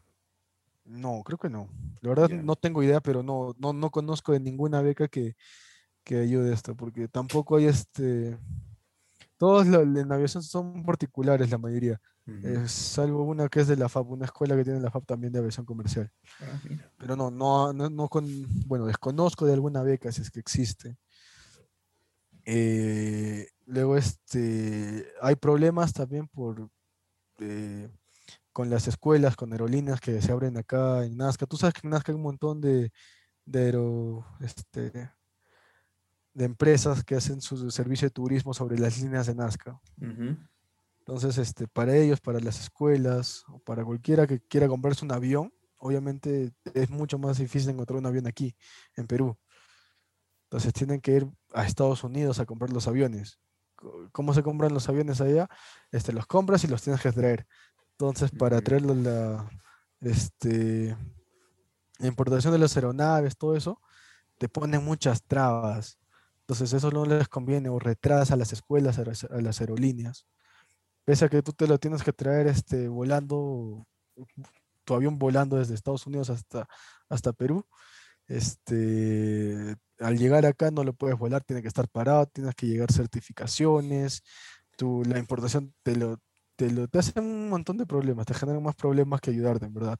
No, 0.89 1.23
creo 1.23 1.39
que 1.39 1.51
no. 1.51 1.69
La 2.01 2.09
verdad 2.09 2.31
no 2.31 2.57
tengo 2.57 2.83
idea, 2.83 3.01
pero 3.01 3.23
no, 3.23 3.55
no, 3.59 3.73
no 3.73 3.91
conozco 3.91 4.33
de 4.33 4.41
ninguna 4.41 4.81
beca 4.81 5.07
que, 5.09 5.37
que 6.03 6.19
ayude 6.19 6.51
a 6.51 6.55
esto, 6.55 6.75
porque 6.75 7.09
tampoco 7.09 7.57
hay 7.57 7.67
este... 7.67 8.39
Todos 9.37 9.67
en 9.67 10.11
aviación 10.11 10.43
son 10.43 10.83
particulares 10.83 11.49
la 11.51 11.59
mayoría, 11.59 12.01
salvo 12.67 13.23
una 13.23 13.49
que 13.49 13.61
es 13.61 13.69
de 13.69 13.77
la 13.77 13.89
FAP, 13.89 14.11
una 14.11 14.25
escuela 14.25 14.57
que 14.57 14.65
tiene 14.65 14.81
la 14.81 14.91
FAP 14.91 15.07
también 15.07 15.33
de 15.33 15.39
aviación 15.39 15.65
comercial. 15.65 16.11
Ah, 16.41 16.61
pero 16.97 17.15
no, 17.15 17.31
no, 17.31 17.73
no, 17.73 18.09
con, 18.09 18.27
bueno, 18.67 18.87
desconozco 18.87 19.47
de 19.47 19.53
alguna 19.53 19.83
beca 19.83 20.11
si 20.11 20.23
es 20.23 20.31
que 20.33 20.41
existe. 20.41 20.97
Eh, 22.47 23.47
luego 23.67 23.97
este, 23.97 25.07
hay 25.21 25.37
problemas 25.37 25.93
también 25.93 26.27
por, 26.27 26.69
eh, 27.39 27.89
con 28.59 28.71
las 28.71 28.89
escuelas, 28.89 29.37
con 29.37 29.53
aerolíneas 29.53 30.01
que 30.01 30.21
se 30.21 30.33
abren 30.33 30.57
acá 30.57 31.05
en 31.05 31.17
Nazca. 31.17 31.47
Tú 31.47 31.57
sabes 31.57 31.75
que 31.75 31.87
en 31.87 31.91
Nazca 31.91 32.11
hay 32.11 32.17
un 32.17 32.23
montón 32.23 32.61
de, 32.61 32.91
de, 33.45 34.21
este, 34.41 34.91
de 36.35 36.45
empresas 36.45 37.05
que 37.05 37.15
hacen 37.15 37.41
su 37.41 37.71
servicio 37.71 38.07
de 38.07 38.11
turismo 38.11 38.53
sobre 38.53 38.77
las 38.77 39.01
líneas 39.01 39.29
de 39.29 39.37
Nazca. 39.37 39.81
Entonces, 40.99 41.39
este, 41.39 41.69
para 41.69 41.95
ellos, 41.95 42.21
para 42.21 42.41
las 42.41 42.59
escuelas, 42.59 43.45
o 43.47 43.61
para 43.61 43.85
cualquiera 43.85 44.27
que 44.27 44.41
quiera 44.41 44.67
comprarse 44.67 45.05
un 45.05 45.13
avión, 45.13 45.55
obviamente 45.77 46.51
es 46.75 46.91
mucho 46.91 47.17
más 47.17 47.39
difícil 47.39 47.71
encontrar 47.71 48.01
un 48.01 48.07
avión 48.07 48.27
aquí, 48.27 48.57
en 48.97 49.07
Perú. 49.07 49.39
Entonces 50.47 50.73
tienen 50.73 51.01
que 51.01 51.13
ir 51.13 51.29
a 51.55 51.65
Estados 51.65 52.03
Unidos 52.03 52.41
a 52.41 52.45
comprar 52.45 52.73
los 52.73 52.89
aviones. 52.89 53.39
¿Cómo 54.11 54.35
se 54.35 54.43
compran 54.43 54.75
los 54.75 54.89
aviones 54.89 55.21
allá? 55.21 55.49
Este, 55.93 56.13
los 56.13 56.27
compras 56.27 56.65
y 56.65 56.67
los 56.67 56.83
tienes 56.83 57.01
que 57.01 57.13
traer. 57.13 57.47
Entonces, 58.01 58.31
para 58.31 58.61
traerlo 58.61 58.95
la, 58.95 59.51
este, 60.01 60.97
la 61.99 62.07
importación 62.07 62.53
de 62.53 62.61
las 62.61 62.77
aeronaves, 62.77 63.37
todo 63.37 63.57
eso, 63.57 63.81
te 64.39 64.49
ponen 64.49 64.85
muchas 64.85 65.25
trabas. 65.25 65.99
Entonces, 66.43 66.73
eso 66.75 66.93
no 66.93 67.05
les 67.05 67.27
conviene 67.27 67.69
o 67.71 67.81
retrasa 67.81 68.35
a 68.35 68.37
las 68.37 68.53
escuelas, 68.53 69.01
a 69.01 69.41
las, 69.41 69.61
aerolíneas. 69.61 70.29
Pese 71.05 71.25
a 71.25 71.29
que 71.29 71.43
tú 71.43 71.53
te 71.53 71.67
lo 71.67 71.79
tienes 71.79 72.05
que 72.05 72.13
traer 72.13 72.47
este, 72.47 72.87
volando, 72.87 73.85
tu 74.85 74.95
avión 74.95 75.19
volando 75.19 75.57
desde 75.57 75.75
Estados 75.75 76.07
Unidos 76.07 76.31
hasta, 76.31 76.69
hasta 77.09 77.33
Perú, 77.33 77.67
este, 78.29 79.75
al 79.99 80.19
llegar 80.19 80.47
acá 80.47 80.71
no 80.71 80.85
lo 80.85 80.93
puedes 80.93 81.19
volar, 81.19 81.43
tiene 81.43 81.63
que 81.63 81.69
estar 81.69 81.89
parado, 81.89 82.27
tienes 82.27 82.55
que 82.55 82.69
llegar 82.69 82.93
certificaciones, 82.93 84.23
tu, 84.77 85.03
la 85.05 85.19
importación 85.19 85.75
te 85.83 85.97
lo, 85.97 86.21
te, 86.59 86.73
lo, 86.73 86.89
te 86.89 86.99
hacen 86.99 87.25
un 87.25 87.49
montón 87.49 87.79
de 87.79 87.87
problemas, 87.87 88.27
te 88.27 88.35
generan 88.35 88.63
más 88.63 88.75
problemas 88.75 89.21
que 89.21 89.31
ayudarte, 89.31 89.67
en 89.67 89.75
verdad. 89.75 89.99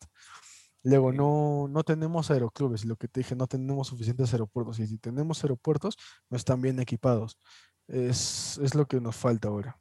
Luego, 0.83 1.13
no, 1.13 1.69
no 1.69 1.85
tenemos 1.85 2.31
aeroclubes, 2.33 2.85
lo 2.85 2.97
que 2.97 3.07
te 3.07 3.21
dije, 3.21 3.37
no 3.37 3.47
tenemos 3.47 3.87
suficientes 3.87 4.33
aeropuertos. 4.33 4.81
Y 4.81 4.87
si 4.89 4.99
tenemos 4.99 5.43
aeropuertos, 5.45 5.97
no 6.29 6.37
están 6.37 6.61
bien 6.61 6.81
equipados. 6.81 7.39
Es, 7.87 8.59
es 8.59 8.75
lo 8.75 8.87
que 8.87 9.01
nos 9.01 9.15
falta 9.15 9.49
ahora. 9.49 9.79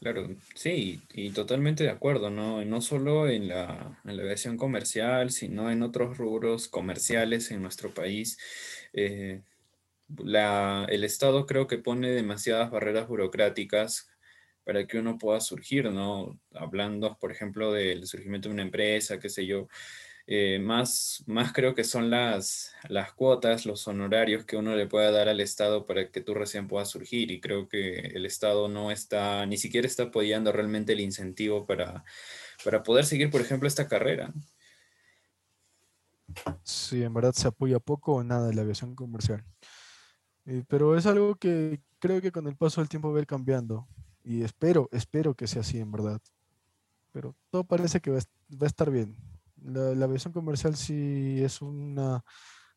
Claro, 0.00 0.28
sí, 0.54 1.02
y 1.12 1.30
totalmente 1.30 1.82
de 1.82 1.90
acuerdo, 1.90 2.30
¿no? 2.30 2.64
No 2.64 2.80
solo 2.80 3.28
en 3.28 3.48
la, 3.48 4.00
en 4.04 4.16
la 4.16 4.22
aviación 4.22 4.56
comercial, 4.56 5.30
sino 5.30 5.70
en 5.70 5.82
otros 5.82 6.16
rubros 6.16 6.68
comerciales 6.68 7.50
en 7.50 7.62
nuestro 7.62 7.92
país. 7.92 8.38
Eh, 8.92 9.42
la, 10.18 10.86
el 10.90 11.02
Estado 11.02 11.46
creo 11.46 11.66
que 11.66 11.78
pone 11.78 12.10
demasiadas 12.10 12.70
barreras 12.70 13.08
burocráticas 13.08 14.13
para 14.64 14.86
que 14.86 14.98
uno 14.98 15.18
pueda 15.18 15.40
surgir, 15.40 15.90
¿no? 15.90 16.38
Hablando, 16.54 17.16
por 17.18 17.30
ejemplo, 17.30 17.72
del 17.72 18.06
surgimiento 18.06 18.48
de 18.48 18.54
una 18.54 18.62
empresa, 18.62 19.20
qué 19.20 19.28
sé 19.28 19.46
yo. 19.46 19.68
Eh, 20.26 20.58
más, 20.58 21.22
más 21.26 21.52
creo 21.52 21.74
que 21.74 21.84
son 21.84 22.08
las, 22.08 22.72
las 22.88 23.12
cuotas, 23.12 23.66
los 23.66 23.86
honorarios 23.86 24.46
que 24.46 24.56
uno 24.56 24.74
le 24.74 24.86
pueda 24.86 25.10
dar 25.10 25.28
al 25.28 25.40
Estado 25.40 25.86
para 25.86 26.10
que 26.10 26.22
tú 26.22 26.32
recién 26.32 26.66
puedas 26.66 26.88
surgir. 26.88 27.30
Y 27.30 27.40
creo 27.40 27.68
que 27.68 27.98
el 27.98 28.24
Estado 28.24 28.68
no 28.68 28.90
está, 28.90 29.44
ni 29.46 29.58
siquiera 29.58 29.86
está 29.86 30.04
apoyando 30.04 30.50
realmente 30.50 30.94
el 30.94 31.00
incentivo 31.00 31.66
para, 31.66 32.04
para 32.64 32.82
poder 32.82 33.04
seguir, 33.04 33.30
por 33.30 33.42
ejemplo, 33.42 33.68
esta 33.68 33.86
carrera. 33.86 34.32
Sí, 36.62 37.02
en 37.02 37.12
verdad 37.12 37.32
se 37.34 37.48
apoya 37.48 37.78
poco 37.78 38.14
o 38.14 38.24
nada 38.24 38.50
la 38.52 38.62
aviación 38.62 38.94
comercial. 38.94 39.44
Eh, 40.46 40.64
pero 40.68 40.96
es 40.96 41.06
algo 41.06 41.36
que 41.36 41.80
creo 41.98 42.20
que 42.20 42.32
con 42.32 42.46
el 42.46 42.56
paso 42.56 42.80
del 42.80 42.88
tiempo 42.88 43.12
va 43.12 43.18
a 43.18 43.22
ir 43.22 43.26
cambiando. 43.26 43.86
Y 44.24 44.42
espero, 44.42 44.88
espero 44.90 45.34
que 45.34 45.46
sea 45.46 45.60
así 45.60 45.78
en 45.78 45.92
verdad. 45.92 46.20
Pero 47.12 47.36
todo 47.50 47.64
parece 47.64 48.00
que 48.00 48.10
va, 48.10 48.18
a 48.18 48.66
estar 48.66 48.90
bien. 48.90 49.16
La, 49.62 49.94
la 49.94 50.06
aviación 50.06 50.32
comercial 50.32 50.76
sí 50.76 51.42
es 51.42 51.62
una 51.62 52.24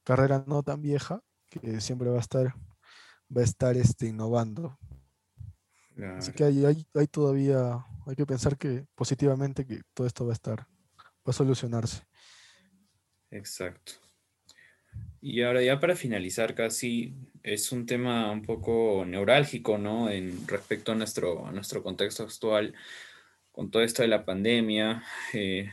carrera 0.04 0.43
no 0.45 0.62
tan 0.62 0.82
vieja 0.82 1.22
que 1.50 1.82
siempre 1.82 2.10
va 2.10 2.18
a 2.18 2.22
estar, 2.22 2.54
va 3.36 3.41
a 3.41 3.43
estar 3.43 3.76
este, 3.78 4.08
innovando. 4.08 4.78
Así 6.18 6.32
que 6.32 6.43
hay, 6.43 6.64
hay, 6.66 6.86
hay, 6.93 7.08
todavía, 7.08 7.84
hay 8.06 8.16
que 8.16 8.26
pensar 8.26 8.56
que 8.58 8.86
positivamente 8.93 9.66
que 9.66 9.82
todo 9.95 10.06
esto 10.06 10.26
va 10.26 10.32
a 10.32 10.34
estar, 10.34 10.60
va 10.60 11.26
a 11.26 11.34
solucionarse. 11.34 12.04
Exacto. 13.32 13.93
Y 15.30 15.42
ahora 15.42 15.62
ya 15.62 15.78
para 15.82 15.98
finalizar 15.98 16.56
casi, 16.56 17.14
es 17.44 17.74
un 17.74 17.86
tema 17.86 18.32
un 18.32 18.44
poco 18.44 19.04
neurálgico, 19.06 19.78
¿no? 19.78 20.10
En 20.10 20.48
respecto 20.48 20.94
a 20.94 20.96
nuestro, 20.96 21.46
a 21.46 21.52
nuestro 21.52 21.84
contexto 21.84 22.24
actual, 22.24 22.74
con 23.52 23.70
todo 23.70 23.84
esto 23.84 24.04
de 24.04 24.08
la 24.08 24.24
pandemia, 24.24 25.04
eh, 25.34 25.70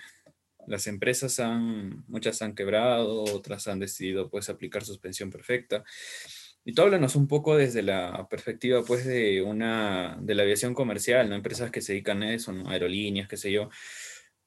las 0.66 0.88
empresas 0.88 1.38
han, 1.38 2.04
muchas 2.08 2.42
han 2.42 2.56
quebrado, 2.56 3.22
otras 3.22 3.68
han 3.68 3.78
decidido 3.78 4.28
pues 4.28 4.48
aplicar 4.48 4.84
suspensión 4.84 5.30
perfecta. 5.30 5.84
Y 6.64 6.72
tú 6.72 6.82
háblanos 6.82 7.14
un 7.14 7.28
poco 7.28 7.56
desde 7.56 7.82
la 7.82 8.26
perspectiva 8.28 8.82
pues 8.84 9.06
de 9.06 9.40
una, 9.40 10.18
de 10.20 10.34
la 10.34 10.42
aviación 10.42 10.74
comercial, 10.74 11.28
¿no? 11.28 11.36
Empresas 11.36 11.70
que 11.70 11.80
se 11.80 11.92
dedican 11.92 12.24
a 12.24 12.34
eso, 12.34 12.50
¿no? 12.52 12.68
Aerolíneas, 12.68 13.28
qué 13.28 13.36
sé 13.36 13.52
yo. 13.52 13.70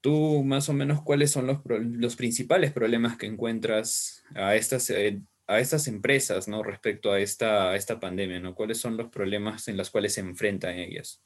Tú, 0.01 0.43
más 0.43 0.69
o 0.69 0.73
menos, 0.73 1.01
¿cuáles 1.01 1.31
son 1.31 1.47
los, 1.47 1.59
los 1.65 2.15
principales 2.15 2.71
problemas 2.71 3.17
que 3.17 3.25
encuentras 3.25 4.23
a 4.35 4.55
estas, 4.55 4.89
eh, 4.89 5.21
a 5.47 5.59
estas 5.59 5.87
empresas 5.87 6.47
¿no? 6.47 6.63
respecto 6.63 7.11
a 7.11 7.19
esta, 7.19 7.75
esta 7.75 7.99
pandemia? 7.99 8.39
¿no? 8.39 8.55
¿Cuáles 8.55 8.79
son 8.79 8.95
los 8.95 9.09
problemas 9.09 9.67
en 9.67 9.77
los 9.77 9.89
cuales 9.89 10.13
se 10.13 10.21
enfrentan 10.21 10.77
ellas? 10.77 11.23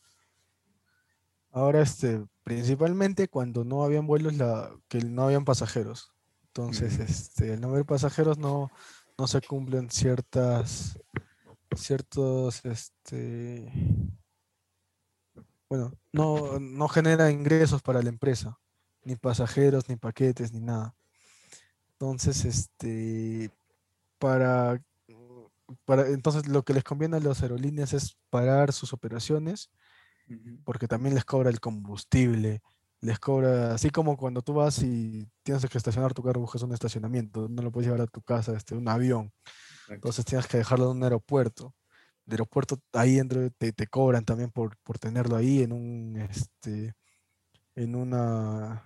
Ahora, 1.51 1.81
este, 1.81 2.23
principalmente 2.43 3.27
cuando 3.27 3.65
no 3.65 3.83
habían 3.83 4.07
vuelos, 4.07 4.35
la, 4.37 4.73
que 4.87 4.99
no 4.99 5.23
habían 5.23 5.43
pasajeros. 5.43 6.13
Entonces, 6.47 6.99
este, 6.99 7.53
al 7.53 7.61
no 7.61 7.69
haber 7.69 7.85
pasajeros 7.85 8.37
no, 8.37 8.71
no 9.17 9.27
se 9.27 9.41
cumplen 9.41 9.89
ciertas, 9.89 10.97
ciertos, 11.75 12.63
este, 12.65 13.71
bueno, 15.71 15.93
no, 16.11 16.59
no 16.59 16.89
genera 16.89 17.31
ingresos 17.31 17.81
para 17.81 18.01
la 18.01 18.09
empresa, 18.09 18.59
ni 19.05 19.15
pasajeros, 19.15 19.87
ni 19.87 19.95
paquetes, 19.95 20.51
ni 20.51 20.59
nada. 20.59 20.93
Entonces, 21.93 22.43
este, 22.43 23.49
para, 24.19 24.83
para, 25.85 26.09
entonces 26.09 26.49
lo 26.49 26.63
que 26.63 26.73
les 26.73 26.83
conviene 26.83 27.15
a 27.15 27.19
las 27.21 27.41
aerolíneas 27.41 27.93
es 27.93 28.17
parar 28.29 28.73
sus 28.73 28.91
operaciones, 28.91 29.71
porque 30.65 30.89
también 30.89 31.15
les 31.15 31.23
cobra 31.23 31.49
el 31.49 31.61
combustible, 31.61 32.61
les 32.99 33.17
cobra, 33.17 33.73
así 33.73 33.91
como 33.91 34.17
cuando 34.17 34.41
tú 34.41 34.55
vas 34.55 34.83
y 34.83 35.25
tienes 35.41 35.65
que 35.65 35.77
estacionar 35.77 36.13
tu 36.13 36.21
carro, 36.21 36.41
buscas 36.41 36.63
un 36.63 36.73
estacionamiento, 36.73 37.47
no 37.47 37.61
lo 37.61 37.71
puedes 37.71 37.87
llevar 37.87 38.01
a 38.01 38.07
tu 38.07 38.21
casa, 38.21 38.51
este, 38.57 38.75
un 38.75 38.89
avión, 38.89 39.31
entonces 39.87 40.25
tienes 40.25 40.47
que 40.47 40.57
dejarlo 40.57 40.91
en 40.91 40.97
un 40.97 41.03
aeropuerto 41.03 41.73
de 42.25 42.35
aeropuerto, 42.35 42.79
ahí 42.93 43.15
dentro 43.15 43.49
te, 43.51 43.73
te 43.73 43.87
cobran 43.87 44.25
también 44.25 44.51
por, 44.51 44.77
por, 44.83 44.99
tenerlo 44.99 45.35
ahí 45.35 45.63
en 45.63 45.73
un, 45.73 46.17
este, 46.17 46.93
en 47.75 47.95
una, 47.95 48.83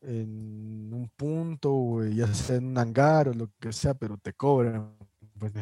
en 0.00 0.92
un 0.92 1.10
punto, 1.16 2.04
ya 2.06 2.32
sea 2.34 2.56
en 2.56 2.66
un 2.66 2.78
hangar 2.78 3.28
o 3.28 3.34
lo 3.34 3.50
que 3.60 3.72
sea, 3.72 3.94
pero 3.94 4.16
te 4.18 4.32
cobran 4.32 4.96
pues, 5.38 5.52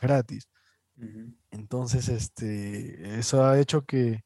gratis. 0.00 0.48
Entonces, 1.50 2.08
este, 2.08 3.18
eso 3.18 3.44
ha 3.44 3.58
hecho 3.58 3.84
que, 3.84 4.24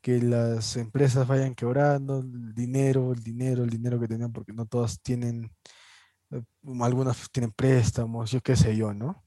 que 0.00 0.20
las 0.20 0.76
empresas 0.76 1.26
vayan 1.26 1.54
quebrando, 1.54 2.20
el 2.20 2.54
dinero, 2.54 3.12
el 3.12 3.22
dinero, 3.22 3.64
el 3.64 3.70
dinero 3.70 3.98
que 4.00 4.08
tenían, 4.08 4.32
porque 4.32 4.52
no 4.52 4.66
todas 4.66 5.00
tienen, 5.00 5.50
eh, 6.30 6.42
algunas 6.80 7.30
tienen 7.30 7.52
préstamos, 7.52 8.30
yo 8.30 8.40
qué 8.42 8.56
sé 8.56 8.76
yo, 8.76 8.92
¿no? 8.92 9.24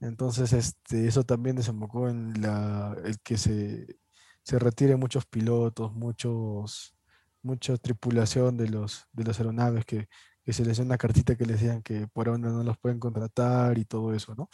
Entonces, 0.00 0.52
este, 0.52 1.06
eso 1.08 1.24
también 1.24 1.56
desembocó 1.56 2.08
en 2.08 2.40
la, 2.40 2.96
el 3.04 3.18
que 3.20 3.36
se, 3.36 3.98
se 4.42 4.58
retiren 4.58 5.00
muchos 5.00 5.26
pilotos, 5.26 5.92
muchos 5.92 6.94
mucha 7.42 7.76
tripulación 7.76 8.56
de 8.56 8.68
los, 8.68 9.06
de 9.12 9.24
las 9.24 9.38
aeronaves 9.38 9.84
que, 9.84 10.08
que 10.44 10.52
se 10.52 10.64
les 10.64 10.76
dio 10.76 10.84
una 10.86 10.98
cartita 10.98 11.36
que 11.36 11.46
les 11.46 11.60
decían 11.60 11.82
que 11.82 12.06
por 12.08 12.28
ahora 12.28 12.38
no 12.38 12.62
los 12.62 12.78
pueden 12.78 12.98
contratar 12.98 13.78
y 13.78 13.84
todo 13.84 14.14
eso, 14.14 14.34
¿no? 14.34 14.48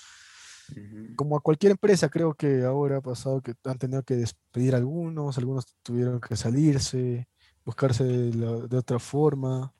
Como 1.15 1.37
a 1.37 1.41
cualquier 1.41 1.73
empresa, 1.73 2.09
creo 2.09 2.35
que 2.35 2.65
ahora 2.65 2.97
ha 2.97 3.01
pasado 3.03 3.43
que 3.43 3.55
han 3.65 3.79
tenido 3.79 4.03
que 4.03 4.17
despedir 4.17 4.75
a 4.75 4.79
algunos, 4.79 5.37
algunos 5.37 5.67
tuvieron 5.83 6.21
que 6.21 6.37
salirse, 6.37 7.29
buscarse 7.65 8.03
de, 8.03 8.77
otra 8.77 8.99
forma. 8.99 9.75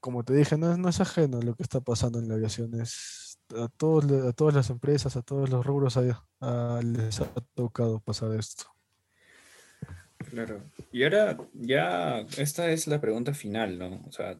Como 0.00 0.24
te 0.24 0.32
dije, 0.34 0.56
no 0.56 0.72
es, 0.72 0.78
no 0.78 0.88
es 0.88 1.00
ajeno 1.00 1.40
lo 1.42 1.54
que 1.54 1.62
está 1.62 1.80
pasando 1.80 2.18
en 2.18 2.28
la 2.28 2.34
aviación, 2.34 2.80
es 2.80 3.31
a, 3.56 3.68
todos, 3.68 4.04
a 4.26 4.32
todas 4.32 4.54
las 4.54 4.70
empresas, 4.70 5.16
a 5.16 5.22
todos 5.22 5.50
los 5.50 5.64
rubros 5.64 5.96
les 5.96 7.20
ha 7.20 7.34
tocado 7.54 8.00
pasar 8.00 8.38
esto. 8.38 8.64
Claro. 10.30 10.62
Y 10.92 11.02
ahora 11.04 11.36
ya 11.54 12.20
esta 12.38 12.70
es 12.70 12.86
la 12.86 13.00
pregunta 13.00 13.34
final, 13.34 13.78
¿no? 13.78 14.02
O 14.06 14.12
sea, 14.12 14.38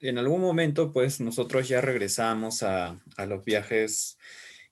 en 0.00 0.18
algún 0.18 0.40
momento, 0.40 0.92
pues 0.92 1.20
nosotros 1.20 1.68
ya 1.68 1.80
regresamos 1.80 2.62
a, 2.62 3.00
los 3.26 3.44
viajes, 3.44 4.18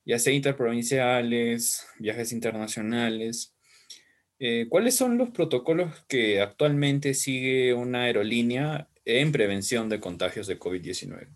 ya 0.04 0.18
sea 0.18 0.32
interprovinciales, 0.32 1.86
viajes 1.98 2.32
internacionales. 2.32 3.54
Eh, 4.38 4.66
¿Cuáles 4.68 4.94
son 4.96 5.18
los 5.18 5.30
protocolos 5.30 6.04
que 6.08 6.40
actualmente 6.40 7.14
sigue 7.14 7.74
una 7.74 8.02
aerolínea 8.02 8.88
en 9.04 9.32
prevención 9.32 9.88
de 9.88 10.00
contagios 10.00 10.46
de 10.46 10.58
COVID-19? 10.58 11.28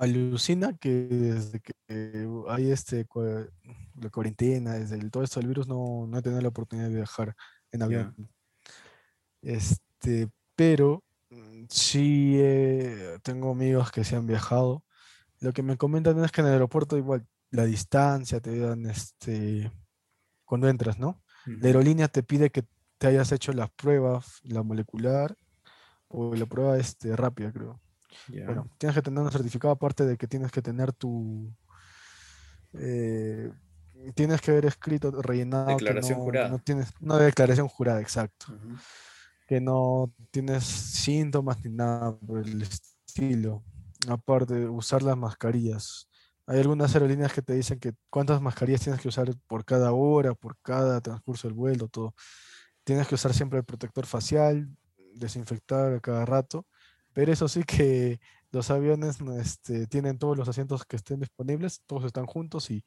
Alucina 0.00 0.76
que 0.78 0.90
desde 1.06 1.60
que 1.60 1.72
hay 2.48 2.70
este, 2.70 3.06
la 3.94 4.10
cuarentena, 4.10 4.74
desde 4.74 4.96
el, 4.96 5.10
todo 5.10 5.22
esto 5.22 5.40
del 5.40 5.48
virus, 5.48 5.68
no, 5.68 6.06
no 6.06 6.18
he 6.18 6.22
tenido 6.22 6.40
la 6.40 6.48
oportunidad 6.48 6.88
de 6.88 6.94
viajar 6.96 7.36
en 7.70 7.82
avión. 7.82 8.30
Este, 9.42 10.28
pero 10.56 11.04
Mm, 11.30 11.66
sí, 11.68 12.36
eh, 12.38 13.18
tengo 13.22 13.52
amigos 13.52 13.90
que 13.92 14.04
se 14.04 14.16
han 14.16 14.26
viajado. 14.26 14.84
Lo 15.40 15.52
que 15.52 15.62
me 15.62 15.76
comentan 15.76 16.22
es 16.24 16.32
que 16.32 16.40
en 16.40 16.48
el 16.48 16.54
aeropuerto 16.54 16.96
igual 16.96 17.26
la 17.50 17.64
distancia 17.64 18.40
te 18.40 18.58
dan 18.58 18.86
este 18.86 19.70
cuando 20.44 20.68
entras, 20.68 20.98
¿no? 20.98 21.22
La 21.46 21.68
aerolínea 21.68 22.08
te 22.08 22.22
pide 22.22 22.50
que 22.50 22.64
te 22.98 23.06
hayas 23.06 23.32
hecho 23.32 23.52
las 23.52 23.70
pruebas, 23.70 24.40
la 24.42 24.62
molecular 24.62 25.36
o 26.08 26.34
la 26.34 26.46
prueba 26.46 26.76
este, 26.78 27.16
rápida, 27.16 27.52
creo. 27.52 27.80
Bueno, 28.28 28.68
tienes 28.78 28.94
que 28.94 29.02
tener 29.02 29.22
un 29.22 29.30
certificado 29.30 29.72
aparte 29.72 30.04
de 30.04 30.16
que 30.16 30.26
tienes 30.26 30.50
que 30.52 30.62
tener 30.62 30.92
tu... 30.92 31.52
Eh, 32.74 33.50
tienes 34.14 34.40
que 34.40 34.50
haber 34.50 34.66
escrito, 34.66 35.10
rellenado. 35.22 35.68
Declaración 35.68 36.20
jurada. 36.20 36.48
No 36.48 36.58
tienes 36.58 36.92
una 37.00 37.18
declaración 37.18 37.68
jurada, 37.68 38.00
exacto 38.00 38.46
que 39.50 39.60
no 39.60 40.14
tienes 40.30 40.62
síntomas 40.62 41.64
ni 41.64 41.72
nada 41.72 42.16
por 42.16 42.38
el 42.38 42.62
estilo. 42.62 43.64
Aparte 44.08 44.68
usar 44.68 45.02
las 45.02 45.16
mascarillas. 45.16 46.08
Hay 46.46 46.60
algunas 46.60 46.94
aerolíneas 46.94 47.32
que 47.32 47.42
te 47.42 47.54
dicen 47.54 47.80
que 47.80 47.94
cuántas 48.10 48.40
mascarillas 48.40 48.82
tienes 48.82 49.00
que 49.00 49.08
usar 49.08 49.28
por 49.48 49.64
cada 49.64 49.90
hora, 49.90 50.34
por 50.34 50.56
cada 50.62 51.00
transcurso 51.00 51.48
del 51.48 51.56
vuelo, 51.56 51.88
todo. 51.88 52.14
Tienes 52.84 53.08
que 53.08 53.16
usar 53.16 53.34
siempre 53.34 53.58
el 53.58 53.64
protector 53.64 54.06
facial, 54.06 54.68
desinfectar 55.16 55.94
a 55.94 56.00
cada 56.00 56.24
rato. 56.24 56.64
Pero 57.12 57.32
eso 57.32 57.48
sí 57.48 57.62
que 57.64 58.20
los 58.50 58.70
aviones 58.70 59.18
este, 59.38 59.86
tienen 59.86 60.18
todos 60.18 60.36
los 60.36 60.48
asientos 60.48 60.84
que 60.84 60.96
estén 60.96 61.20
disponibles, 61.20 61.82
todos 61.86 62.04
están 62.04 62.26
juntos 62.26 62.70
y, 62.70 62.84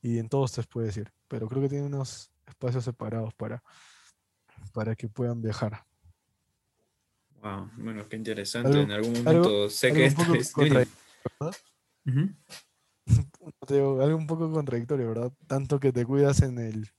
y 0.00 0.18
en 0.18 0.28
todos 0.28 0.52
te 0.52 0.62
puedes 0.62 0.96
ir. 0.96 1.10
Pero 1.28 1.48
creo 1.48 1.62
que 1.62 1.68
tienen 1.68 1.86
unos 1.86 2.30
espacios 2.46 2.84
separados 2.84 3.34
para, 3.34 3.62
para 4.72 4.94
que 4.94 5.08
puedan 5.08 5.40
viajar. 5.40 5.84
Wow, 7.42 7.70
bueno, 7.76 8.08
qué 8.08 8.16
interesante. 8.16 8.80
en 8.80 8.90
algún 8.90 9.12
momento 9.12 9.70
sé 9.70 9.92
que 9.92 10.06
esta 10.06 10.22
es. 10.36 10.54
algo 13.68 14.16
un 14.16 14.26
poco 14.26 14.50
contradictorio, 14.50 15.08
¿verdad? 15.08 15.32
Tanto 15.46 15.78
que 15.78 15.92
te 15.92 16.04
cuidas 16.04 16.42
en 16.42 16.58
el 16.58 16.90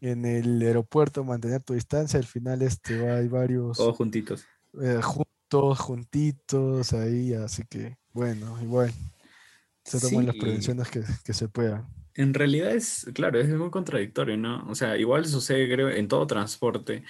en 0.00 0.24
el 0.24 0.62
aeropuerto, 0.62 1.24
mantener 1.24 1.62
tu 1.62 1.74
distancia, 1.74 2.18
al 2.18 2.26
final 2.26 2.62
este 2.62 3.00
va, 3.00 3.16
hay 3.16 3.28
varios. 3.28 3.76
Todos 3.76 3.96
juntitos. 3.96 4.46
Eh, 4.80 5.00
juntos, 5.02 5.32
juntitos, 5.50 6.92
ahí, 6.92 7.34
así 7.34 7.64
que, 7.68 7.96
bueno, 8.12 8.60
igual. 8.62 8.92
Se 9.84 10.00
toman 10.00 10.26
las 10.26 10.36
prevenciones 10.36 10.88
que, 10.90 11.02
que 11.24 11.32
se 11.32 11.48
puedan. 11.48 11.86
En 12.14 12.34
realidad 12.34 12.72
es, 12.72 13.06
claro, 13.14 13.38
es 13.38 13.48
muy 13.48 13.70
contradictorio, 13.70 14.36
¿no? 14.36 14.66
O 14.68 14.74
sea, 14.74 14.98
igual 14.98 15.24
sucede, 15.24 15.72
creo, 15.72 15.88
en 15.88 16.08
todo 16.08 16.26
transporte, 16.26 17.04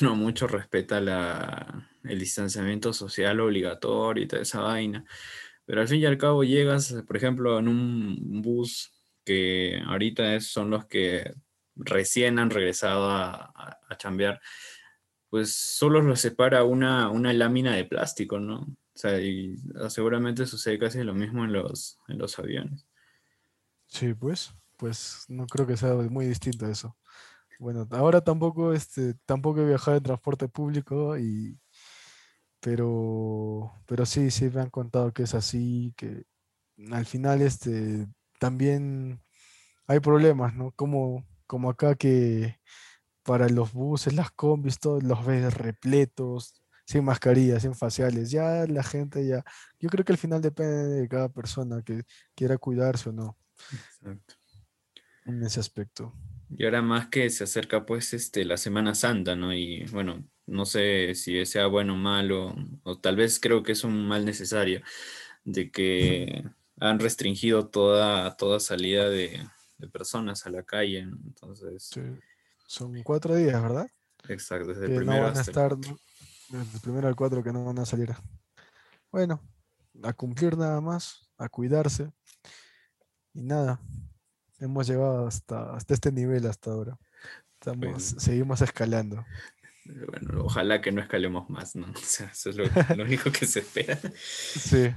uno 0.00 0.16
mucho 0.16 0.46
respeta 0.46 1.00
la, 1.00 1.88
el 2.02 2.18
distanciamiento 2.18 2.92
social 2.92 3.40
obligatorio 3.40 4.24
y 4.24 4.26
toda 4.26 4.42
esa 4.42 4.60
vaina, 4.60 5.04
pero 5.64 5.80
al 5.80 5.88
fin 5.88 6.00
y 6.00 6.06
al 6.06 6.18
cabo 6.18 6.44
llegas, 6.44 6.92
por 7.06 7.16
ejemplo, 7.16 7.58
en 7.58 7.68
un 7.68 8.42
bus 8.42 8.92
que 9.24 9.80
ahorita 9.86 10.40
son 10.40 10.70
los 10.70 10.86
que 10.86 11.32
recién 11.76 12.38
han 12.38 12.50
regresado 12.50 13.10
a, 13.10 13.78
a, 13.88 13.96
chambear, 13.96 14.40
pues 15.34 15.52
solo 15.52 16.00
los 16.00 16.20
separa 16.20 16.62
una, 16.62 17.10
una 17.10 17.32
lámina 17.32 17.74
de 17.74 17.84
plástico, 17.84 18.38
¿no? 18.38 18.60
O 18.60 18.76
sea, 18.94 19.20
y 19.20 19.56
seguramente 19.88 20.46
sucede 20.46 20.78
casi 20.78 21.02
lo 21.02 21.12
mismo 21.12 21.44
en 21.44 21.52
los, 21.52 21.98
en 22.06 22.18
los 22.18 22.38
aviones. 22.38 22.86
Sí, 23.88 24.14
pues, 24.14 24.54
pues 24.76 25.24
no 25.26 25.46
creo 25.48 25.66
que 25.66 25.76
sea 25.76 25.94
muy 25.94 26.26
distinto 26.26 26.68
eso. 26.68 26.96
Bueno, 27.58 27.84
ahora 27.90 28.20
tampoco, 28.20 28.72
este, 28.74 29.14
tampoco 29.26 29.62
he 29.62 29.66
viajado 29.66 29.96
en 29.96 30.04
transporte 30.04 30.46
público 30.46 31.18
y, 31.18 31.58
pero, 32.60 33.72
pero 33.86 34.06
sí, 34.06 34.30
sí 34.30 34.48
me 34.50 34.60
han 34.60 34.70
contado 34.70 35.12
que 35.12 35.24
es 35.24 35.34
así, 35.34 35.92
que 35.96 36.26
al 36.92 37.06
final, 37.06 37.42
este, 37.42 38.06
también 38.38 39.20
hay 39.88 39.98
problemas, 39.98 40.54
¿no? 40.54 40.70
Como, 40.76 41.26
como 41.48 41.70
acá 41.70 41.96
que 41.96 42.60
para 43.24 43.48
los 43.48 43.72
buses, 43.72 44.14
las 44.14 44.30
combis, 44.30 44.78
todos 44.78 45.02
los 45.02 45.24
ves 45.24 45.54
repletos, 45.54 46.54
sin 46.84 47.04
mascarillas, 47.04 47.62
sin 47.62 47.74
faciales. 47.74 48.30
Ya 48.30 48.66
la 48.66 48.82
gente 48.82 49.26
ya, 49.26 49.44
yo 49.80 49.88
creo 49.88 50.04
que 50.04 50.12
al 50.12 50.18
final 50.18 50.42
depende 50.42 51.00
de 51.00 51.08
cada 51.08 51.28
persona 51.28 51.82
que 51.82 52.04
quiera 52.34 52.58
cuidarse 52.58 53.08
o 53.08 53.12
no. 53.12 53.36
Exacto. 53.72 54.34
En 55.24 55.42
ese 55.42 55.60
aspecto. 55.60 56.14
Y 56.56 56.64
ahora 56.64 56.82
más 56.82 57.08
que 57.08 57.30
se 57.30 57.44
acerca 57.44 57.86
pues 57.86 58.12
este, 58.12 58.44
la 58.44 58.58
Semana 58.58 58.94
Santa, 58.94 59.34
¿no? 59.34 59.54
Y 59.54 59.84
bueno, 59.86 60.22
no 60.46 60.66
sé 60.66 61.14
si 61.14 61.44
sea 61.46 61.66
bueno 61.66 61.94
o 61.94 61.96
malo, 61.96 62.54
o 62.82 62.98
tal 62.98 63.16
vez 63.16 63.40
creo 63.40 63.62
que 63.62 63.72
es 63.72 63.84
un 63.84 64.06
mal 64.06 64.24
necesario, 64.24 64.82
de 65.44 65.70
que 65.70 66.44
han 66.78 66.98
restringido 66.98 67.68
toda, 67.68 68.36
toda 68.36 68.60
salida 68.60 69.08
de, 69.08 69.40
personas 69.92 70.46
a 70.46 70.50
la 70.50 70.62
calle. 70.62 71.00
Entonces. 71.00 71.90
Son 72.66 73.02
cuatro 73.02 73.34
días, 73.34 73.60
¿verdad? 73.62 73.88
Exacto, 74.28 74.68
desde 74.68 74.86
el 74.86 74.96
primero. 74.96 75.20
No 75.20 75.28
van 75.28 75.36
a 75.36 75.40
estar, 75.40 75.76
desde 75.76 76.74
el 76.74 76.80
primero 76.80 77.08
al 77.08 77.16
cuatro 77.16 77.42
que 77.42 77.52
no 77.52 77.64
van 77.64 77.78
a 77.78 77.86
salir. 77.86 78.14
Bueno, 79.10 79.40
a 80.02 80.12
cumplir 80.12 80.56
nada 80.56 80.80
más, 80.80 81.30
a 81.38 81.48
cuidarse. 81.48 82.10
Y 83.32 83.42
nada, 83.42 83.80
hemos 84.60 84.86
llegado 84.86 85.26
hasta, 85.26 85.74
hasta 85.74 85.94
este 85.94 86.12
nivel 86.12 86.46
hasta 86.46 86.70
ahora. 86.70 86.98
Estamos, 87.60 88.02
seguimos 88.18 88.60
escalando. 88.60 89.24
Bueno, 89.84 90.44
ojalá 90.44 90.80
que 90.80 90.92
no 90.92 91.02
escalemos 91.02 91.48
más, 91.50 91.76
¿no? 91.76 91.86
O 91.94 91.96
sea, 91.96 92.26
eso 92.26 92.50
es 92.50 92.56
lo, 92.56 92.64
único 93.04 93.30
que 93.30 93.46
se 93.46 93.60
espera. 93.60 93.98
Sí. 94.16 94.90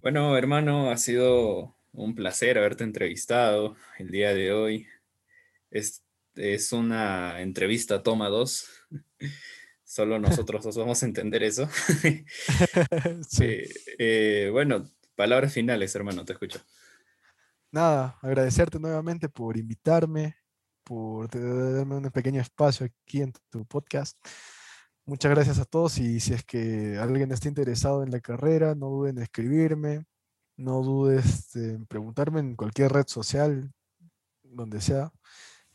Bueno, 0.00 0.36
hermano, 0.36 0.90
ha 0.90 0.96
sido 0.96 1.76
un 1.92 2.14
placer 2.14 2.58
haberte 2.58 2.84
entrevistado 2.84 3.76
el 3.98 4.10
día 4.10 4.34
de 4.34 4.52
hoy. 4.52 4.86
Es, 5.70 6.02
es 6.34 6.72
una 6.72 7.40
entrevista 7.40 8.02
toma 8.02 8.28
dos. 8.28 8.68
Solo 9.84 10.18
nosotros 10.18 10.64
dos 10.64 10.76
vamos 10.76 11.02
a 11.02 11.06
entender 11.06 11.42
eso. 11.42 11.68
sí. 13.28 13.44
Eh, 13.44 13.68
eh, 13.98 14.48
bueno, 14.52 14.86
Palabras 15.18 15.52
finales, 15.52 15.92
hermano, 15.96 16.24
te 16.24 16.32
escucho. 16.32 16.60
Nada, 17.72 18.16
agradecerte 18.22 18.78
nuevamente 18.78 19.28
por 19.28 19.56
invitarme, 19.56 20.36
por 20.84 21.28
darme 21.28 21.96
un 21.96 22.10
pequeño 22.12 22.40
espacio 22.40 22.86
aquí 22.86 23.22
en 23.22 23.32
tu 23.50 23.66
podcast. 23.66 24.16
Muchas 25.06 25.32
gracias 25.32 25.58
a 25.58 25.64
todos 25.64 25.98
y 25.98 26.20
si 26.20 26.34
es 26.34 26.44
que 26.44 26.98
alguien 27.00 27.32
está 27.32 27.48
interesado 27.48 28.04
en 28.04 28.12
la 28.12 28.20
carrera, 28.20 28.76
no 28.76 28.90
duden 28.90 29.16
en 29.16 29.24
escribirme, 29.24 30.04
no 30.56 30.82
dudes 30.84 31.56
en 31.56 31.84
preguntarme 31.86 32.38
en 32.38 32.54
cualquier 32.54 32.92
red 32.92 33.08
social, 33.08 33.72
donde 34.44 34.80
sea. 34.80 35.10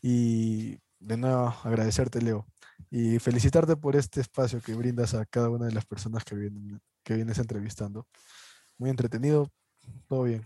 Y 0.06 0.76
de 0.98 1.16
nuevo 1.16 1.56
agradecerte, 1.64 2.20
Leo. 2.20 2.46
Y 2.90 3.18
felicitarte 3.20 3.74
por 3.74 3.96
este 3.96 4.20
espacio 4.20 4.60
que 4.60 4.74
brindas 4.74 5.14
a 5.14 5.24
cada 5.24 5.48
una 5.48 5.64
de 5.64 5.72
las 5.72 5.86
personas 5.86 6.24
que, 6.24 6.34
vienen, 6.34 6.78
que 7.02 7.14
vienes 7.14 7.38
entrevistando 7.38 8.06
muy 8.76 8.90
entretenido, 8.90 9.50
todo 10.06 10.24
bien. 10.24 10.44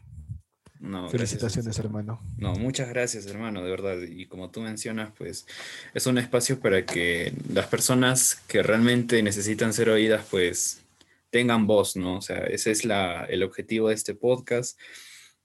No, 0.79 1.09
Felicitaciones, 1.09 1.77
hermano. 1.81 2.23
No, 2.37 2.55
muchas 2.55 2.89
gracias, 2.89 3.27
hermano, 3.27 3.65
de 3.65 3.71
verdad. 3.71 4.01
Y 4.01 4.27
como 4.27 4.49
tú 4.53 4.61
mencionas, 4.61 5.13
pues 5.19 5.45
es 5.93 6.07
un 6.07 6.19
espacio 6.19 6.61
para 6.61 6.87
que 6.87 7.33
las 7.53 7.67
personas 7.67 8.37
que 8.47 8.63
realmente 8.63 9.21
necesitan 9.25 9.73
ser 9.73 9.91
oídas, 9.91 10.25
pues 10.31 10.85
tengan 11.31 11.67
voz, 11.67 11.97
¿no? 11.97 12.19
O 12.19 12.23
sea, 12.23 12.45
ese 12.45 12.71
es 12.71 12.85
la, 12.85 13.25
el 13.25 13.43
objetivo 13.43 13.89
de 13.89 13.97
este 13.97 14.15
podcast. 14.15 14.79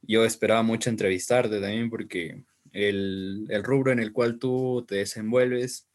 Yo 0.03 0.24
esperaba 0.24 0.61
mucho 0.61 0.91
entrevistarte 0.91 1.59
también 1.59 1.89
porque 1.89 2.43
el, 2.74 3.47
el 3.49 3.63
rubro 3.63 3.91
en 3.91 3.99
el 3.99 4.11
cual 4.11 4.39
tú 4.39 4.86
te 4.88 4.95
desenvuelves 4.95 5.88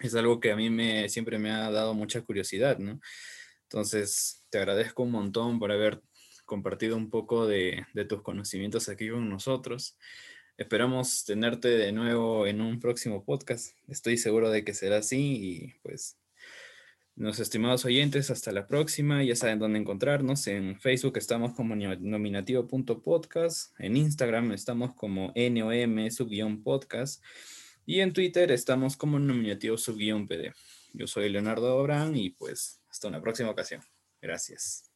es 0.00 0.14
algo 0.14 0.40
que 0.40 0.50
a 0.52 0.56
mí 0.56 0.70
me, 0.70 1.08
siempre 1.08 1.38
me 1.38 1.50
ha 1.50 1.70
dado 1.70 1.94
mucha 1.94 2.22
curiosidad, 2.22 2.78
¿no? 2.78 3.00
Entonces, 3.64 4.44
te 4.50 4.58
agradezco 4.58 5.02
un 5.02 5.12
montón 5.12 5.58
por 5.58 5.70
haber 5.70 6.02
compartido 6.44 6.96
un 6.96 7.10
poco 7.10 7.46
de, 7.46 7.86
tus 8.08 8.22
conocimientos 8.22 8.88
aquí 8.88 9.08
con 9.08 9.28
nosotros. 9.28 9.96
Esperamos 10.56 11.24
tenerte 11.24 11.68
de 11.68 11.92
nuevo 11.92 12.46
en 12.46 12.60
un 12.60 12.80
próximo 12.80 13.24
podcast. 13.24 13.76
Estoy 13.86 14.16
seguro 14.16 14.50
de 14.50 14.64
que 14.64 14.74
será 14.74 14.98
así 14.98 15.18
y 15.18 15.78
pues 15.82 16.18
nuestros 17.20 17.46
estimados 17.48 17.84
oyentes, 17.84 18.30
hasta 18.30 18.50
la 18.50 18.66
próxima. 18.66 19.22
Ya 19.22 19.36
saben 19.36 19.58
dónde 19.58 19.78
encontrarnos. 19.78 20.46
En 20.46 20.80
Facebook 20.80 21.18
estamos 21.18 21.52
como 21.52 21.76
nominativo.podcast. 21.76 23.78
En 23.78 23.98
Instagram 23.98 24.52
estamos 24.52 24.94
como 24.94 25.30
NOM-podcast. 25.34 27.22
Y 27.84 28.00
en 28.00 28.14
Twitter 28.14 28.50
estamos 28.50 28.96
como 28.96 29.18
nominativo-pd. 29.18 30.54
Yo 30.94 31.06
soy 31.06 31.28
Leonardo 31.28 31.76
Obrán 31.76 32.16
y 32.16 32.30
pues 32.30 32.80
hasta 32.88 33.08
una 33.08 33.20
próxima 33.20 33.50
ocasión. 33.50 33.82
Gracias. 34.22 34.89